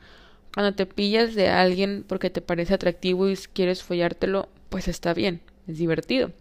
cuando 0.55 0.75
te 0.75 0.87
pillas 0.87 1.35
de 1.35 1.49
alguien 1.51 2.05
porque 2.09 2.31
te 2.31 2.41
parece 2.41 2.73
atractivo 2.73 3.29
y 3.29 3.37
quieres 3.37 3.83
follártelo, 3.83 4.49
pues 4.71 4.89
está 4.89 5.13
bien, 5.13 5.43
es 5.67 5.77
divertido. 5.77 6.33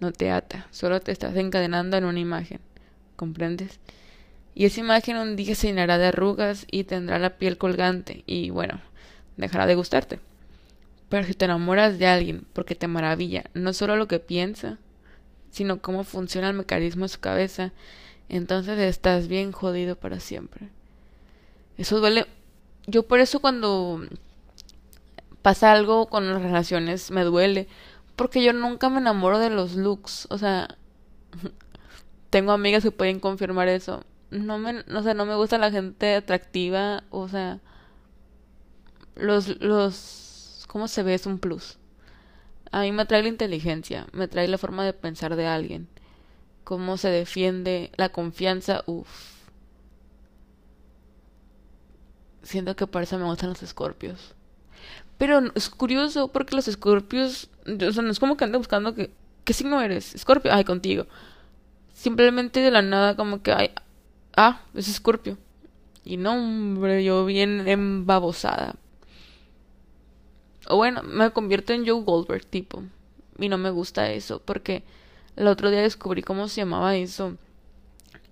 No 0.00 0.12
te 0.12 0.30
ata, 0.30 0.66
solo 0.70 1.00
te 1.00 1.12
estás 1.12 1.36
encadenando 1.36 1.96
en 1.96 2.04
una 2.04 2.18
imagen. 2.18 2.60
¿Comprendes? 3.16 3.78
Y 4.54 4.64
esa 4.64 4.80
imagen 4.80 5.16
un 5.16 5.36
día 5.36 5.54
se 5.54 5.68
llenará 5.68 5.98
de 5.98 6.06
arrugas 6.06 6.66
y 6.70 6.84
tendrá 6.84 7.18
la 7.18 7.36
piel 7.38 7.58
colgante 7.58 8.24
y 8.26 8.50
bueno, 8.50 8.80
dejará 9.36 9.66
de 9.66 9.74
gustarte. 9.74 10.20
Pero 11.08 11.26
si 11.26 11.34
te 11.34 11.44
enamoras 11.44 11.98
de 11.98 12.06
alguien 12.06 12.46
porque 12.52 12.74
te 12.74 12.88
maravilla 12.88 13.44
no 13.54 13.72
solo 13.72 13.96
lo 13.96 14.08
que 14.08 14.18
piensa, 14.18 14.78
sino 15.50 15.80
cómo 15.80 16.04
funciona 16.04 16.48
el 16.48 16.56
mecanismo 16.56 17.04
de 17.04 17.08
su 17.08 17.20
cabeza 17.20 17.72
entonces 18.30 18.78
estás 18.78 19.26
bien 19.26 19.50
jodido 19.50 19.96
para 19.96 20.20
siempre. 20.20 20.68
Eso 21.76 21.98
duele. 21.98 22.26
Yo 22.86 23.02
por 23.02 23.18
eso 23.18 23.40
cuando 23.40 24.06
pasa 25.42 25.72
algo 25.72 26.06
con 26.06 26.32
las 26.32 26.40
relaciones 26.40 27.10
me 27.10 27.24
duele. 27.24 27.66
Porque 28.20 28.44
yo 28.44 28.52
nunca 28.52 28.90
me 28.90 28.98
enamoro 28.98 29.38
de 29.38 29.48
los 29.48 29.76
looks. 29.76 30.26
O 30.30 30.36
sea, 30.36 30.76
tengo 32.30 32.52
amigas 32.52 32.82
que 32.82 32.90
pueden 32.90 33.18
confirmar 33.18 33.68
eso. 33.68 34.04
No 34.30 34.58
me, 34.58 34.80
o 34.80 35.02
sea, 35.02 35.14
no 35.14 35.24
me 35.24 35.36
gusta 35.36 35.56
la 35.56 35.70
gente 35.70 36.16
atractiva. 36.16 37.04
O 37.08 37.28
sea, 37.28 37.60
los, 39.16 39.60
los, 39.62 40.66
¿cómo 40.68 40.86
se 40.86 41.02
ve? 41.02 41.14
Es 41.14 41.24
un 41.24 41.38
plus. 41.38 41.78
A 42.72 42.82
mí 42.82 42.92
me 42.92 43.06
trae 43.06 43.22
la 43.22 43.28
inteligencia, 43.28 44.06
me 44.12 44.28
trae 44.28 44.48
la 44.48 44.58
forma 44.58 44.84
de 44.84 44.92
pensar 44.92 45.34
de 45.36 45.46
alguien 45.46 45.88
cómo 46.70 46.96
se 46.98 47.08
defiende 47.08 47.90
la 47.96 48.10
confianza, 48.10 48.84
uff. 48.86 49.08
Siento 52.42 52.76
que 52.76 52.86
por 52.86 53.02
eso 53.02 53.18
me 53.18 53.24
gustan 53.24 53.48
los 53.48 53.62
escorpios. 53.64 54.36
Pero 55.18 55.52
es 55.54 55.68
curioso 55.68 56.28
porque 56.28 56.56
los 56.56 56.66
escorpios, 56.68 57.50
o 57.66 57.92
sea, 57.92 58.02
no 58.02 58.10
es 58.10 58.18
como 58.18 58.36
que 58.36 58.44
ande 58.44 58.58
buscando 58.58 58.94
que, 58.94 59.10
¿qué 59.44 59.52
signo 59.52 59.80
eres? 59.82 60.14
Escorpio, 60.14 60.52
ay, 60.52 60.64
contigo. 60.64 61.06
Simplemente 61.92 62.60
de 62.60 62.70
la 62.70 62.82
nada 62.82 63.16
como 63.16 63.42
que, 63.42 63.52
ay, 63.52 63.70
ah, 64.36 64.62
es 64.74 64.88
escorpio. 64.88 65.36
Y 66.04 66.16
no, 66.16 66.32
hombre, 66.32 67.04
yo 67.04 67.26
bien 67.26 67.68
embabosada. 67.68 68.76
O 70.68 70.76
bueno, 70.76 71.02
me 71.02 71.30
convierto 71.30 71.72
en 71.72 71.86
Joe 71.86 72.02
Goldberg 72.02 72.46
tipo. 72.46 72.82
Y 73.38 73.48
no 73.48 73.58
me 73.58 73.70
gusta 73.70 74.10
eso 74.10 74.40
porque 74.40 74.84
el 75.36 75.46
otro 75.48 75.70
día 75.70 75.82
descubrí 75.82 76.22
cómo 76.22 76.48
se 76.48 76.62
llamaba 76.62 76.96
eso. 76.96 77.36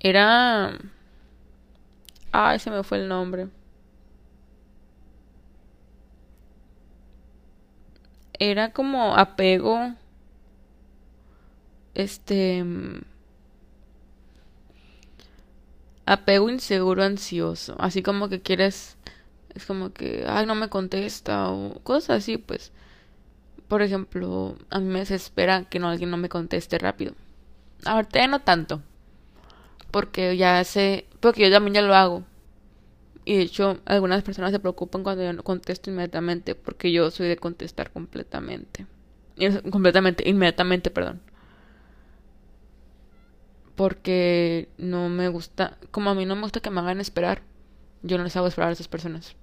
Era... 0.00 0.78
Ay, 2.32 2.58
se 2.58 2.70
me 2.70 2.82
fue 2.82 2.98
el 2.98 3.08
nombre. 3.08 3.48
Era 8.38 8.72
como 8.72 9.16
apego. 9.16 9.94
Este... 11.94 12.64
Apego 16.07 16.48
inseguro 16.48 17.03
ansioso. 17.03 17.77
Así 17.79 18.03
como 18.03 18.29
que 18.29 18.40
quieres... 18.40 18.96
Es 19.55 19.66
como 19.66 19.92
que, 19.92 20.24
ay, 20.29 20.46
no 20.46 20.55
me 20.55 20.68
contesta 20.68 21.51
o 21.51 21.81
cosas 21.83 22.18
así, 22.18 22.38
pues 22.38 22.72
por 23.68 23.83
ejemplo, 23.83 24.57
a 24.70 24.81
mí 24.81 24.87
me 24.87 25.01
desespera 25.01 25.64
que 25.64 25.79
no 25.79 25.88
alguien 25.88 26.11
no 26.11 26.16
me 26.16 26.31
conteste 26.31 26.79
rápido. 26.79 27.12
Ahorita 27.85 28.27
no 28.27 28.40
tanto. 28.40 28.83
Porque 29.90 30.37
ya 30.37 30.64
sé, 30.64 31.07
porque 31.20 31.42
yo 31.42 31.55
también 31.55 31.74
ya 31.74 31.83
lo 31.83 31.94
hago. 31.94 32.24
Y 33.28 33.36
de 33.36 33.42
hecho, 33.42 33.78
algunas 33.84 34.22
personas 34.22 34.52
se 34.52 34.58
preocupan 34.58 35.02
cuando 35.02 35.22
yo 35.22 35.34
no 35.34 35.42
contesto 35.42 35.90
inmediatamente, 35.90 36.54
porque 36.54 36.90
yo 36.90 37.10
soy 37.10 37.28
de 37.28 37.36
contestar 37.36 37.90
completamente. 37.90 38.86
Completamente, 39.70 40.26
inmediatamente, 40.26 40.90
perdón. 40.90 41.20
Porque 43.76 44.70
no 44.78 45.10
me 45.10 45.28
gusta, 45.28 45.76
como 45.90 46.08
a 46.08 46.14
mí 46.14 46.24
no 46.24 46.36
me 46.36 46.40
gusta 46.40 46.60
que 46.60 46.70
me 46.70 46.80
hagan 46.80 47.00
esperar, 47.00 47.42
yo 48.02 48.16
no 48.16 48.24
les 48.24 48.34
hago 48.34 48.46
esperar 48.46 48.70
a 48.70 48.72
esas 48.72 48.88
personas. 48.88 49.36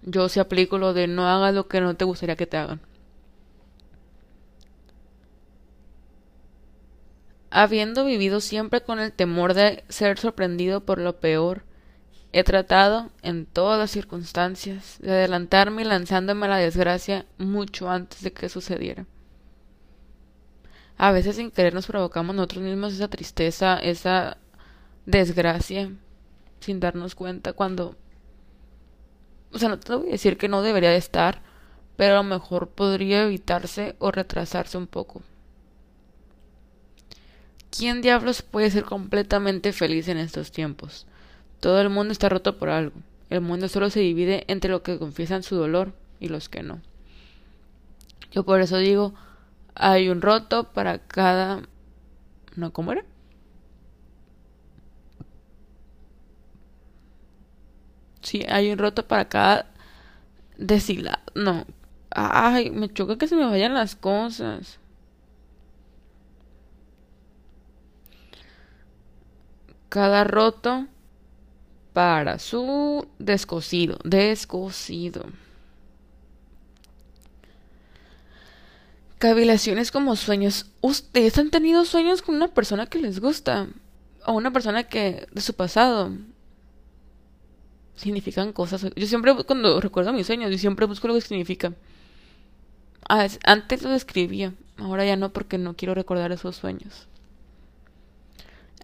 Yo 0.00 0.30
sí 0.30 0.40
aplico 0.40 0.78
lo 0.78 0.94
de 0.94 1.06
no 1.06 1.28
hagas 1.28 1.54
lo 1.54 1.68
que 1.68 1.82
no 1.82 1.96
te 1.96 2.06
gustaría 2.06 2.36
que 2.36 2.46
te 2.46 2.56
hagan. 2.56 2.80
Habiendo 7.50 8.06
vivido 8.06 8.40
siempre 8.40 8.80
con 8.80 9.00
el 9.00 9.12
temor 9.12 9.52
de 9.52 9.84
ser 9.90 10.18
sorprendido 10.18 10.80
por 10.80 10.98
lo 10.98 11.20
peor, 11.20 11.64
he 12.32 12.44
tratado, 12.44 13.10
en 13.22 13.46
todas 13.46 13.78
las 13.78 13.90
circunstancias, 13.90 14.98
de 15.00 15.10
adelantarme 15.10 15.84
lanzándome 15.84 16.46
a 16.46 16.50
la 16.50 16.56
desgracia 16.58 17.26
mucho 17.38 17.90
antes 17.90 18.22
de 18.22 18.32
que 18.32 18.48
sucediera. 18.48 19.06
A 20.96 21.12
veces 21.12 21.36
sin 21.36 21.50
querer 21.50 21.74
nos 21.74 21.86
provocamos 21.86 22.36
nosotros 22.36 22.62
mismos 22.62 22.92
esa 22.92 23.08
tristeza, 23.08 23.78
esa 23.78 24.36
desgracia, 25.06 25.90
sin 26.60 26.78
darnos 26.78 27.14
cuenta 27.14 27.52
cuando... 27.52 27.96
O 29.52 29.58
sea, 29.58 29.68
no 29.68 29.80
te 29.80 29.94
voy 29.94 30.08
a 30.08 30.12
decir 30.12 30.36
que 30.36 30.48
no 30.48 30.62
debería 30.62 30.90
de 30.90 30.96
estar, 30.96 31.42
pero 31.96 32.14
a 32.14 32.22
lo 32.22 32.24
mejor 32.24 32.68
podría 32.68 33.24
evitarse 33.24 33.96
o 33.98 34.12
retrasarse 34.12 34.78
un 34.78 34.86
poco. 34.86 35.22
¿Quién 37.76 38.02
diablos 38.02 38.42
puede 38.42 38.70
ser 38.70 38.84
completamente 38.84 39.72
feliz 39.72 40.06
en 40.08 40.18
estos 40.18 40.52
tiempos? 40.52 41.06
Todo 41.60 41.80
el 41.80 41.90
mundo 41.90 42.12
está 42.12 42.28
roto 42.28 42.58
por 42.58 42.70
algo. 42.70 42.96
El 43.28 43.42
mundo 43.42 43.68
solo 43.68 43.90
se 43.90 44.00
divide 44.00 44.44
entre 44.48 44.70
los 44.70 44.80
que 44.80 44.98
confiesan 44.98 45.42
su 45.42 45.56
dolor 45.56 45.92
y 46.18 46.28
los 46.28 46.48
que 46.48 46.62
no. 46.62 46.80
Yo 48.32 48.44
por 48.44 48.60
eso 48.60 48.78
digo, 48.78 49.14
hay 49.74 50.08
un 50.08 50.22
roto 50.22 50.64
para 50.72 50.98
cada... 50.98 51.62
¿No? 52.56 52.72
¿Cómo 52.72 52.92
era? 52.92 53.04
Sí, 58.22 58.44
hay 58.48 58.70
un 58.70 58.78
roto 58.78 59.06
para 59.06 59.28
cada 59.28 59.66
deshilado. 60.58 61.18
No. 61.34 61.66
Ay, 62.10 62.70
me 62.70 62.88
choca 62.92 63.16
que 63.18 63.28
se 63.28 63.36
me 63.36 63.46
vayan 63.46 63.74
las 63.74 63.96
cosas. 63.96 64.78
Cada 69.88 70.24
roto 70.24 70.86
para 72.00 72.38
su 72.38 73.06
descosido. 73.18 73.98
Descosido. 74.04 75.26
Cavilaciones 79.18 79.90
como 79.90 80.16
sueños. 80.16 80.64
¿Ustedes 80.80 81.36
han 81.36 81.50
tenido 81.50 81.84
sueños 81.84 82.22
con 82.22 82.36
una 82.36 82.48
persona 82.48 82.86
que 82.86 83.00
les 83.00 83.20
gusta? 83.20 83.68
O 84.24 84.32
una 84.32 84.50
persona 84.50 84.84
que 84.84 85.26
de 85.30 85.42
su 85.42 85.52
pasado 85.52 86.12
significan 87.96 88.54
cosas. 88.54 88.86
Yo 88.96 89.06
siempre, 89.06 89.34
cuando 89.44 89.78
recuerdo 89.78 90.14
mis 90.14 90.26
sueños, 90.26 90.50
yo 90.50 90.56
siempre 90.56 90.86
busco 90.86 91.06
lo 91.06 91.12
que 91.12 91.20
significa. 91.20 91.74
Ah, 93.10 93.28
antes 93.44 93.82
lo 93.82 93.92
escribía, 93.92 94.54
ahora 94.78 95.04
ya 95.04 95.16
no 95.16 95.34
porque 95.34 95.58
no 95.58 95.76
quiero 95.76 95.94
recordar 95.94 96.32
esos 96.32 96.56
sueños. 96.56 97.08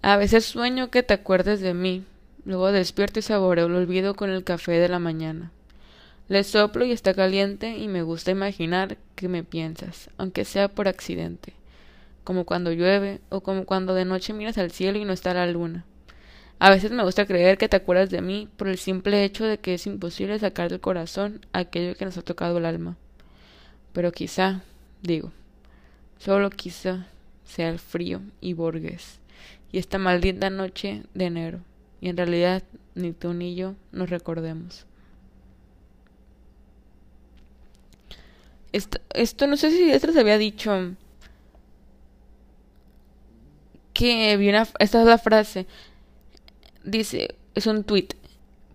A 0.03 0.19
veces 0.19 0.45
sueño 0.45 0.91
que 0.91 1.03
te 1.03 1.15
acuerdes 1.15 1.63
de 1.63 1.73
mí, 1.73 2.05
luego 2.47 2.73
despierto 2.73 3.19
y 3.19 3.23
saboreo 3.23 3.67
el 3.67 3.75
olvido 3.75 4.15
con 4.15 4.31
el 4.31 4.45
café 4.45 4.73
de 4.73 4.89
la 4.89 4.99
mañana. 4.99 5.51
Le 6.29 6.43
soplo 6.45 6.85
y 6.85 6.93
está 6.93 7.13
caliente 7.13 7.77
y 7.77 7.89
me 7.89 8.03
gusta 8.03 8.31
imaginar 8.31 8.97
que 9.15 9.29
me 9.29 9.45
piensas, 9.45 10.09
aunque 10.17 10.45
sea 10.45 10.69
por 10.69 10.89
accidente, 10.89 11.53
como 12.25 12.45
cuando 12.45 12.73
llueve 12.73 13.21
o 13.29 13.43
como 13.43 13.67
cuando 13.67 13.93
de 13.93 14.05
noche 14.05 14.33
miras 14.33 14.57
al 14.57 14.71
cielo 14.71 14.99
y 14.99 15.05
no 15.05 15.13
está 15.13 15.35
la 15.35 15.47
luna. 15.47 15.85
A 16.59 16.71
veces 16.71 16.91
me 16.91 17.05
gusta 17.05 17.27
creer 17.27 17.59
que 17.59 17.69
te 17.69 17.77
acuerdas 17.77 18.09
de 18.09 18.23
mí 18.23 18.49
por 18.57 18.69
el 18.69 18.79
simple 18.79 19.25
hecho 19.25 19.45
de 19.45 19.59
que 19.59 19.75
es 19.75 19.87
imposible 19.87 20.39
sacar 20.39 20.71
del 20.71 20.81
corazón 20.81 21.45
aquello 21.53 21.97
que 21.97 22.07
nos 22.07 22.17
ha 22.17 22.23
tocado 22.23 22.59
el 22.59 22.65
alma. 22.65 22.97
Pero 23.93 24.11
quizá, 24.11 24.63
digo, 25.03 25.33
solo 26.19 26.49
quizá 26.49 27.09
sea 27.45 27.69
el 27.69 27.79
frío 27.79 28.23
y 28.41 28.55
Borges 28.55 29.21
y 29.73 29.79
esta 29.79 29.99
maldita 29.99 30.51
noche 30.51 31.03
de 31.15 31.27
enero, 31.27 31.61
y 32.01 32.09
en 32.09 32.17
realidad 32.17 32.63
ni 32.95 33.13
tú 33.13 33.35
ni 33.35 33.55
yo 33.55 33.75
nos 33.93 34.11
recordemos. 34.11 34.87
Esto, 38.73 39.47
no 39.47 39.57
sé 39.57 39.71
si 39.71 39.91
esto 39.91 40.13
se 40.13 40.21
había 40.21 40.37
dicho 40.37 40.95
que 43.95 44.37
vi 44.37 44.51
una, 44.51 44.69
esta 44.79 45.01
es 45.01 45.07
la 45.07 45.17
frase, 45.17 45.67
dice, 46.85 47.37
es 47.55 47.67
un 47.67 47.85
tweet, 47.85 48.09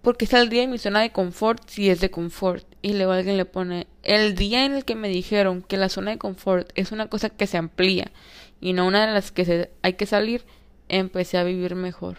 porque 0.02 0.26
día 0.50 0.64
en 0.64 0.72
mi 0.72 0.80
zona 0.80 1.02
de 1.02 1.12
confort 1.12 1.68
si 1.68 1.92
es 1.92 2.00
de 2.00 2.10
confort. 2.10 2.66
Y 2.82 2.94
luego 2.94 3.12
alguien 3.12 3.38
le 3.38 3.46
pone, 3.46 3.86
el 4.02 4.34
día 4.34 4.66
en 4.66 4.74
el 4.74 4.86
que 4.86 4.96
me 4.96 5.10
dijeron 5.10 5.62
que 5.62 5.78
la 5.78 5.90
zona 5.90 6.12
de 6.12 6.18
confort 6.18 6.72
es 6.74 6.92
una 6.92 7.08
cosa 7.08 7.30
que 7.30 7.46
se 7.46 7.58
amplía 7.58 8.12
y 8.60 8.74
no 8.74 8.88
una 8.88 9.06
de 9.06 9.14
las 9.14 9.32
que 9.32 9.46
se, 9.46 9.70
hay 9.84 9.94
que 9.94 10.08
salir, 10.08 10.44
empecé 10.90 11.38
a 11.38 11.44
vivir 11.44 11.76
mejor. 11.76 12.18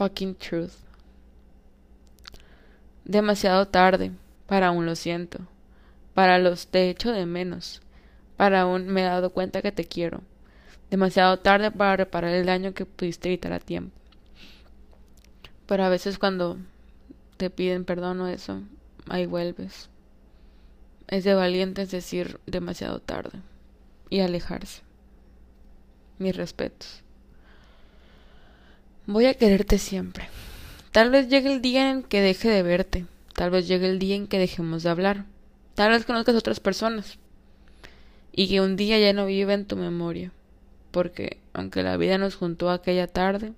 Fucking 0.00 0.34
truth. 0.36 0.72
Demasiado 3.04 3.68
tarde. 3.68 4.12
Para 4.46 4.68
aún 4.68 4.86
lo 4.86 4.96
siento. 4.96 5.40
Para 6.14 6.38
los 6.38 6.68
te 6.68 6.88
echo 6.88 7.12
de 7.12 7.26
menos. 7.26 7.82
Para 8.38 8.62
aún 8.62 8.86
me 8.86 9.02
he 9.02 9.04
dado 9.04 9.28
cuenta 9.28 9.60
que 9.60 9.72
te 9.72 9.84
quiero. 9.84 10.22
Demasiado 10.88 11.38
tarde 11.40 11.70
para 11.70 11.96
reparar 11.96 12.32
el 12.32 12.46
daño 12.46 12.72
que 12.72 12.86
pudiste 12.86 13.28
evitar 13.28 13.52
a 13.52 13.60
tiempo. 13.60 13.94
Pero 15.66 15.84
a 15.84 15.90
veces 15.90 16.18
cuando 16.18 16.56
te 17.36 17.50
piden 17.50 17.84
perdón 17.84 18.22
o 18.22 18.28
eso, 18.28 18.62
ahí 19.06 19.26
vuelves. 19.26 19.90
Es 21.08 21.24
de 21.24 21.34
valientes 21.34 21.90
decir 21.90 22.40
demasiado 22.46 23.00
tarde 23.00 23.42
y 24.08 24.20
alejarse. 24.20 24.80
Mis 26.16 26.34
respetos. 26.34 27.02
Voy 29.10 29.26
a 29.26 29.34
quererte 29.34 29.78
siempre. 29.78 30.28
Tal 30.92 31.10
vez 31.10 31.28
llegue 31.28 31.52
el 31.52 31.60
día 31.60 31.90
en 31.90 32.04
que 32.04 32.20
deje 32.20 32.48
de 32.48 32.62
verte. 32.62 33.06
Tal 33.34 33.50
vez 33.50 33.66
llegue 33.66 33.90
el 33.90 33.98
día 33.98 34.14
en 34.14 34.28
que 34.28 34.38
dejemos 34.38 34.84
de 34.84 34.90
hablar. 34.90 35.24
Tal 35.74 35.90
vez 35.90 36.04
conozcas 36.04 36.36
otras 36.36 36.60
personas. 36.60 37.18
Y 38.30 38.48
que 38.48 38.60
un 38.60 38.76
día 38.76 39.00
ya 39.00 39.12
no 39.12 39.26
viva 39.26 39.52
en 39.52 39.64
tu 39.66 39.74
memoria. 39.74 40.30
Porque, 40.92 41.38
aunque 41.54 41.82
la 41.82 41.96
vida 41.96 42.18
nos 42.18 42.36
juntó 42.36 42.70
aquella 42.70 43.08
tarde, 43.08 43.52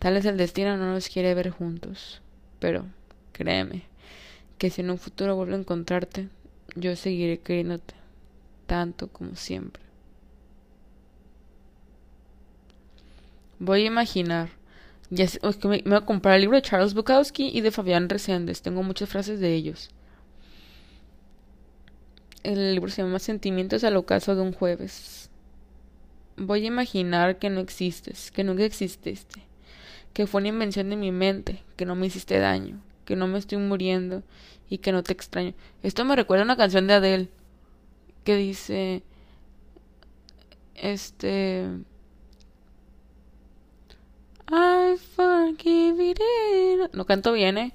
tal 0.00 0.14
vez 0.14 0.24
el 0.24 0.36
destino 0.36 0.76
no 0.76 0.92
nos 0.92 1.08
quiere 1.08 1.32
ver 1.34 1.50
juntos. 1.50 2.20
Pero, 2.58 2.84
créeme, 3.30 3.84
que 4.58 4.68
si 4.68 4.80
en 4.80 4.90
un 4.90 4.98
futuro 4.98 5.36
vuelvo 5.36 5.54
a 5.54 5.60
encontrarte, 5.60 6.28
yo 6.74 6.96
seguiré 6.96 7.38
queriéndote 7.38 7.94
tanto 8.66 9.06
como 9.06 9.36
siempre. 9.36 9.84
Voy 13.60 13.82
a 13.82 13.86
imaginar 13.86 14.60
ya 15.12 15.26
es 15.26 15.38
que 15.60 15.68
me, 15.68 15.82
voy 15.84 15.94
a 15.94 16.06
comprar 16.06 16.36
el 16.36 16.40
libro 16.40 16.56
de 16.56 16.62
Charles 16.62 16.94
Bukowski 16.94 17.50
y 17.52 17.60
de 17.60 17.70
Fabián 17.70 18.08
Reséndez. 18.08 18.62
Tengo 18.62 18.82
muchas 18.82 19.10
frases 19.10 19.40
de 19.40 19.52
ellos. 19.54 19.90
El 22.42 22.74
libro 22.74 22.90
se 22.90 23.02
llama 23.02 23.18
Sentimientos 23.18 23.84
al 23.84 23.98
ocaso 23.98 24.34
de 24.34 24.40
un 24.40 24.54
jueves. 24.54 25.28
Voy 26.38 26.64
a 26.64 26.68
imaginar 26.68 27.38
que 27.38 27.50
no 27.50 27.60
existes, 27.60 28.30
que 28.30 28.42
nunca 28.42 28.64
exististe, 28.64 29.42
que 30.14 30.26
fue 30.26 30.40
una 30.40 30.48
invención 30.48 30.88
de 30.88 30.96
mi 30.96 31.12
mente, 31.12 31.62
que 31.76 31.84
no 31.84 31.94
me 31.94 32.06
hiciste 32.06 32.38
daño, 32.38 32.80
que 33.04 33.14
no 33.14 33.26
me 33.26 33.38
estoy 33.38 33.58
muriendo 33.58 34.22
y 34.70 34.78
que 34.78 34.92
no 34.92 35.02
te 35.02 35.12
extraño. 35.12 35.52
Esto 35.82 36.06
me 36.06 36.16
recuerda 36.16 36.44
a 36.44 36.46
una 36.46 36.56
canción 36.56 36.86
de 36.86 36.94
Adele 36.94 37.28
que 38.24 38.34
dice 38.34 39.02
este 40.74 41.68
I 44.54 44.98
forgive 45.16 45.98
it. 45.98 46.20
No 46.92 47.06
canto 47.06 47.32
bien, 47.32 47.56
eh. 47.56 47.70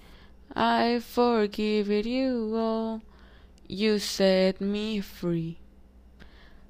I 0.56 1.00
forgive 1.00 1.90
it 1.90 2.06
you 2.06 2.56
all. 2.56 3.02
You 3.68 3.98
set 3.98 4.62
me 4.62 5.02
free. 5.02 5.58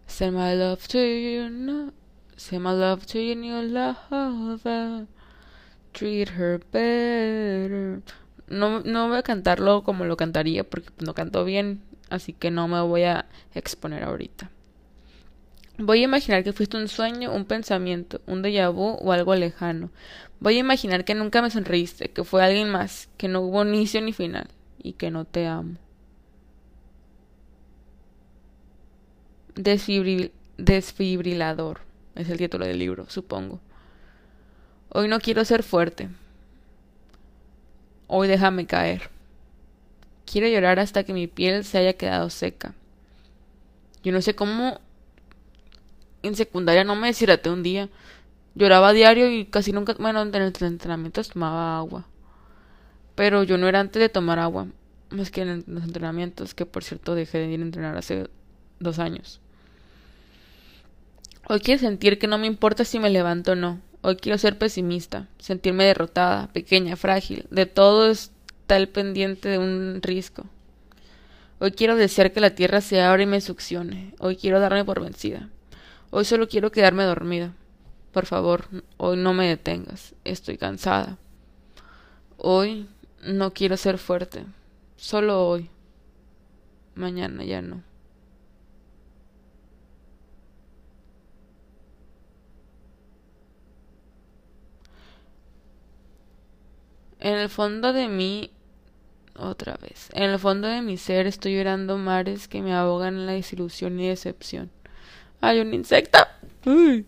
Send 0.08 0.38
my 0.38 0.56
love 0.56 0.88
to 0.88 1.00
you. 1.00 1.50
No. 1.50 1.92
Send 2.38 2.64
my 2.64 2.72
love 2.72 3.06
to 3.08 3.20
your 3.20 3.36
new 3.36 3.62
lover. 3.62 5.08
Treat 5.94 6.30
her 6.30 6.62
better. 6.72 8.02
No, 8.48 8.80
no 8.80 9.10
voy 9.10 9.18
a 9.18 9.24
cantarlo 9.24 9.84
como 9.84 10.06
lo 10.06 10.16
cantaría 10.16 10.64
porque 10.64 10.90
no 11.04 11.14
canto 11.16 11.44
bien, 11.44 11.82
así 12.10 12.32
que 12.32 12.50
no 12.50 12.70
me 12.70 12.80
voy 12.80 13.04
a 13.04 13.26
exponer 13.54 14.04
ahorita. 14.04 14.52
Voy 15.80 16.02
a 16.02 16.06
imaginar 16.06 16.44
que 16.44 16.54
fuiste 16.54 16.76
un 16.76 16.88
sueño, 16.88 17.32
un 17.32 17.46
pensamiento, 17.46 18.20
un 18.26 18.42
déjà 18.42 18.72
vu 18.72 18.98
o 19.00 19.12
algo 19.12 19.36
lejano. 19.36 19.92
Voy 20.40 20.56
a 20.58 20.60
imaginar 20.60 21.06
que 21.06 21.14
nunca 21.14 21.42
me 21.42 21.52
sonreíste, 21.52 22.10
que 22.10 22.24
fue 22.24 22.44
alguien 22.44 22.70
más, 22.70 23.10
que 23.18 23.28
no 23.28 23.42
hubo 23.42 23.64
inicio 23.64 24.02
ni 24.02 24.12
final 24.12 24.48
y 24.82 24.94
que 24.94 25.12
no 25.12 25.26
te 25.26 25.46
amo. 25.46 25.76
desfibrilador 30.58 31.82
es 32.16 32.30
el 32.30 32.38
título 32.38 32.66
del 32.66 32.80
libro, 32.80 33.10
supongo. 33.10 33.60
Hoy 34.90 35.08
no 35.08 35.20
quiero 35.20 35.46
ser 35.46 35.62
fuerte. 35.64 36.10
Hoy 38.08 38.28
déjame 38.28 38.66
caer. 38.66 39.10
Quiero 40.26 40.48
llorar 40.48 40.80
hasta 40.80 41.04
que 41.04 41.14
mi 41.14 41.28
piel 41.28 41.64
se 41.64 41.78
haya 41.78 41.94
quedado 41.94 42.30
seca. 42.30 42.74
Yo 44.04 44.12
no 44.12 44.22
sé 44.22 44.36
cómo 44.36 44.80
en 46.24 46.36
secundaria 46.36 46.84
no 46.84 46.96
me 46.96 47.08
deshidraté 47.08 47.50
un 47.50 47.64
día. 47.64 47.90
Lloraba 48.56 48.94
diario 48.94 49.30
y 49.30 49.46
casi 49.46 49.72
nunca, 49.72 49.96
bueno, 50.00 50.22
en 50.22 50.34
el 50.34 50.54
entrenamiento 50.62 51.24
tomaba 51.24 51.78
agua. 51.78 52.08
Pero 53.16 53.44
yo 53.44 53.58
no 53.58 53.68
era 53.68 53.80
antes 53.80 54.00
de 54.00 54.10
tomar 54.10 54.40
agua, 54.40 54.68
más 55.10 55.32
que 55.32 55.42
en 55.42 55.64
los 55.68 55.84
entrenamientos, 55.84 56.54
que 56.54 56.66
por 56.66 56.84
cierto 56.84 57.16
dejé 57.16 57.40
de 57.40 57.52
ir 57.52 57.60
a 57.60 57.64
entrenar 57.64 57.98
hace 57.98 58.30
dos 58.80 59.00
años. 59.00 59.40
Hoy 61.48 61.62
quiero 61.62 61.80
sentir 61.80 62.20
que 62.20 62.28
no 62.28 62.38
me 62.38 62.48
importa 62.48 62.84
si 62.84 63.00
me 63.00 63.10
levanto 63.10 63.54
o 63.54 63.56
no. 63.56 63.80
Hoy 64.02 64.18
quiero 64.18 64.38
ser 64.38 64.58
pesimista, 64.58 65.28
sentirme 65.40 65.86
derrotada, 65.86 66.48
pequeña, 66.54 66.96
frágil. 66.96 67.46
De 67.52 67.66
todo 67.66 68.10
está 68.10 68.78
el 68.78 68.90
pendiente 68.90 69.50
de 69.50 69.58
un 69.58 70.00
risco. 70.02 70.46
Hoy 71.60 71.72
quiero 71.72 71.96
desear 71.96 72.34
que 72.34 72.40
la 72.40 72.54
tierra 72.54 72.82
se 72.82 73.02
abra 73.02 73.24
y 73.24 73.26
me 73.26 73.42
succione. 73.42 74.14
Hoy 74.20 74.36
quiero 74.36 74.60
darme 74.60 74.86
por 74.86 75.02
vencida. 75.02 75.50
Hoy 76.10 76.26
solo 76.26 76.48
quiero 76.48 76.72
quedarme 76.72 77.04
dormida. 77.04 77.54
Por 78.12 78.26
favor, 78.26 78.66
hoy 78.98 79.18
no 79.18 79.34
me 79.34 79.48
detengas. 79.48 80.16
Estoy 80.24 80.58
cansada. 80.58 81.18
Hoy 82.38 82.90
no 83.24 83.54
quiero 83.54 83.78
ser 83.78 83.98
fuerte. 83.98 84.46
Solo 84.96 85.48
hoy. 85.48 85.70
Mañana 86.96 87.44
ya 87.44 87.62
no. 87.62 87.84
En 97.20 97.34
el 97.34 97.50
fondo 97.50 97.94
de 97.94 98.08
mí, 98.08 98.52
otra 99.36 99.76
vez, 99.82 100.10
en 100.14 100.24
el 100.32 100.40
fondo 100.40 100.68
de 100.68 100.82
mi 100.82 100.98
ser 100.98 101.28
estoy 101.28 101.56
llorando 101.58 101.98
mares 101.98 102.48
que 102.48 102.62
me 102.62 102.74
ahogan 102.74 103.16
en 103.16 103.26
la 103.26 103.34
desilusión 103.34 104.00
y 104.00 104.08
decepción. 104.08 104.72
Hay 105.42 105.60
un 105.60 105.74
insecto. 105.74 106.20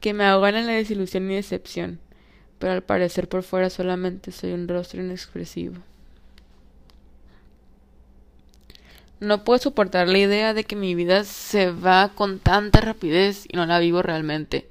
que 0.00 0.14
me 0.14 0.24
ahogan 0.24 0.56
en 0.56 0.66
la 0.66 0.72
desilusión 0.72 1.30
y 1.30 1.34
decepción. 1.34 2.00
Pero 2.58 2.72
al 2.72 2.82
parecer 2.82 3.28
por 3.28 3.42
fuera 3.42 3.70
solamente 3.70 4.32
soy 4.32 4.52
un 4.52 4.68
rostro 4.68 5.00
inexpresivo. 5.00 5.76
No 9.20 9.44
puedo 9.44 9.58
soportar 9.58 10.08
la 10.08 10.18
idea 10.18 10.52
de 10.52 10.64
que 10.64 10.76
mi 10.76 10.94
vida 10.94 11.24
se 11.24 11.70
va 11.70 12.10
con 12.14 12.38
tanta 12.38 12.80
rapidez 12.80 13.44
y 13.48 13.56
no 13.56 13.64
la 13.64 13.78
vivo 13.78 14.02
realmente. 14.02 14.68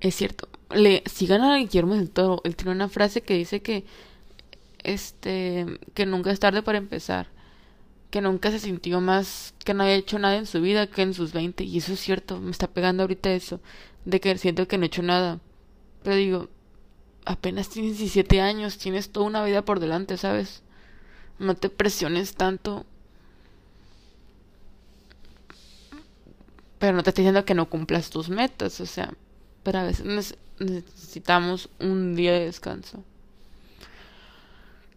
Es 0.00 0.14
cierto, 0.16 0.48
le 0.70 1.02
sigan 1.06 1.42
a 1.42 1.56
Guillermo 1.56 1.94
del 1.94 2.10
Toro. 2.10 2.42
Él 2.44 2.56
tiene 2.56 2.72
una 2.72 2.88
frase 2.88 3.22
que 3.22 3.34
dice 3.34 3.62
que 3.62 3.84
este 4.82 5.66
que 5.94 6.04
nunca 6.04 6.30
es 6.30 6.40
tarde 6.40 6.62
para 6.62 6.76
empezar, 6.76 7.28
que 8.14 8.20
nunca 8.20 8.52
se 8.52 8.60
sintió 8.60 9.00
más 9.00 9.54
que 9.64 9.74
no 9.74 9.82
había 9.82 9.96
hecho 9.96 10.20
nada 10.20 10.36
en 10.36 10.46
su 10.46 10.60
vida 10.60 10.86
que 10.86 11.02
en 11.02 11.14
sus 11.14 11.32
20 11.32 11.64
y 11.64 11.78
eso 11.78 11.94
es 11.94 11.98
cierto, 11.98 12.38
me 12.38 12.52
está 12.52 12.68
pegando 12.68 13.02
ahorita 13.02 13.32
eso 13.32 13.58
de 14.04 14.20
que 14.20 14.38
siento 14.38 14.68
que 14.68 14.78
no 14.78 14.84
he 14.84 14.86
hecho 14.86 15.02
nada. 15.02 15.40
Pero 16.04 16.14
digo, 16.14 16.48
apenas 17.24 17.70
tienes 17.70 17.98
17 17.98 18.40
años, 18.40 18.78
tienes 18.78 19.10
toda 19.10 19.26
una 19.26 19.44
vida 19.44 19.64
por 19.64 19.80
delante, 19.80 20.16
¿sabes? 20.16 20.62
No 21.40 21.56
te 21.56 21.70
presiones 21.70 22.36
tanto. 22.36 22.86
Pero 26.78 26.96
no 26.96 27.02
te 27.02 27.10
estoy 27.10 27.22
diciendo 27.22 27.44
que 27.44 27.54
no 27.54 27.68
cumplas 27.68 28.10
tus 28.10 28.28
metas, 28.28 28.80
o 28.80 28.86
sea, 28.86 29.12
pero 29.64 29.80
a 29.80 29.82
veces 29.82 30.36
necesitamos 30.60 31.68
un 31.80 32.14
día 32.14 32.30
de 32.30 32.44
descanso. 32.44 33.02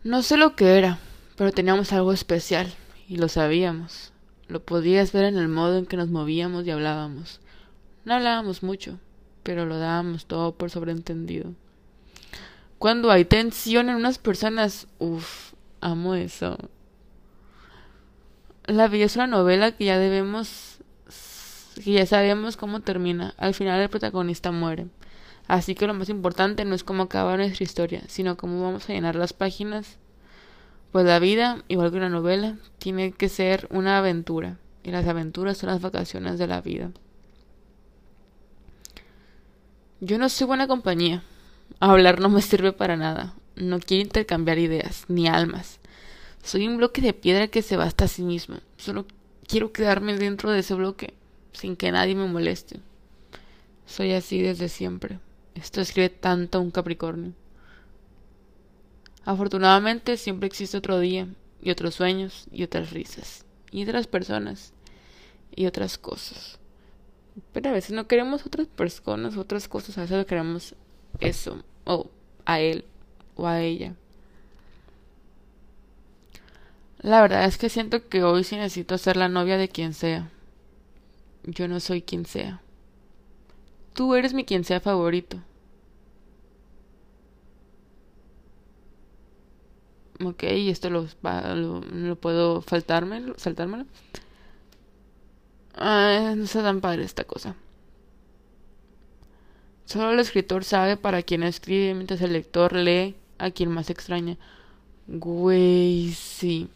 No 0.04 0.22
sé 0.22 0.38
lo 0.38 0.56
que 0.56 0.78
era, 0.78 1.00
pero 1.36 1.52
teníamos 1.52 1.92
algo 1.94 2.14
especial 2.14 2.72
y 3.08 3.18
lo 3.18 3.30
sabíamos. 3.30 4.12
Lo 4.48 4.64
podías 4.64 5.12
ver 5.12 5.26
en 5.26 5.38
el 5.38 5.48
modo 5.48 5.78
en 5.78 5.86
que 5.86 5.98
nos 5.98 6.10
movíamos 6.10 6.66
y 6.66 6.72
hablábamos. 6.72 7.40
No 8.06 8.14
hablábamos 8.14 8.64
mucho, 8.64 9.00
pero 9.44 9.66
lo 9.66 9.78
dábamos 9.78 10.26
todo 10.26 10.56
por 10.56 10.70
sobreentendido. 10.70 11.54
Cuando 12.80 13.12
hay 13.12 13.26
tensión 13.26 13.90
en 13.90 13.96
unas 13.96 14.18
personas, 14.20 14.88
uff, 15.00 15.54
amo 15.82 16.16
eso. 16.16 16.58
La 18.66 18.88
vida 18.88 19.06
es 19.06 19.16
una 19.16 19.28
novela 19.28 19.72
que 19.72 19.86
ya 19.86 19.98
debemos, 19.98 20.78
que 21.84 21.94
ya 21.94 22.06
sabemos 22.06 22.58
cómo 22.58 22.82
termina. 22.82 23.34
Al 23.38 23.54
final 23.54 23.82
el 23.82 23.90
protagonista 23.90 24.52
muere. 24.52 24.88
Así 25.48 25.76
que 25.76 25.88
lo 25.88 25.94
más 25.94 26.10
importante 26.10 26.66
no 26.66 26.76
es 26.76 26.84
cómo 26.84 27.04
acaba 27.04 27.38
nuestra 27.38 27.64
historia, 27.64 28.04
sino 28.08 28.36
cómo 28.36 28.62
vamos 28.62 28.90
a 28.90 28.94
llenar 28.94 29.16
las 29.16 29.34
páginas. 29.34 29.98
Pues 30.92 31.06
la 31.06 31.20
vida, 31.20 31.64
igual 31.68 31.92
que 31.92 31.98
una 31.98 32.10
novela, 32.10 32.58
tiene 32.80 33.12
que 33.12 33.30
ser 33.30 33.68
una 33.72 33.98
aventura. 33.98 34.58
Y 34.84 34.92
las 34.92 35.06
aventuras 35.08 35.58
son 35.58 35.70
las 35.70 35.82
vacaciones 35.82 36.40
de 36.40 36.48
la 36.48 36.62
vida. 36.62 36.92
Yo 40.00 40.18
no 40.18 40.30
soy 40.30 40.48
buena 40.48 40.68
compañía. 40.68 41.24
Hablar 41.80 42.20
no 42.20 42.30
me 42.30 42.42
sirve 42.42 42.72
para 42.72 42.96
nada. 42.96 43.34
No 43.56 43.80
quiero 43.80 44.04
intercambiar 44.04 44.60
ideas, 44.60 45.06
ni 45.08 45.28
almas. 45.28 45.80
Soy 46.44 46.68
un 46.68 46.78
bloque 46.78 47.02
de 47.02 47.14
piedra 47.14 47.48
que 47.48 47.62
se 47.62 47.76
basta 47.76 48.06
a 48.06 48.08
sí 48.08 48.22
mismo. 48.22 48.58
Solo 48.78 49.06
quiero 49.48 49.74
quedarme 49.74 50.16
dentro 50.16 50.52
de 50.52 50.60
ese 50.60 50.76
bloque, 50.76 51.14
sin 51.52 51.76
que 51.76 51.92
nadie 51.92 52.16
me 52.16 52.28
moleste. 52.28 52.80
Soy 53.86 54.14
así 54.14 54.42
desde 54.42 54.70
siempre. 54.70 55.20
Esto 55.56 55.82
escribe 55.82 56.10
tanto 56.10 56.60
a 56.60 56.62
un 56.62 56.72
Capricornio. 56.72 57.34
Afortunadamente 59.28 60.16
siempre 60.16 60.48
existe 60.48 60.78
otro 60.78 61.02
día, 61.02 61.28
y 61.62 61.70
otros 61.70 61.96
sueños, 61.96 62.48
y 62.50 62.64
otras 62.64 62.92
risas, 62.92 63.44
y 63.72 63.84
otras 63.84 64.08
personas, 64.08 64.72
y 65.54 65.66
otras 65.66 65.98
cosas. 65.98 66.60
Pero 67.52 67.70
a 67.70 67.74
veces 67.74 67.92
no 67.92 68.08
queremos 68.08 68.46
otras 68.46 68.68
personas, 68.68 69.36
otras 69.36 69.68
cosas, 69.68 69.98
a 69.98 70.04
veces 70.04 70.26
queremos 70.28 70.76
eso, 71.20 71.62
o 71.84 72.10
a 72.46 72.62
él, 72.62 72.86
o 73.36 73.48
a 73.48 73.62
ella. 73.62 73.96
La 77.00 77.20
verdad 77.20 77.44
es 77.44 77.58
que 77.58 77.68
siento 77.68 78.08
que 78.08 78.24
hoy 78.24 78.46
sí 78.46 78.56
necesito 78.56 78.98
ser 78.98 79.18
la 79.18 79.28
novia 79.28 79.58
de 79.58 79.68
quien 79.68 79.94
sea. 79.94 80.32
Yo 81.44 81.68
no 81.68 81.82
soy 81.82 82.02
quien 82.02 82.26
sea. 82.26 82.62
Tú 83.94 84.16
eres 84.16 84.34
mi 84.34 84.46
quien 84.46 84.64
sea 84.64 84.80
favorito. 84.80 85.44
Ok, 90.24 90.44
esto 90.44 90.90
lo, 90.90 91.08
lo, 91.22 92.16
puedo 92.16 92.62
faltarme, 92.62 93.22
saltármelo. 93.38 93.86
No 95.78 96.44
está 96.44 96.64
tan 96.64 96.82
padre 96.82 97.04
esta 97.04 97.24
cosa. 97.24 97.56
Solo 99.86 100.12
el 100.12 100.20
escritor 100.20 100.64
sabe 100.64 100.98
para 100.98 101.22
quién 101.22 101.44
escribe, 101.44 101.94
mientras 101.94 102.22
el 102.22 102.34
lector 102.34 102.74
lee 102.74 103.16
a 103.38 103.52
quien 103.52 103.70
más 103.70 103.92
extraña. 103.92 104.38
Güey, 105.06 106.14
sí. 106.14 106.68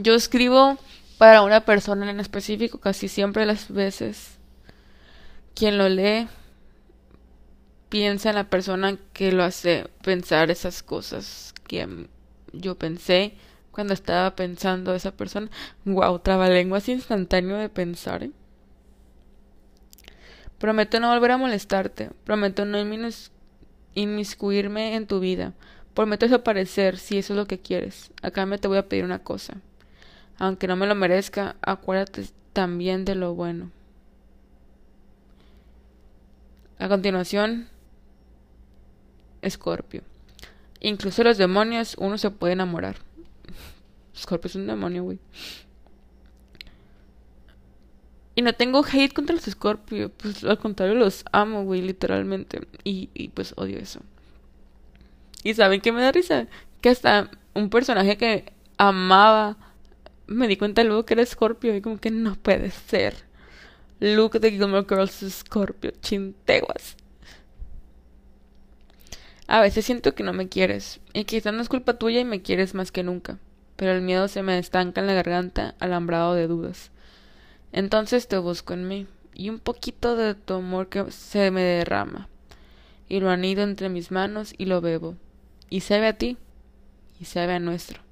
Yo 0.00 0.14
escribo 0.14 0.78
para 1.18 1.42
una 1.42 1.64
persona 1.64 2.08
en 2.08 2.20
específico 2.20 2.78
casi 2.78 3.08
siempre 3.08 3.46
las 3.46 3.70
veces. 3.70 4.38
Quien 5.54 5.76
lo 5.76 5.88
lee 5.88 6.28
piensa 7.88 8.30
en 8.30 8.36
la 8.36 8.48
persona 8.48 8.96
que 9.12 9.32
lo 9.32 9.42
hace 9.42 9.88
pensar 10.02 10.50
esas 10.50 10.82
cosas 10.82 11.53
que 11.66 12.08
yo 12.52 12.76
pensé 12.76 13.34
cuando 13.72 13.92
estaba 13.92 14.36
pensando 14.36 14.94
esa 14.94 15.10
persona. 15.10 15.50
Wow, 15.84 16.20
trabalenguas 16.20 16.88
instantáneo 16.88 17.56
de 17.56 17.68
pensar. 17.68 18.22
¿eh? 18.22 18.30
Prometo 20.58 21.00
no 21.00 21.12
volver 21.12 21.32
a 21.32 21.36
molestarte. 21.36 22.10
Prometo 22.24 22.64
no 22.64 22.78
inmiscuirme 23.94 24.94
en 24.94 25.06
tu 25.06 25.20
vida. 25.20 25.52
Prometo 25.94 26.26
desaparecer 26.26 26.98
si 26.98 27.18
eso 27.18 27.32
es 27.32 27.36
lo 27.36 27.46
que 27.46 27.60
quieres. 27.60 28.10
Acá 28.22 28.46
me 28.46 28.58
te 28.58 28.68
voy 28.68 28.78
a 28.78 28.88
pedir 28.88 29.04
una 29.04 29.18
cosa. 29.18 29.54
Aunque 30.38 30.66
no 30.66 30.76
me 30.76 30.86
lo 30.86 30.94
merezca, 30.94 31.56
acuérdate 31.60 32.26
también 32.52 33.04
de 33.04 33.14
lo 33.14 33.34
bueno. 33.34 33.70
A 36.78 36.88
continuación, 36.88 37.68
Escorpio. 39.42 40.02
Incluso 40.84 41.24
los 41.24 41.38
demonios 41.38 41.96
uno 41.98 42.18
se 42.18 42.30
puede 42.30 42.52
enamorar. 42.52 42.96
Scorpio 44.14 44.48
es 44.48 44.54
un 44.54 44.66
demonio, 44.66 45.02
güey. 45.02 45.18
Y 48.34 48.42
no 48.42 48.52
tengo 48.52 48.84
hate 48.84 49.14
contra 49.14 49.34
los 49.34 49.46
Scorpio. 49.46 50.10
Pues 50.10 50.44
al 50.44 50.58
contrario, 50.58 50.94
los 50.94 51.24
amo, 51.32 51.64
güey, 51.64 51.80
literalmente. 51.80 52.68
Y, 52.84 53.30
pues 53.32 53.54
odio 53.56 53.78
eso. 53.78 54.00
Y 55.42 55.54
¿saben 55.54 55.80
qué 55.80 55.90
me 55.90 56.02
da 56.02 56.12
risa? 56.12 56.48
Que 56.82 56.90
hasta 56.90 57.30
un 57.54 57.70
personaje 57.70 58.18
que 58.18 58.52
amaba 58.76 59.56
me 60.26 60.48
di 60.48 60.58
cuenta 60.58 60.84
luego 60.84 61.06
que 61.06 61.14
era 61.14 61.24
Scorpio 61.24 61.74
y 61.74 61.80
como 61.80 61.96
que 61.96 62.10
no 62.10 62.34
puede 62.34 62.70
ser. 62.70 63.14
Look 64.00 64.38
the 64.38 64.50
Gilmore 64.50 64.84
Girls 64.86 65.24
Scorpio, 65.30 65.92
chinteguas. 66.02 66.98
A 69.46 69.60
veces 69.60 69.84
siento 69.84 70.14
que 70.14 70.22
no 70.22 70.32
me 70.32 70.48
quieres, 70.48 71.00
y 71.12 71.24
quizás 71.24 71.52
no 71.52 71.60
es 71.60 71.68
culpa 71.68 71.98
tuya 71.98 72.20
y 72.20 72.24
me 72.24 72.42
quieres 72.42 72.74
más 72.74 72.92
que 72.92 73.02
nunca, 73.02 73.38
pero 73.76 73.92
el 73.92 74.02
miedo 74.02 74.28
se 74.28 74.42
me 74.42 74.58
estanca 74.58 75.00
en 75.00 75.06
la 75.06 75.14
garganta, 75.14 75.74
alambrado 75.80 76.34
de 76.34 76.46
dudas. 76.46 76.90
Entonces 77.72 78.28
te 78.28 78.38
busco 78.38 78.72
en 78.72 78.88
mí, 78.88 79.06
y 79.34 79.50
un 79.50 79.58
poquito 79.58 80.16
de 80.16 80.34
tu 80.34 80.54
amor 80.54 80.88
que 80.88 81.10
se 81.10 81.50
me 81.50 81.62
derrama, 81.62 82.28
y 83.08 83.20
lo 83.20 83.30
anido 83.30 83.62
entre 83.62 83.88
mis 83.88 84.10
manos 84.10 84.54
y 84.56 84.64
lo 84.64 84.80
bebo, 84.80 85.16
y 85.68 85.80
sabe 85.80 86.06
a 86.06 86.16
ti, 86.16 86.38
y 87.20 87.26
sabe 87.26 87.54
a 87.54 87.60
nuestro 87.60 88.04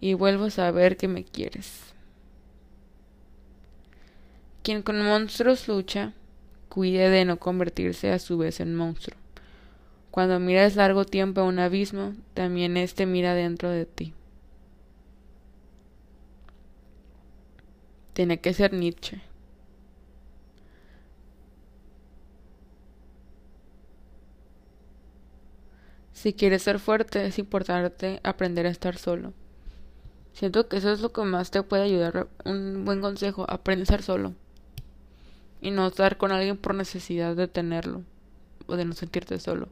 y 0.00 0.14
vuelvo 0.14 0.46
a 0.46 0.50
saber 0.50 0.96
que 0.96 1.08
me 1.08 1.24
quieres. 1.24 1.80
Quien 4.62 4.82
con 4.82 5.02
monstruos 5.02 5.68
lucha, 5.68 6.14
cuide 6.68 7.10
de 7.10 7.24
no 7.24 7.38
convertirse 7.38 8.12
a 8.12 8.18
su 8.18 8.38
vez 8.38 8.60
en 8.60 8.74
monstruo. 8.74 9.19
Cuando 10.10 10.40
miras 10.40 10.76
largo 10.76 11.04
tiempo 11.04 11.40
a 11.40 11.44
un 11.44 11.58
abismo, 11.58 12.14
también 12.34 12.76
éste 12.76 13.06
mira 13.06 13.34
dentro 13.34 13.70
de 13.70 13.86
ti. 13.86 14.12
Tiene 18.12 18.40
que 18.40 18.52
ser 18.52 18.72
Nietzsche. 18.72 19.22
Si 26.12 26.34
quieres 26.34 26.62
ser 26.62 26.78
fuerte, 26.80 27.24
es 27.24 27.38
importante 27.38 28.20
aprender 28.24 28.66
a 28.66 28.70
estar 28.70 28.98
solo. 28.98 29.32
Siento 30.34 30.68
que 30.68 30.76
eso 30.76 30.92
es 30.92 31.00
lo 31.00 31.12
que 31.12 31.22
más 31.22 31.50
te 31.50 31.62
puede 31.62 31.84
ayudar. 31.84 32.28
Un 32.44 32.84
buen 32.84 33.00
consejo, 33.00 33.46
aprende 33.48 33.84
a 33.84 33.86
ser 33.86 34.02
solo. 34.02 34.34
Y 35.62 35.70
no 35.70 35.86
estar 35.86 36.18
con 36.18 36.30
alguien 36.32 36.56
por 36.58 36.74
necesidad 36.74 37.36
de 37.36 37.48
tenerlo. 37.48 38.02
o 38.66 38.76
de 38.76 38.84
no 38.84 38.92
sentirte 38.92 39.40
solo. 39.40 39.68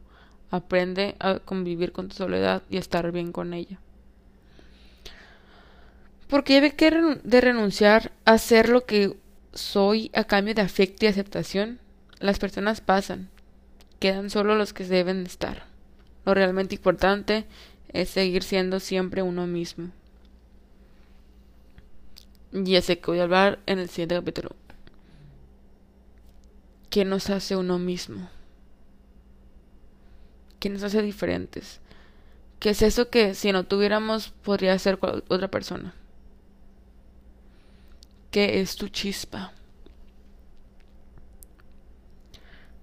Aprende 0.50 1.16
a 1.18 1.38
convivir 1.40 1.92
con 1.92 2.08
tu 2.08 2.16
soledad 2.16 2.62
y 2.70 2.76
a 2.76 2.80
estar 2.80 3.10
bien 3.12 3.32
con 3.32 3.54
ella. 3.54 3.78
Porque 6.28 6.54
debe 6.54 6.74
que 6.74 6.90
de 7.22 7.40
renunciar 7.40 8.12
a 8.24 8.38
ser 8.38 8.68
lo 8.68 8.84
que 8.84 9.16
soy 9.52 10.10
a 10.14 10.24
cambio 10.24 10.54
de 10.54 10.62
afecto 10.62 11.04
y 11.04 11.08
aceptación. 11.08 11.80
Las 12.20 12.38
personas 12.38 12.80
pasan, 12.80 13.28
quedan 13.98 14.30
solo 14.30 14.54
los 14.54 14.72
que 14.72 14.84
deben 14.84 15.24
estar. 15.24 15.64
Lo 16.24 16.34
realmente 16.34 16.74
importante 16.74 17.46
es 17.92 18.10
seguir 18.10 18.42
siendo 18.42 18.80
siempre 18.80 19.22
uno 19.22 19.46
mismo. 19.46 19.90
Ya 22.52 22.80
sé 22.82 22.98
que 22.98 23.10
voy 23.10 23.20
a 23.20 23.24
hablar 23.24 23.58
en 23.66 23.78
el 23.78 23.88
siguiente 23.88 24.14
capítulo. 24.14 24.50
¿Qué 26.90 27.04
nos 27.04 27.30
hace 27.30 27.56
uno 27.56 27.78
mismo? 27.78 28.30
¿Qué 30.58 30.70
nos 30.70 30.82
hace 30.82 31.02
diferentes? 31.02 31.80
¿Qué 32.58 32.70
es 32.70 32.82
eso 32.82 33.08
que 33.10 33.34
si 33.34 33.52
no 33.52 33.64
tuviéramos 33.64 34.30
podría 34.42 34.78
ser 34.78 34.98
otra 35.00 35.48
persona? 35.48 35.94
¿Qué 38.30 38.60
es 38.60 38.76
tu 38.76 38.88
chispa? 38.88 39.52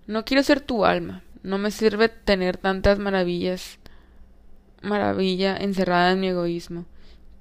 No 0.07 0.23
quiero 0.23 0.43
ser 0.43 0.61
tu 0.61 0.85
alma. 0.85 1.23
No 1.43 1.57
me 1.57 1.71
sirve 1.71 2.09
tener 2.09 2.57
tantas 2.57 2.97
maravillas, 2.97 3.77
maravilla 4.81 5.57
encerrada 5.57 6.11
en 6.11 6.19
mi 6.19 6.29
egoísmo. 6.29 6.85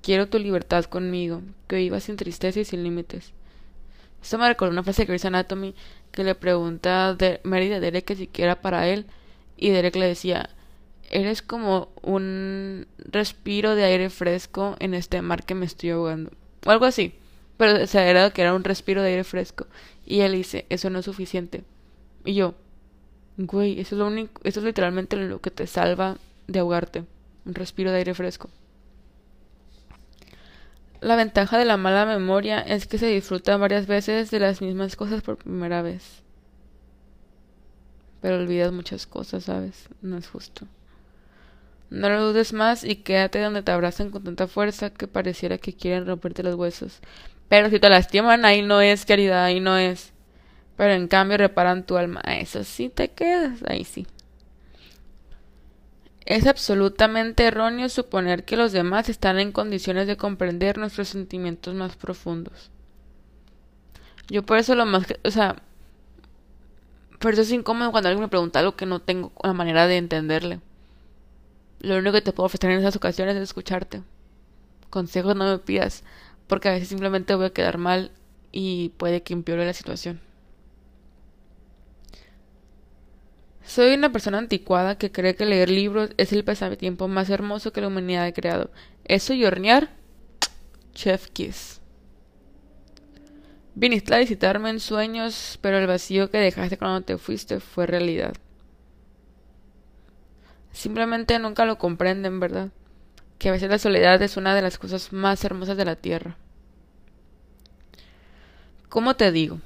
Quiero 0.03 0.29
tu 0.29 0.39
libertad 0.39 0.85
conmigo, 0.85 1.41
que 1.69 1.77
vivas 1.77 2.05
sin 2.05 2.17
tristeza 2.17 2.61
y 2.61 2.65
sin 2.65 2.83
límites. 2.83 3.33
Esto 4.23 4.39
me 4.39 4.49
recordó 4.49 4.73
una 4.73 4.83
frase 4.83 5.03
de 5.03 5.07
Grey's 5.07 5.25
Anatomy 5.25 5.75
que 6.11 6.25
le 6.25 6.35
pregunta 6.35 7.11
a 7.11 7.17
Mary 7.45 7.69
de 7.69 7.81
Derek 7.81 8.05
que 8.05 8.17
si 8.17 8.27
quiera 8.27 8.61
para 8.61 8.89
él 8.89 9.07
y 9.65 9.71
Derek 9.71 9.97
le 9.97 10.07
decía 10.07 10.51
eres 11.11 11.43
como 11.43 11.89
un 12.03 12.87
respiro 12.99 13.75
de 13.75 13.85
aire 13.85 14.11
fresco 14.11 14.77
en 14.79 14.95
este 14.95 15.23
mar 15.23 15.45
que 15.45 15.55
me 15.55 15.67
estoy 15.67 15.91
ahogando 15.91 16.33
o 16.67 16.71
algo 16.71 16.87
así. 16.87 17.15
Pero 17.57 17.87
se 17.87 18.03
era 18.11 18.31
que 18.31 18.43
era 18.43 18.55
un 18.55 18.65
respiro 18.65 19.01
de 19.03 19.11
aire 19.11 19.25
fresco. 19.25 19.67
Y 20.05 20.21
él 20.21 20.33
dice 20.33 20.67
eso 20.69 20.91
no 20.91 20.99
es 20.99 21.05
suficiente 21.05 21.65
y 22.25 22.35
yo 22.35 22.55
güey 23.37 23.81
eso 23.81 23.95
es 23.95 23.99
lo 23.99 24.07
único 24.07 24.41
eso 24.45 24.61
es 24.61 24.67
literalmente 24.67 25.17
lo 25.17 25.41
que 25.41 25.51
te 25.51 25.67
salva 25.67 26.17
de 26.47 26.59
ahogarte 26.59 27.05
un 27.45 27.55
respiro 27.55 27.91
de 27.91 27.99
aire 27.99 28.15
fresco 28.15 28.51
la 31.01 31.17
ventaja 31.17 31.59
de 31.59 31.65
la 31.65 31.77
mala 31.77 32.07
memoria 32.07 32.61
es 32.61 32.87
que 32.87 32.99
se 32.99 33.07
disfruta 33.07 33.57
varias 33.57 33.87
veces 33.87 34.31
de 34.31 34.41
las 34.41 34.63
mismas 34.63 34.97
cosas 34.97 35.21
por 35.21 35.37
primera 35.37 35.83
vez. 35.83 36.24
Pero 38.25 38.39
olvidas 38.39 38.73
muchas 38.73 39.07
cosas, 39.07 39.45
¿sabes? 39.45 39.91
No 40.01 40.17
es 40.17 40.27
justo. 40.27 40.67
No 41.91 42.09
lo 42.09 42.29
dudes 42.29 42.55
más 42.55 42.83
y 42.83 42.97
quédate 42.97 43.39
donde 43.39 43.63
te 43.63 43.71
abrazan 43.71 44.09
con 44.09 44.25
tanta 44.25 44.47
fuerza 44.47 44.89
que 44.89 45.07
pareciera 45.07 45.59
que 45.59 45.75
quieren 45.75 46.07
romperte 46.07 46.43
los 46.43 46.55
huesos. 46.55 47.01
Pero 47.51 47.69
si 47.69 47.79
te 47.79 47.91
lastiman, 47.91 48.47
ahí 48.47 48.63
no 48.63 48.81
es, 48.81 49.05
caridad, 49.05 49.45
ahí 49.45 49.61
no 49.61 49.77
es. 49.77 50.15
Pero 50.75 50.95
en 50.95 51.07
cambio 51.07 51.37
reparan 51.37 51.85
tu 51.85 51.99
alma. 51.99 52.23
Eso 52.23 52.65
sí 52.65 52.89
te 52.89 53.11
quedas, 53.11 53.63
ahí 53.67 53.85
sí. 53.85 54.07
Es 56.25 56.47
absolutamente 56.47 57.45
erróneo 57.45 57.91
suponer 57.91 58.47
que 58.47 58.57
los 58.57 58.73
demás 58.73 59.11
están 59.11 59.39
en 59.39 59.53
condiciones 59.53 60.07
de 60.07 60.17
comprender 60.17 60.79
nuestros 60.79 61.09
sentimientos 61.09 61.75
más 61.75 61.95
profundos. 61.97 62.71
Yo 64.29 64.43
por 64.45 64.57
eso 64.57 64.75
lo 64.75 64.87
más 64.87 65.05
o 65.23 65.31
sea, 65.31 65.57
por 67.19 67.33
eso 67.33 67.43
es 67.43 67.53
incómodo 67.53 67.91
cuando 67.91 68.09
alguien 68.09 68.23
me 68.23 68.29
pregunta 68.29 68.59
algo 68.59 68.77
que 68.77 68.87
no 68.87 69.01
tengo 69.01 69.33
la 69.43 69.53
manera 69.53 69.87
de 69.87 69.97
entenderle. 69.97 70.61
Lo 71.81 71.97
único 71.97 72.13
que 72.13 72.23
te 72.23 72.33
puedo 72.33 72.47
ofrecer 72.47 72.71
en 72.71 72.79
esas 72.79 72.97
ocasiones 72.97 73.37
es 73.37 73.43
escucharte. 73.43 74.03
Consejos 74.91 75.37
no 75.37 75.45
me 75.45 75.59
pidas, 75.59 76.03
porque 76.47 76.69
a 76.69 76.73
veces 76.73 76.89
simplemente 76.89 77.35
voy 77.35 77.47
a 77.47 77.51
quedar 77.51 77.79
mal 77.79 78.11
y 78.53 78.91
puede 78.91 79.23
que 79.23 79.35
empeore 79.35 79.67
la 79.67 79.73
situación. 79.73 80.21
Soy 83.65 83.95
una 83.95 84.13
persona 84.13 84.39
anticuada 84.39 84.99
que 84.99 85.11
cree 85.11 85.35
que 85.35 85.47
leer 85.47 85.71
libros 85.71 86.11
es 86.19 86.33
el 86.33 86.45
pasatiempo 86.45 87.09
más 87.09 87.31
hermoso 87.31 87.73
que 87.73 87.81
la 87.81 87.89
humanidad 87.89 88.27
ha 88.27 88.33
creado. 88.33 88.71
Eso 89.05 89.33
y 89.33 89.45
hornear, 89.45 89.91
chef 90.95 91.29
kiss. 91.31 91.81
Viniste 93.75 94.15
a 94.15 94.19
visitarme 94.19 94.71
en 94.71 94.81
sueños, 94.81 95.59
pero 95.61 95.79
el 95.79 95.87
vacío 95.87 96.31
que 96.31 96.39
dejaste 96.39 96.79
cuando 96.79 97.03
te 97.03 97.19
fuiste 97.19 97.61
fue 97.61 97.87
realidad. 97.87 98.35
Simplemente 100.73 101.39
nunca 101.39 101.65
lo 101.65 101.79
comprenden, 101.79 102.41
¿verdad? 102.41 102.71
Que 103.39 103.49
a 103.49 103.53
veces 103.53 103.71
la 103.71 103.79
soledad 103.79 104.21
es 104.23 104.37
una 104.37 104.55
de 104.55 104.63
las 104.63 104.79
cosas 104.79 105.13
más 105.13 105.45
hermosas 105.45 105.77
de 105.77 105.85
la 105.85 105.97
tierra. 105.97 106.37
¿Cómo 108.89 109.17
te 109.17 109.33
digo? 109.33 109.61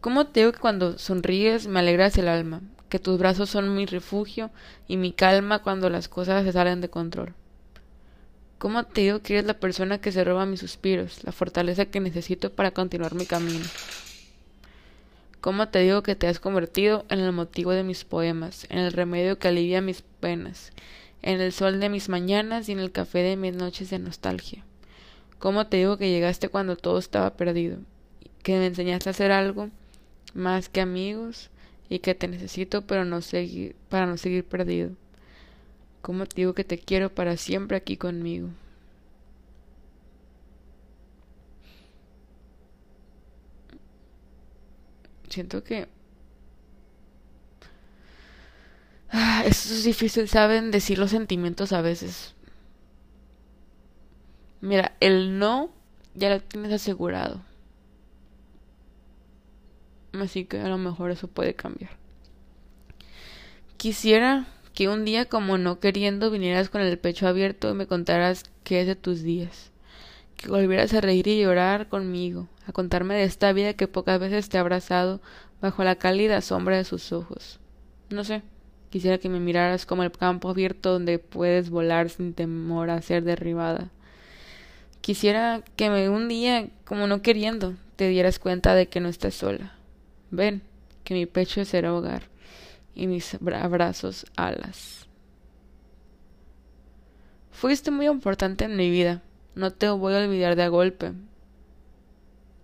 ¿Cómo 0.00 0.26
te 0.26 0.40
digo 0.40 0.52
que 0.52 0.60
cuando 0.60 0.98
sonríes 0.98 1.66
me 1.66 1.80
alegras 1.80 2.18
el 2.18 2.28
alma? 2.28 2.60
que 2.94 3.00
tus 3.00 3.18
brazos 3.18 3.50
son 3.50 3.74
mi 3.74 3.86
refugio 3.86 4.52
y 4.86 4.96
mi 4.96 5.12
calma 5.12 5.62
cuando 5.62 5.90
las 5.90 6.06
cosas 6.06 6.44
se 6.44 6.52
salen 6.52 6.80
de 6.80 6.90
control. 6.90 7.34
¿Cómo 8.64 8.84
te 8.84 9.02
digo 9.02 9.20
que 9.20 9.34
eres 9.34 9.44
la 9.44 9.60
persona 9.60 9.98
que 9.98 10.10
se 10.10 10.24
roba 10.24 10.46
mis 10.46 10.60
suspiros, 10.60 11.22
la 11.22 11.32
fortaleza 11.32 11.84
que 11.84 12.00
necesito 12.00 12.50
para 12.50 12.70
continuar 12.70 13.14
mi 13.14 13.26
camino? 13.26 13.62
¿Cómo 15.42 15.68
te 15.68 15.80
digo 15.80 16.02
que 16.02 16.16
te 16.16 16.28
has 16.28 16.40
convertido 16.40 17.04
en 17.10 17.20
el 17.20 17.32
motivo 17.32 17.72
de 17.72 17.82
mis 17.82 18.04
poemas, 18.04 18.66
en 18.70 18.78
el 18.78 18.94
remedio 18.94 19.38
que 19.38 19.48
alivia 19.48 19.82
mis 19.82 20.00
penas, 20.00 20.72
en 21.20 21.42
el 21.42 21.52
sol 21.52 21.78
de 21.78 21.90
mis 21.90 22.08
mañanas 22.08 22.70
y 22.70 22.72
en 22.72 22.78
el 22.78 22.90
café 22.90 23.18
de 23.18 23.36
mis 23.36 23.54
noches 23.54 23.90
de 23.90 23.98
nostalgia? 23.98 24.64
¿Cómo 25.38 25.66
te 25.66 25.76
digo 25.76 25.98
que 25.98 26.08
llegaste 26.08 26.48
cuando 26.48 26.76
todo 26.76 26.96
estaba 26.96 27.36
perdido, 27.36 27.76
que 28.42 28.56
me 28.56 28.68
enseñaste 28.68 29.10
a 29.10 29.12
hacer 29.12 29.30
algo 29.30 29.68
más 30.32 30.70
que 30.70 30.80
amigos, 30.80 31.50
y 31.90 31.98
que 31.98 32.14
te 32.14 32.28
necesito 32.28 32.80
para 32.86 33.04
no 33.04 33.20
seguir 33.20 33.74
perdido. 34.48 34.92
¿Cómo 36.04 36.26
te 36.26 36.36
digo 36.36 36.52
que 36.52 36.64
te 36.64 36.76
quiero 36.76 37.14
para 37.14 37.38
siempre 37.38 37.78
aquí 37.78 37.96
conmigo? 37.96 38.50
Siento 45.30 45.64
que 45.64 45.88
ah, 49.08 49.44
eso 49.46 49.72
es 49.72 49.84
difícil, 49.84 50.28
saben 50.28 50.70
decir 50.70 50.98
los 50.98 51.10
sentimientos 51.10 51.72
a 51.72 51.80
veces. 51.80 52.34
Mira, 54.60 54.94
el 55.00 55.38
no 55.38 55.70
ya 56.14 56.28
lo 56.28 56.40
tienes 56.42 56.70
asegurado. 56.74 57.40
Así 60.12 60.44
que 60.44 60.60
a 60.60 60.68
lo 60.68 60.76
mejor 60.76 61.10
eso 61.12 61.28
puede 61.28 61.54
cambiar. 61.54 61.92
Quisiera 63.78 64.46
que 64.74 64.88
un 64.88 65.04
día 65.04 65.26
como 65.26 65.56
no 65.56 65.78
queriendo 65.78 66.30
vinieras 66.30 66.68
con 66.68 66.80
el 66.80 66.98
pecho 66.98 67.28
abierto 67.28 67.70
y 67.70 67.74
me 67.74 67.86
contaras 67.86 68.44
qué 68.64 68.80
es 68.80 68.86
de 68.88 68.96
tus 68.96 69.22
días. 69.22 69.70
Que 70.36 70.48
volvieras 70.48 70.92
a 70.92 71.00
reír 71.00 71.28
y 71.28 71.40
llorar 71.40 71.88
conmigo, 71.88 72.48
a 72.66 72.72
contarme 72.72 73.14
de 73.14 73.22
esta 73.22 73.52
vida 73.52 73.74
que 73.74 73.86
pocas 73.86 74.18
veces 74.18 74.48
te 74.48 74.58
ha 74.58 74.62
abrazado 74.62 75.20
bajo 75.62 75.84
la 75.84 75.94
cálida 75.94 76.40
sombra 76.40 76.76
de 76.76 76.84
sus 76.84 77.12
ojos. 77.12 77.60
No 78.10 78.24
sé, 78.24 78.42
quisiera 78.90 79.18
que 79.18 79.28
me 79.28 79.38
miraras 79.38 79.86
como 79.86 80.02
el 80.02 80.10
campo 80.10 80.48
abierto 80.48 80.92
donde 80.92 81.20
puedes 81.20 81.70
volar 81.70 82.10
sin 82.10 82.34
temor 82.34 82.90
a 82.90 83.00
ser 83.00 83.22
derribada. 83.22 83.90
Quisiera 85.00 85.62
que 85.76 85.88
me 85.88 86.08
un 86.08 86.28
día, 86.28 86.68
como 86.84 87.06
no 87.06 87.22
queriendo, 87.22 87.74
te 87.94 88.08
dieras 88.08 88.40
cuenta 88.40 88.74
de 88.74 88.88
que 88.88 89.00
no 89.00 89.08
estás 89.08 89.34
sola 89.34 89.74
Ven, 90.30 90.62
que 91.04 91.14
mi 91.14 91.26
pecho 91.26 91.64
será 91.64 91.94
hogar 91.94 92.33
y 92.94 93.06
mis 93.06 93.34
abrazos 93.34 94.26
alas. 94.36 95.08
Fuiste 97.50 97.90
muy 97.90 98.06
importante 98.06 98.64
en 98.64 98.76
mi 98.76 98.90
vida. 98.90 99.22
No 99.54 99.72
te 99.72 99.88
voy 99.88 100.14
a 100.14 100.18
olvidar 100.18 100.56
de 100.56 100.62
a 100.62 100.68
golpe. 100.68 101.12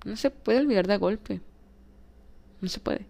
No 0.04 0.16
se 0.16 0.30
puede 0.30 0.58
olvidar 0.58 0.86
de 0.86 0.94
a 0.94 0.98
golpe. 0.98 1.40
No 2.60 2.68
se 2.68 2.80
puede. 2.80 3.06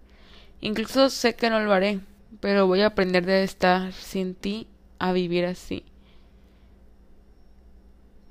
Incluso 0.61 1.09
sé 1.09 1.35
que 1.35 1.51
no 1.51 1.61
lo 1.61 1.73
haré, 1.73 2.01
pero 2.41 2.67
voy 2.67 2.83
a 2.83 2.87
aprender 2.87 3.25
de 3.25 3.43
estar 3.43 3.93
sin 3.93 4.35
ti 4.35 4.69
a 4.99 5.13
vivir 5.13 5.47
así 5.47 5.85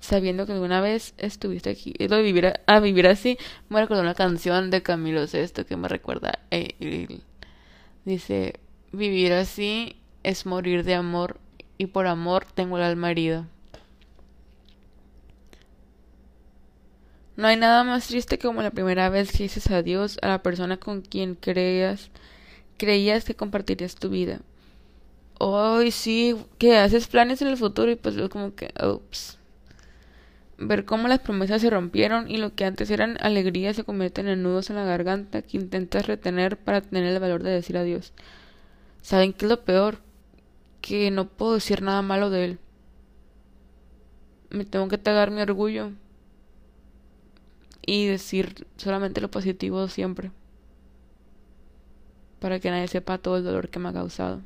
sabiendo 0.10 0.46
que 0.46 0.54
alguna 0.54 0.82
vez 0.82 1.14
estuviste 1.18 1.70
aquí. 1.70 1.94
Lo 2.00 2.16
de 2.16 2.24
vivir 2.24 2.54
a, 2.66 2.80
vivir 2.80 3.08
así, 3.08 3.38
me 3.70 3.80
recuerda 3.80 4.02
una 4.02 4.16
canción 4.16 4.72
de 4.72 4.82
Camilo 4.82 5.28
Sesto 5.28 5.66
que 5.66 5.78
me 5.78 5.88
recuerda. 5.88 6.40
Dice, 8.06 8.60
vivir 8.92 9.34
así 9.34 9.96
es 10.24 10.46
morir 10.46 10.84
de 10.84 10.96
amor 10.96 11.40
y 11.78 11.88
por 11.88 12.08
amor 12.08 12.46
tengo 12.54 12.78
el 12.78 12.84
alma 12.84 13.12
herida. 13.12 13.48
No 17.36 17.48
hay 17.48 17.56
nada 17.56 17.86
más 17.86 18.08
triste 18.08 18.38
como 18.38 18.62
la 18.62 18.72
primera 18.72 19.10
vez 19.10 19.32
que 19.32 19.44
dices 19.44 19.72
adiós 19.72 20.20
a 20.22 20.28
la 20.28 20.44
persona 20.44 20.78
con 20.78 21.02
quien 21.02 21.36
creías 21.36 22.12
creías 22.80 23.26
que 23.26 23.36
compartirías 23.36 23.96
tu 23.96 24.10
vida. 24.10 24.42
Hoy 25.38 25.92
sí, 25.92 26.36
que 26.58 26.78
haces 26.78 27.08
planes 27.08 27.42
en 27.42 27.48
el 27.50 27.58
futuro 27.58 27.92
y 27.92 27.96
pues 27.96 28.16
luego 28.16 28.30
como 28.30 28.56
que, 28.56 28.74
ups. 28.84 29.38
Ver 30.58 30.84
cómo 30.84 31.08
las 31.08 31.20
promesas 31.20 31.62
se 31.62 31.70
rompieron 31.70 32.30
y 32.30 32.38
lo 32.38 32.56
que 32.56 32.66
antes 32.66 32.90
eran 32.90 33.18
alegrías 33.22 33.78
se 33.78 33.86
convierten 33.86 34.28
en 34.28 34.44
nudos 34.44 34.70
en 34.70 34.76
la 34.76 34.84
garganta 34.84 35.42
que 35.42 35.58
intentas 35.58 36.08
retener 36.08 36.58
para 36.58 36.82
tener 36.82 37.06
el 37.06 37.20
valor 37.20 37.44
de 37.44 37.52
decir 37.52 37.78
adiós. 37.78 38.12
¿Saben 39.02 39.34
qué 39.34 39.46
es 39.46 39.50
lo 39.50 39.64
peor? 39.64 40.00
Que 40.82 41.12
no 41.12 41.28
puedo 41.28 41.56
decir 41.56 41.82
nada 41.82 42.02
malo 42.02 42.30
de 42.30 42.46
él. 42.46 42.60
Me 44.50 44.66
tengo 44.66 44.88
que 44.88 44.98
tagar 44.98 45.32
mi 45.32 45.42
orgullo 45.42 45.92
y 47.86 48.08
decir 48.08 48.68
solamente 48.78 49.22
lo 49.22 49.32
positivo 49.32 49.88
siempre 49.88 50.32
para 52.40 52.60
que 52.60 52.72
nadie 52.72 52.88
sepa 52.88 53.18
todo 53.18 53.38
el 53.38 53.44
dolor 53.44 53.70
que 53.70 53.80
me 53.80 53.90
ha 53.90 53.94
causado. 53.94 54.42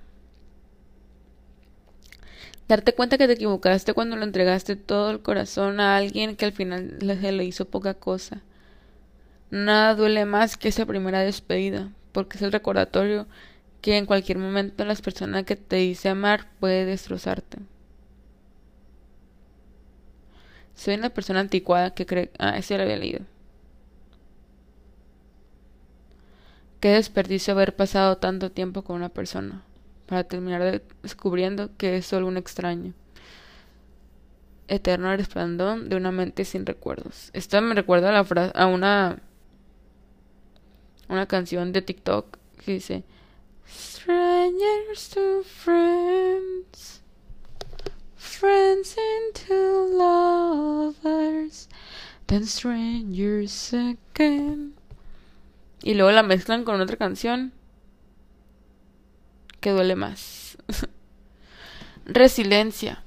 Darte 2.68 2.94
cuenta 2.94 3.18
que 3.18 3.28
te 3.28 3.34
equivocaste 3.34 3.94
cuando 3.94 4.16
lo 4.16 4.24
entregaste 4.24 4.76
todo 4.76 5.12
el 5.12 5.22
corazón 5.22 5.80
a 5.80 5.98
alguien 5.98 6.36
que 6.36 6.46
al 6.46 6.54
final 6.54 6.98
se 7.00 7.32
le 7.32 7.46
hizo 7.46 7.66
poca 7.66 7.94
cosa. 7.94 8.42
Nada 9.52 9.96
duele 9.96 10.26
más 10.26 10.58
que 10.58 10.70
esa 10.70 10.86
primera 10.86 11.20
despedida, 11.20 11.92
porque 12.12 12.38
es 12.38 12.42
el 12.42 12.52
recordatorio 12.52 13.28
que 13.84 13.98
en 13.98 14.06
cualquier 14.06 14.38
momento 14.38 14.86
la 14.86 14.96
persona 14.96 15.44
que 15.44 15.58
te 15.58 15.76
dice 15.76 16.08
amar 16.08 16.48
puede 16.62 16.86
destrozarte. 16.86 17.58
Soy 20.74 20.94
una 20.94 21.10
persona 21.10 21.42
anticuada 21.42 21.94
que 21.94 22.06
cree... 22.06 22.32
Ah, 22.40 22.58
ese 22.58 22.78
lo 22.78 22.84
había 22.84 22.96
leído. 22.96 23.26
Qué 26.80 26.92
desperdicio 26.92 27.54
haber 27.54 27.76
pasado 27.76 28.20
tanto 28.20 28.54
tiempo 28.54 28.84
con 28.84 28.96
una 28.96 29.10
persona 29.10 29.64
para 30.08 30.24
terminar 30.24 30.82
descubriendo 31.02 31.70
que 31.76 31.98
es 31.98 32.06
solo 32.06 32.28
un 32.28 32.38
extraño. 32.38 32.94
Eterno 34.70 35.14
resplandor 35.14 35.84
de 35.84 35.98
una 35.98 36.14
mente 36.14 36.46
sin 36.46 36.66
recuerdos. 36.66 37.32
Esto 37.34 37.62
me 37.62 37.76
recuerda 37.76 38.18
a, 38.18 38.24
la 38.24 38.46
a 38.56 38.66
una 38.66 39.20
una 41.10 41.26
canción 41.26 41.74
de 41.74 41.82
TikTok 41.82 42.38
que 42.64 42.72
dice 42.72 43.04
Strangers 44.04 45.08
to 45.14 45.44
friends, 45.46 47.00
friends 48.18 48.98
into 48.98 49.56
lovers, 49.98 51.70
then 52.28 52.46
strangers 52.46 53.74
again. 53.74 54.74
Y 55.84 55.94
luego 55.94 56.12
la 56.12 56.24
mezclan 56.24 56.66
con 56.66 56.82
otra 56.82 56.98
canción 56.98 57.54
que 59.62 59.70
duele 59.70 59.96
más. 59.96 60.58
Resiliencia. 62.06 63.04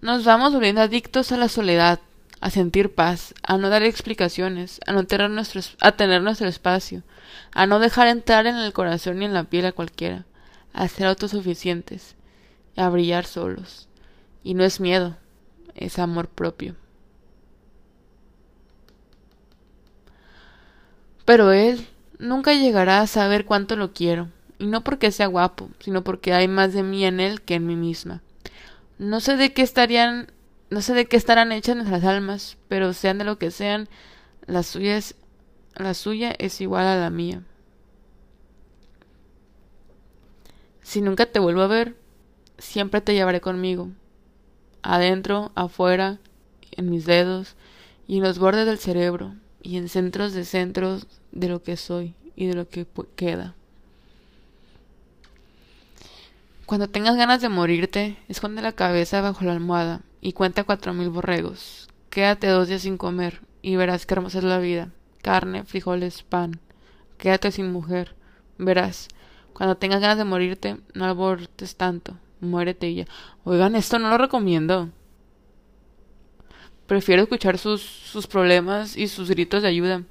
Nos 0.00 0.24
vamos 0.24 0.52
volviendo 0.52 0.80
adictos 0.80 1.30
a 1.30 1.36
la 1.36 1.48
soledad, 1.48 2.00
a 2.40 2.50
sentir 2.50 2.92
paz, 2.92 3.32
a 3.44 3.58
no 3.58 3.68
dar 3.68 3.84
explicaciones, 3.84 4.80
a 4.88 4.92
no 4.92 5.06
tener 5.06 5.30
nuestro, 5.30 5.60
a 5.80 5.92
tener 5.92 6.20
nuestro 6.20 6.48
espacio, 6.48 7.04
a 7.56 7.64
no 7.64 7.78
dejar 7.78 8.06
entrar 8.08 8.46
en 8.46 8.56
el 8.56 8.74
corazón 8.74 9.18
ni 9.18 9.24
en 9.24 9.32
la 9.32 9.44
piel 9.44 9.64
a 9.64 9.72
cualquiera, 9.72 10.26
a 10.74 10.88
ser 10.88 11.06
autosuficientes, 11.06 12.14
a 12.76 12.90
brillar 12.90 13.24
solos. 13.24 13.88
Y 14.44 14.52
no 14.52 14.62
es 14.62 14.78
miedo, 14.78 15.16
es 15.74 15.98
amor 15.98 16.28
propio. 16.28 16.76
Pero 21.24 21.50
él 21.52 21.88
nunca 22.18 22.52
llegará 22.52 23.00
a 23.00 23.06
saber 23.06 23.46
cuánto 23.46 23.74
lo 23.74 23.94
quiero, 23.94 24.28
y 24.58 24.66
no 24.66 24.84
porque 24.84 25.10
sea 25.10 25.26
guapo, 25.26 25.70
sino 25.80 26.04
porque 26.04 26.34
hay 26.34 26.48
más 26.48 26.74
de 26.74 26.82
mí 26.82 27.06
en 27.06 27.20
él 27.20 27.40
que 27.40 27.54
en 27.54 27.66
mí 27.66 27.74
misma. 27.74 28.20
No 28.98 29.20
sé 29.20 29.38
de 29.38 29.54
qué 29.54 29.62
estarían, 29.62 30.30
no 30.68 30.82
sé 30.82 30.92
de 30.92 31.06
qué 31.06 31.16
estarán 31.16 31.52
hechas 31.52 31.76
nuestras 31.76 32.04
almas, 32.04 32.58
pero 32.68 32.92
sean 32.92 33.16
de 33.16 33.24
lo 33.24 33.38
que 33.38 33.50
sean, 33.50 33.88
la 34.46 34.62
suya 34.62 34.98
es, 34.98 35.14
la 35.76 35.94
suya 35.94 36.34
es 36.38 36.60
igual 36.60 36.86
a 36.86 36.96
la 36.96 37.10
mía. 37.10 37.42
Si 40.82 41.00
nunca 41.00 41.26
te 41.26 41.38
vuelvo 41.38 41.62
a 41.62 41.66
ver, 41.66 41.96
siempre 42.58 43.00
te 43.00 43.14
llevaré 43.14 43.40
conmigo, 43.40 43.90
adentro, 44.82 45.52
afuera, 45.54 46.18
en 46.72 46.90
mis 46.90 47.06
dedos 47.06 47.56
y 48.06 48.18
en 48.18 48.22
los 48.22 48.38
bordes 48.38 48.66
del 48.66 48.78
cerebro 48.78 49.34
y 49.62 49.76
en 49.76 49.88
centros 49.88 50.32
de 50.32 50.44
centros 50.44 51.06
de 51.32 51.48
lo 51.48 51.62
que 51.62 51.76
soy 51.76 52.14
y 52.36 52.46
de 52.46 52.54
lo 52.54 52.68
que 52.68 52.86
queda. 53.16 53.54
Cuando 56.66 56.88
tengas 56.88 57.16
ganas 57.16 57.40
de 57.40 57.48
morirte, 57.48 58.16
esconde 58.28 58.62
la 58.62 58.72
cabeza 58.72 59.20
bajo 59.20 59.44
la 59.44 59.52
almohada 59.52 60.00
y 60.20 60.32
cuenta 60.32 60.64
cuatro 60.64 60.94
mil 60.94 61.10
borregos. 61.10 61.88
Quédate 62.10 62.48
dos 62.48 62.68
días 62.68 62.82
sin 62.82 62.96
comer 62.96 63.40
y 63.62 63.76
verás 63.76 64.06
qué 64.06 64.14
hermosa 64.14 64.38
es 64.38 64.44
la 64.44 64.58
vida. 64.58 64.90
Carne, 65.26 65.64
frijoles, 65.64 66.22
pan. 66.22 66.60
Quédate 67.18 67.50
sin 67.50 67.72
mujer. 67.72 68.14
Verás, 68.58 69.08
cuando 69.54 69.76
tengas 69.76 70.00
ganas 70.00 70.18
de 70.18 70.24
morirte, 70.24 70.76
no 70.94 71.04
abortes 71.04 71.74
tanto. 71.74 72.16
Muérete 72.40 72.88
y 72.88 72.94
ya. 72.94 73.06
Oigan, 73.42 73.74
esto 73.74 73.98
no 73.98 74.08
lo 74.08 74.18
recomiendo. 74.18 74.88
Prefiero 76.86 77.22
escuchar 77.22 77.58
sus, 77.58 77.82
sus 77.82 78.28
problemas 78.28 78.96
y 78.96 79.08
sus 79.08 79.28
gritos 79.28 79.62
de 79.62 79.68
ayuda 79.68 80.04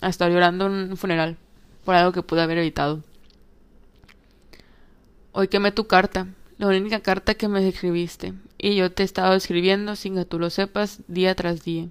a 0.00 0.10
llorando 0.10 0.66
en 0.66 0.90
un 0.90 0.96
funeral 0.96 1.38
por 1.84 1.96
algo 1.96 2.12
que 2.12 2.22
pude 2.22 2.42
haber 2.42 2.58
evitado. 2.58 3.02
Hoy 5.32 5.48
quemé 5.48 5.72
tu 5.72 5.88
carta, 5.88 6.28
la 6.58 6.68
única 6.68 7.00
carta 7.00 7.34
que 7.34 7.48
me 7.48 7.66
escribiste, 7.66 8.32
y 8.58 8.76
yo 8.76 8.92
te 8.92 9.02
he 9.02 9.06
estado 9.06 9.34
escribiendo 9.34 9.96
sin 9.96 10.14
que 10.14 10.24
tú 10.24 10.38
lo 10.38 10.50
sepas 10.50 11.00
día 11.08 11.34
tras 11.34 11.64
día. 11.64 11.88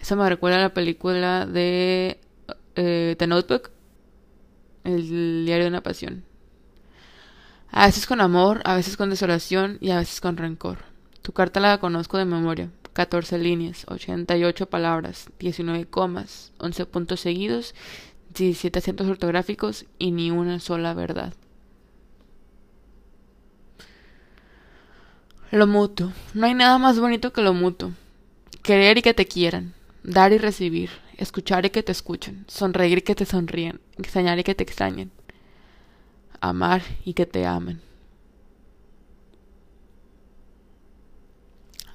Eso 0.00 0.16
me 0.16 0.28
recuerda 0.28 0.58
a 0.58 0.62
la 0.62 0.74
película 0.74 1.46
de 1.46 2.20
eh, 2.76 3.16
The 3.18 3.26
Notebook, 3.26 3.70
el 4.84 5.44
diario 5.46 5.64
de 5.64 5.70
una 5.70 5.82
pasión. 5.82 6.24
A 7.70 7.86
veces 7.86 8.06
con 8.06 8.20
amor, 8.20 8.62
a 8.64 8.76
veces 8.76 8.96
con 8.96 9.10
desolación 9.10 9.78
y 9.80 9.90
a 9.90 9.98
veces 9.98 10.20
con 10.20 10.36
rencor. 10.36 10.78
Tu 11.22 11.32
carta 11.32 11.60
la 11.60 11.78
conozco 11.78 12.18
de 12.18 12.24
memoria, 12.24 12.70
14 12.92 13.38
líneas, 13.38 13.84
88 13.88 14.66
palabras, 14.66 15.28
19 15.38 15.86
comas, 15.86 16.52
11 16.58 16.86
puntos 16.86 17.20
seguidos, 17.20 17.74
17 18.34 18.78
acentos 18.78 19.08
ortográficos 19.08 19.86
y 19.98 20.12
ni 20.12 20.30
una 20.30 20.60
sola 20.60 20.94
verdad. 20.94 21.34
Lo 25.50 25.66
mutuo. 25.66 26.12
No 26.34 26.46
hay 26.46 26.54
nada 26.54 26.78
más 26.78 26.98
bonito 26.98 27.32
que 27.32 27.40
lo 27.40 27.54
mutuo. 27.54 27.92
Querer 28.62 28.98
y 28.98 29.02
que 29.02 29.14
te 29.14 29.26
quieran. 29.26 29.74
Dar 30.06 30.32
y 30.32 30.38
recibir. 30.38 30.90
Escuchar 31.16 31.66
y 31.66 31.70
que 31.70 31.82
te 31.82 31.90
escuchen. 31.90 32.44
Sonreír 32.46 32.98
y 32.98 33.02
que 33.02 33.16
te 33.16 33.26
sonríen. 33.26 33.80
Extrañar 33.98 34.38
y 34.38 34.44
que 34.44 34.54
te 34.54 34.62
extrañen. 34.62 35.10
Amar 36.40 36.82
y 37.04 37.12
que 37.14 37.26
te 37.26 37.44
amen. 37.44 37.80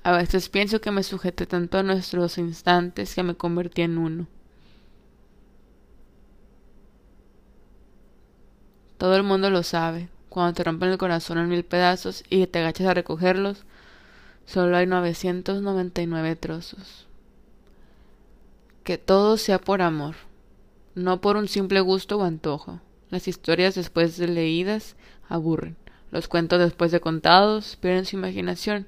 A 0.04 0.12
veces 0.12 0.50
pienso 0.50 0.82
que 0.82 0.92
me 0.92 1.04
sujeté 1.04 1.46
tanto 1.46 1.78
a 1.78 1.84
nuestros 1.84 2.38
instantes 2.38 3.16
que 3.16 3.24
me 3.24 3.36
convertí 3.36 3.84
en 3.84 3.98
uno. 3.98 4.28
Todo 8.98 9.16
el 9.16 9.24
mundo 9.24 9.50
lo 9.50 9.64
sabe. 9.64 10.10
Cuando 10.28 10.54
te 10.54 10.66
rompen 10.66 10.90
el 10.90 10.98
corazón 10.98 11.38
en 11.38 11.48
mil 11.48 11.64
pedazos 11.64 12.26
y 12.30 12.46
te 12.48 12.60
agachas 12.60 12.88
a 12.88 12.94
recogerlos, 12.94 13.64
solo 14.46 14.76
hay 14.76 14.86
999 14.86 16.36
trozos. 16.36 17.08
Que 18.84 18.98
todo 18.98 19.38
sea 19.38 19.60
por 19.60 19.82
amor, 19.82 20.16
no 20.96 21.22
por 21.22 21.38
un 21.38 21.48
simple 21.48 21.82
gusto 21.82 22.18
o 22.18 22.24
antojo. 22.24 22.82
Las 23.10 23.28
historias 23.28 23.76
después 23.76 24.18
de 24.18 24.28
leídas 24.28 24.96
aburren. 25.30 25.78
Los 26.12 26.28
cuentos 26.28 26.60
después 26.60 26.92
de 26.92 27.00
contados 27.00 27.78
pierden 27.78 28.06
su 28.06 28.16
imaginación. 28.16 28.88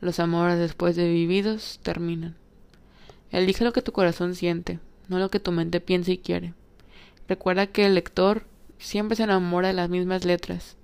Los 0.00 0.18
amores 0.20 0.58
después 0.58 0.96
de 0.96 1.08
vividos 1.08 1.80
terminan. 1.82 2.36
Elige 3.30 3.64
lo 3.64 3.72
que 3.72 3.82
tu 3.82 3.92
corazón 3.92 4.34
siente, 4.34 4.80
no 5.08 5.18
lo 5.18 5.30
que 5.30 5.38
tu 5.38 5.52
mente 5.52 5.80
piensa 5.80 6.10
y 6.10 6.18
quiere. 6.18 6.54
Recuerda 7.28 7.68
que 7.68 7.86
el 7.86 7.94
lector 7.94 8.46
siempre 8.78 9.16
se 9.16 9.22
enamora 9.22 9.68
de 9.68 9.74
las 9.74 9.88
mismas 9.88 10.24
letras, 10.24 10.76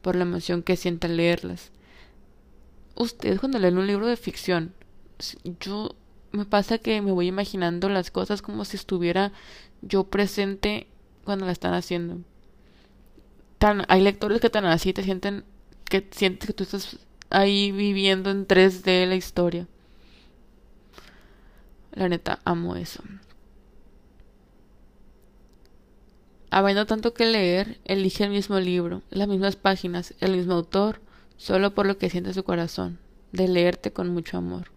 por 0.00 0.16
la 0.16 0.22
emoción 0.22 0.62
que 0.62 0.76
siente 0.76 1.06
al 1.06 1.16
leerlas. 1.16 1.70
Ustedes 2.94 3.40
cuando 3.40 3.58
leen 3.58 3.76
un 3.76 3.86
libro 3.86 4.06
de 4.06 4.16
ficción, 4.16 4.72
yo 5.60 5.94
me 6.32 6.44
pasa 6.44 6.78
que 6.78 7.00
me 7.02 7.12
voy 7.12 7.28
imaginando 7.28 7.88
las 7.88 8.10
cosas 8.10 8.42
como 8.42 8.64
si 8.64 8.76
estuviera 8.76 9.32
yo 9.82 10.04
presente 10.04 10.86
cuando 11.24 11.46
la 11.46 11.52
están 11.52 11.74
haciendo. 11.74 12.18
Tan, 13.58 13.84
hay 13.88 14.00
lectores 14.00 14.40
que 14.40 14.50
tan 14.50 14.64
así 14.64 14.92
te 14.92 15.04
sienten 15.04 15.44
que 15.84 16.08
sientes 16.10 16.46
que 16.46 16.54
tú 16.54 16.64
estás 16.64 16.98
ahí 17.30 17.70
viviendo 17.70 18.30
en 18.30 18.46
3D 18.46 19.06
la 19.06 19.14
historia. 19.14 19.66
La 21.92 22.08
neta, 22.08 22.40
amo 22.44 22.76
eso. 22.76 23.02
habiendo 26.52 26.84
tanto 26.84 27.14
que 27.14 27.24
leer, 27.24 27.78
elige 27.86 28.24
el 28.24 28.30
mismo 28.30 28.60
libro, 28.60 29.00
las 29.10 29.26
mismas 29.26 29.56
páginas, 29.56 30.14
el 30.20 30.36
mismo 30.36 30.52
autor, 30.52 31.00
solo 31.38 31.74
por 31.74 31.86
lo 31.86 31.96
que 31.96 32.10
siente 32.10 32.34
su 32.34 32.44
corazón, 32.44 32.98
de 33.32 33.48
leerte 33.48 33.90
con 33.90 34.10
mucho 34.10 34.36
amor. 34.36 34.70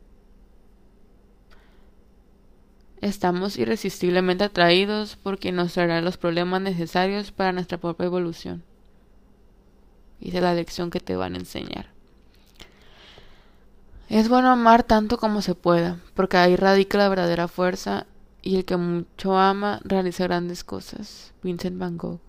Estamos 3.05 3.59
irresistiblemente 3.59 4.45
atraídos 4.45 5.15
por 5.15 5.37
quien 5.37 5.57
nos 5.57 5.73
traerá 5.73 6.01
los 6.01 6.17
problemas 6.17 6.59
necesarios 6.59 7.31
para 7.31 7.51
nuestra 7.51 7.77
propia 7.77 8.07
evolución. 8.07 8.63
Y 10.19 10.35
es 10.35 10.41
la 10.41 10.55
lección 10.55 10.89
que 10.89 10.99
te 10.99 11.15
van 11.15 11.35
a 11.35 11.37
enseñar. 11.37 11.89
Es 14.09 14.27
bueno 14.27 14.49
amar 14.49 14.81
tanto 14.81 15.19
como 15.19 15.43
se 15.43 15.53
pueda, 15.53 15.99
porque 16.15 16.37
ahí 16.37 16.55
radica 16.55 16.97
la 16.97 17.07
verdadera 17.07 17.47
fuerza 17.47 18.07
y 18.41 18.55
el 18.55 18.65
que 18.65 18.75
mucho 18.75 19.37
ama 19.37 19.81
realiza 19.83 20.23
grandes 20.23 20.63
cosas. 20.63 21.31
Vincent 21.43 21.77
Van 21.77 21.99
Gogh. 21.99 22.21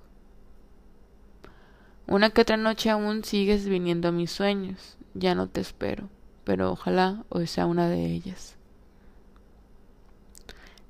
Una 2.07 2.29
que 2.29 2.43
otra 2.43 2.59
noche 2.59 2.91
aún 2.91 3.25
sigues 3.25 3.67
viniendo 3.67 4.09
a 4.09 4.13
mis 4.13 4.31
sueños. 4.31 4.99
Ya 5.15 5.35
no 5.35 5.49
te 5.49 5.63
espero, 5.63 6.11
pero 6.45 6.71
ojalá 6.71 7.25
hoy 7.31 7.47
sea 7.47 7.65
una 7.65 7.89
de 7.89 8.05
ellas. 8.05 8.56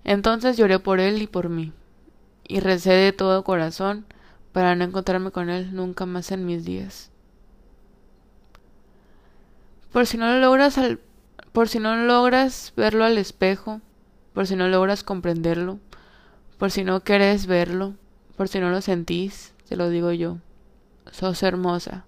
Entonces 0.07 0.57
lloré 0.57 0.79
por 0.79 1.01
él 1.01 1.21
y 1.21 1.27
por 1.27 1.49
mí, 1.49 1.73
y 2.47 2.61
recé 2.61 2.93
de 2.93 3.13
todo 3.13 3.43
corazón 3.43 4.07
para 4.53 4.77
no 4.77 4.85
encontrarme 4.85 5.33
con 5.33 5.51
él 5.51 5.75
nunca 5.75 6.07
más 6.07 6.31
en 6.31 6.47
mis 6.47 6.65
días. 6.65 7.11
Por 9.91 10.07
si 10.07 10.17
no 10.17 10.33
logras 10.39 10.79
al, 10.79 11.01
por 11.51 11.69
si 11.69 11.81
no 11.81 11.97
logras 11.97 12.73
verlo 12.77 13.05
al 13.05 13.19
espejo, 13.19 13.81
por 14.33 14.47
si 14.47 14.55
no 14.55 14.69
logras 14.69 15.03
comprenderlo, 15.03 15.81
por 16.57 16.71
si 16.71 16.85
no 16.85 17.03
querés 17.03 17.49
verlo, 17.49 17.95
por 18.37 18.47
si 18.47 18.61
no 18.61 18.71
lo 18.71 18.83
sentís, 18.83 19.55
te 19.69 19.75
lo 19.75 19.91
digo 19.91 20.13
yo. 20.13 20.39
Sos 21.11 21.43
hermosa. 21.43 22.05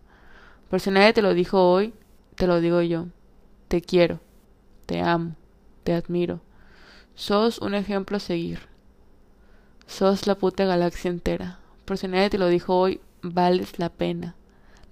Por 0.71 0.79
si 0.79 0.93
nadie 0.93 1.15
te 1.15 1.23
lo 1.23 1.35
dijo 1.35 1.69
hoy, 1.69 1.93
te 2.37 2.47
lo 2.47 2.61
digo 2.61 2.81
yo. 2.81 3.07
Te 3.67 3.83
quiero, 3.83 4.21
te 4.87 5.01
amo, 5.01 5.35
te 5.83 5.95
admiro. 5.95 6.41
Sos 7.19 7.59
un 7.59 7.75
ejemplo 7.75 8.19
a 8.19 8.21
seguir. 8.21 8.61
Sos 9.89 10.29
la 10.29 10.37
puta 10.37 10.65
galaxia 10.67 11.11
entera. 11.11 11.59
Por 11.85 11.99
si 11.99 12.07
nadie 12.07 12.31
te 12.31 12.39
lo 12.39 12.47
dijo 12.47 12.79
hoy, 12.79 13.01
vales 13.23 13.81
la 13.81 13.89
pena, 13.89 14.37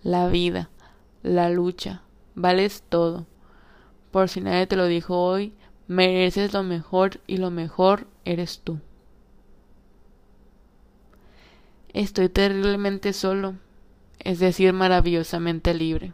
la 0.02 0.26
vida, 0.26 0.68
la 1.22 1.50
lucha, 1.50 2.02
vales 2.34 2.82
todo. 2.88 3.26
Por 4.10 4.28
si 4.28 4.40
nadie 4.40 4.66
te 4.66 4.74
lo 4.74 4.86
dijo 4.86 5.16
hoy, 5.16 5.54
Mereces 5.86 6.52
lo 6.52 6.64
mejor 6.64 7.20
y 7.28 7.36
lo 7.36 7.52
mejor 7.52 8.08
eres 8.24 8.58
tú. 8.58 8.80
Estoy 11.92 12.28
terriblemente 12.28 13.12
solo, 13.12 13.54
es 14.18 14.40
decir, 14.40 14.72
maravillosamente 14.72 15.74
libre. 15.74 16.12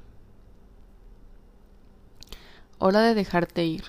Hora 2.78 3.00
de 3.00 3.14
dejarte 3.14 3.64
ir. 3.64 3.84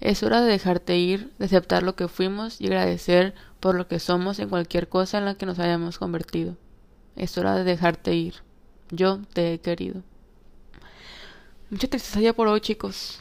Es 0.00 0.22
hora 0.22 0.40
de 0.40 0.50
dejarte 0.50 0.98
ir, 0.98 1.32
de 1.38 1.46
aceptar 1.46 1.82
lo 1.82 1.96
que 1.96 2.08
fuimos 2.08 2.60
y 2.60 2.66
agradecer 2.66 3.34
por 3.60 3.74
lo 3.74 3.88
que 3.88 3.98
somos 3.98 4.38
en 4.38 4.48
cualquier 4.48 4.88
cosa 4.88 5.18
en 5.18 5.24
la 5.24 5.34
que 5.34 5.46
nos 5.46 5.58
hayamos 5.58 5.98
convertido. 5.98 6.56
Es 7.16 7.38
hora 7.38 7.54
de 7.54 7.64
dejarte 7.64 8.14
ir. 8.14 8.34
Yo 8.90 9.20
te 9.32 9.54
he 9.54 9.58
querido. 9.60 10.02
Mucha 11.70 11.88
tristeza 11.88 12.20
ya 12.20 12.32
por 12.32 12.46
hoy, 12.46 12.60
chicos. 12.60 13.18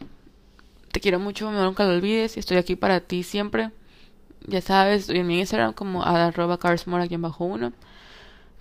Te 0.91 0.99
quiero 0.99 1.19
mucho, 1.19 1.51
nunca 1.51 1.85
lo 1.85 1.93
olvides. 1.93 2.37
Estoy 2.37 2.57
aquí 2.57 2.75
para 2.75 2.99
ti 2.99 3.23
siempre. 3.23 3.71
Ya 4.47 4.61
sabes, 4.61 5.01
estoy 5.01 5.19
en 5.19 5.27
mi 5.27 5.39
Instagram 5.39 5.73
como 5.73 6.03
arroba 6.03 6.59
aquí 6.61 7.17
bajo 7.17 7.45
uno. 7.45 7.73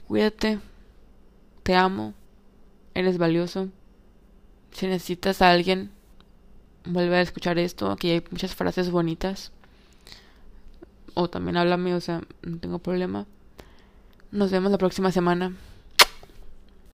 Cuídate. 0.07 0.59
Te 1.63 1.75
amo. 1.75 2.15
Eres 2.95 3.19
valioso. 3.19 3.69
Si 4.71 4.87
necesitas 4.87 5.43
a 5.43 5.51
alguien, 5.51 5.91
vuelve 6.85 7.17
a 7.17 7.21
escuchar 7.21 7.59
esto. 7.59 7.91
Aquí 7.91 8.11
hay 8.11 8.25
muchas 8.31 8.55
frases 8.55 8.91
bonitas. 8.91 9.53
O 11.15 11.29
también 11.29 11.57
háblame, 11.57 11.95
o 11.95 12.01
sea, 12.01 12.23
no 12.43 12.59
tengo 12.59 12.79
problema. 12.79 13.27
Nos 14.33 14.51
vemos 14.51 14.73
la 14.73 14.79
próxima 14.79 15.13
semana. 15.13 15.53